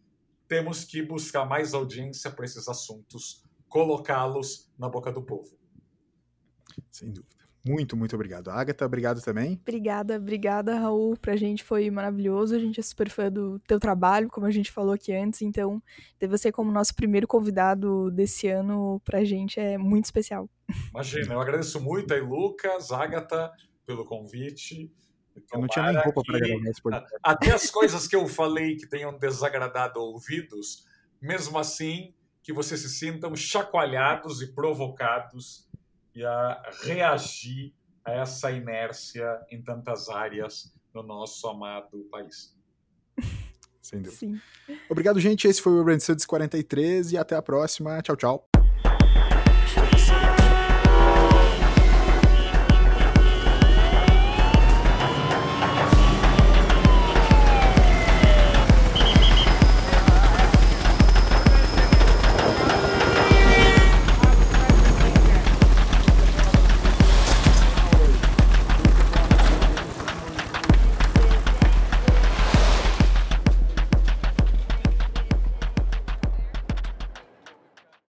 temos 0.47 0.83
que 0.85 1.01
buscar 1.03 1.45
mais 1.45 1.73
audiência 1.73 2.31
para 2.31 2.45
esses 2.45 2.67
assuntos, 2.67 3.43
colocá-los 3.69 4.71
na 4.77 4.89
boca 4.89 5.11
do 5.11 5.23
povo. 5.23 5.57
Sem 6.91 7.13
dúvida. 7.13 7.44
Muito, 7.65 7.97
muito 7.97 8.13
obrigado. 8.13 8.51
Agatha, 8.51 8.85
obrigado 8.85 9.21
também. 9.21 9.59
Obrigada, 9.61 10.17
obrigada, 10.17 10.77
Raul. 10.77 11.17
Pra 11.17 11.35
gente 11.35 11.63
foi 11.63 11.89
maravilhoso. 11.89 12.55
A 12.55 12.59
gente 12.59 12.79
é 12.79 12.83
super 12.83 13.09
fã 13.09 13.31
do 13.31 13.57
teu 13.59 13.79
trabalho, 13.79 14.29
como 14.29 14.45
a 14.45 14.51
gente 14.51 14.71
falou 14.71 14.93
aqui 14.93 15.11
antes. 15.11 15.41
Então, 15.41 15.81
ter 16.19 16.27
você 16.27 16.51
como 16.51 16.71
nosso 16.71 16.93
primeiro 16.93 17.27
convidado 17.27 18.11
desse 18.11 18.47
ano, 18.47 19.01
pra 19.03 19.23
gente 19.23 19.59
é 19.59 19.79
muito 19.79 20.05
especial. 20.05 20.47
Imagina, 20.91 21.33
eu 21.33 21.41
agradeço 21.41 21.81
muito 21.81 22.13
aí, 22.13 22.21
Lucas, 22.21 22.91
Agatha, 22.91 23.51
pelo 23.83 24.05
convite. 24.05 24.93
Eu 25.51 25.59
não 25.59 25.67
tinha 25.67 25.91
nem 25.91 26.01
roupa 26.03 26.21
para 26.23 26.39
gravar 26.39 26.69
esse 26.69 26.81
podcast. 26.81 27.17
Até 27.23 27.51
as 27.51 27.71
coisas 27.71 28.07
que 28.07 28.15
eu 28.15 28.27
falei 28.27 28.75
que 28.75 28.87
tenham 28.87 29.17
desagradado 29.17 29.99
ouvidos, 29.99 30.85
mesmo 31.19 31.57
assim, 31.57 32.13
que 32.43 32.53
vocês 32.53 32.79
se 32.79 32.89
sintam 32.89 33.35
chacoalhados 33.35 34.41
e 34.43 34.53
provocados 34.53 35.64
e 36.15 36.23
a 36.25 36.61
reagir 36.83 37.73
a 38.03 38.11
essa 38.11 38.51
inércia 38.51 39.41
em 39.51 39.61
tantas 39.61 40.09
áreas 40.09 40.73
no 40.93 41.03
nosso 41.03 41.47
amado 41.47 42.07
país. 42.11 42.55
Sem 43.81 44.01
dúvida. 44.01 44.17
Sim. 44.17 44.41
Obrigado, 44.89 45.19
gente. 45.19 45.47
Esse 45.47 45.61
foi 45.61 45.73
o 45.73 45.77
Urban 45.77 45.99
Studies 45.99 46.25
43 46.25 47.11
e 47.11 47.17
até 47.17 47.35
a 47.35 47.41
próxima. 47.41 48.01
Tchau, 48.01 48.15
tchau. 48.15 48.54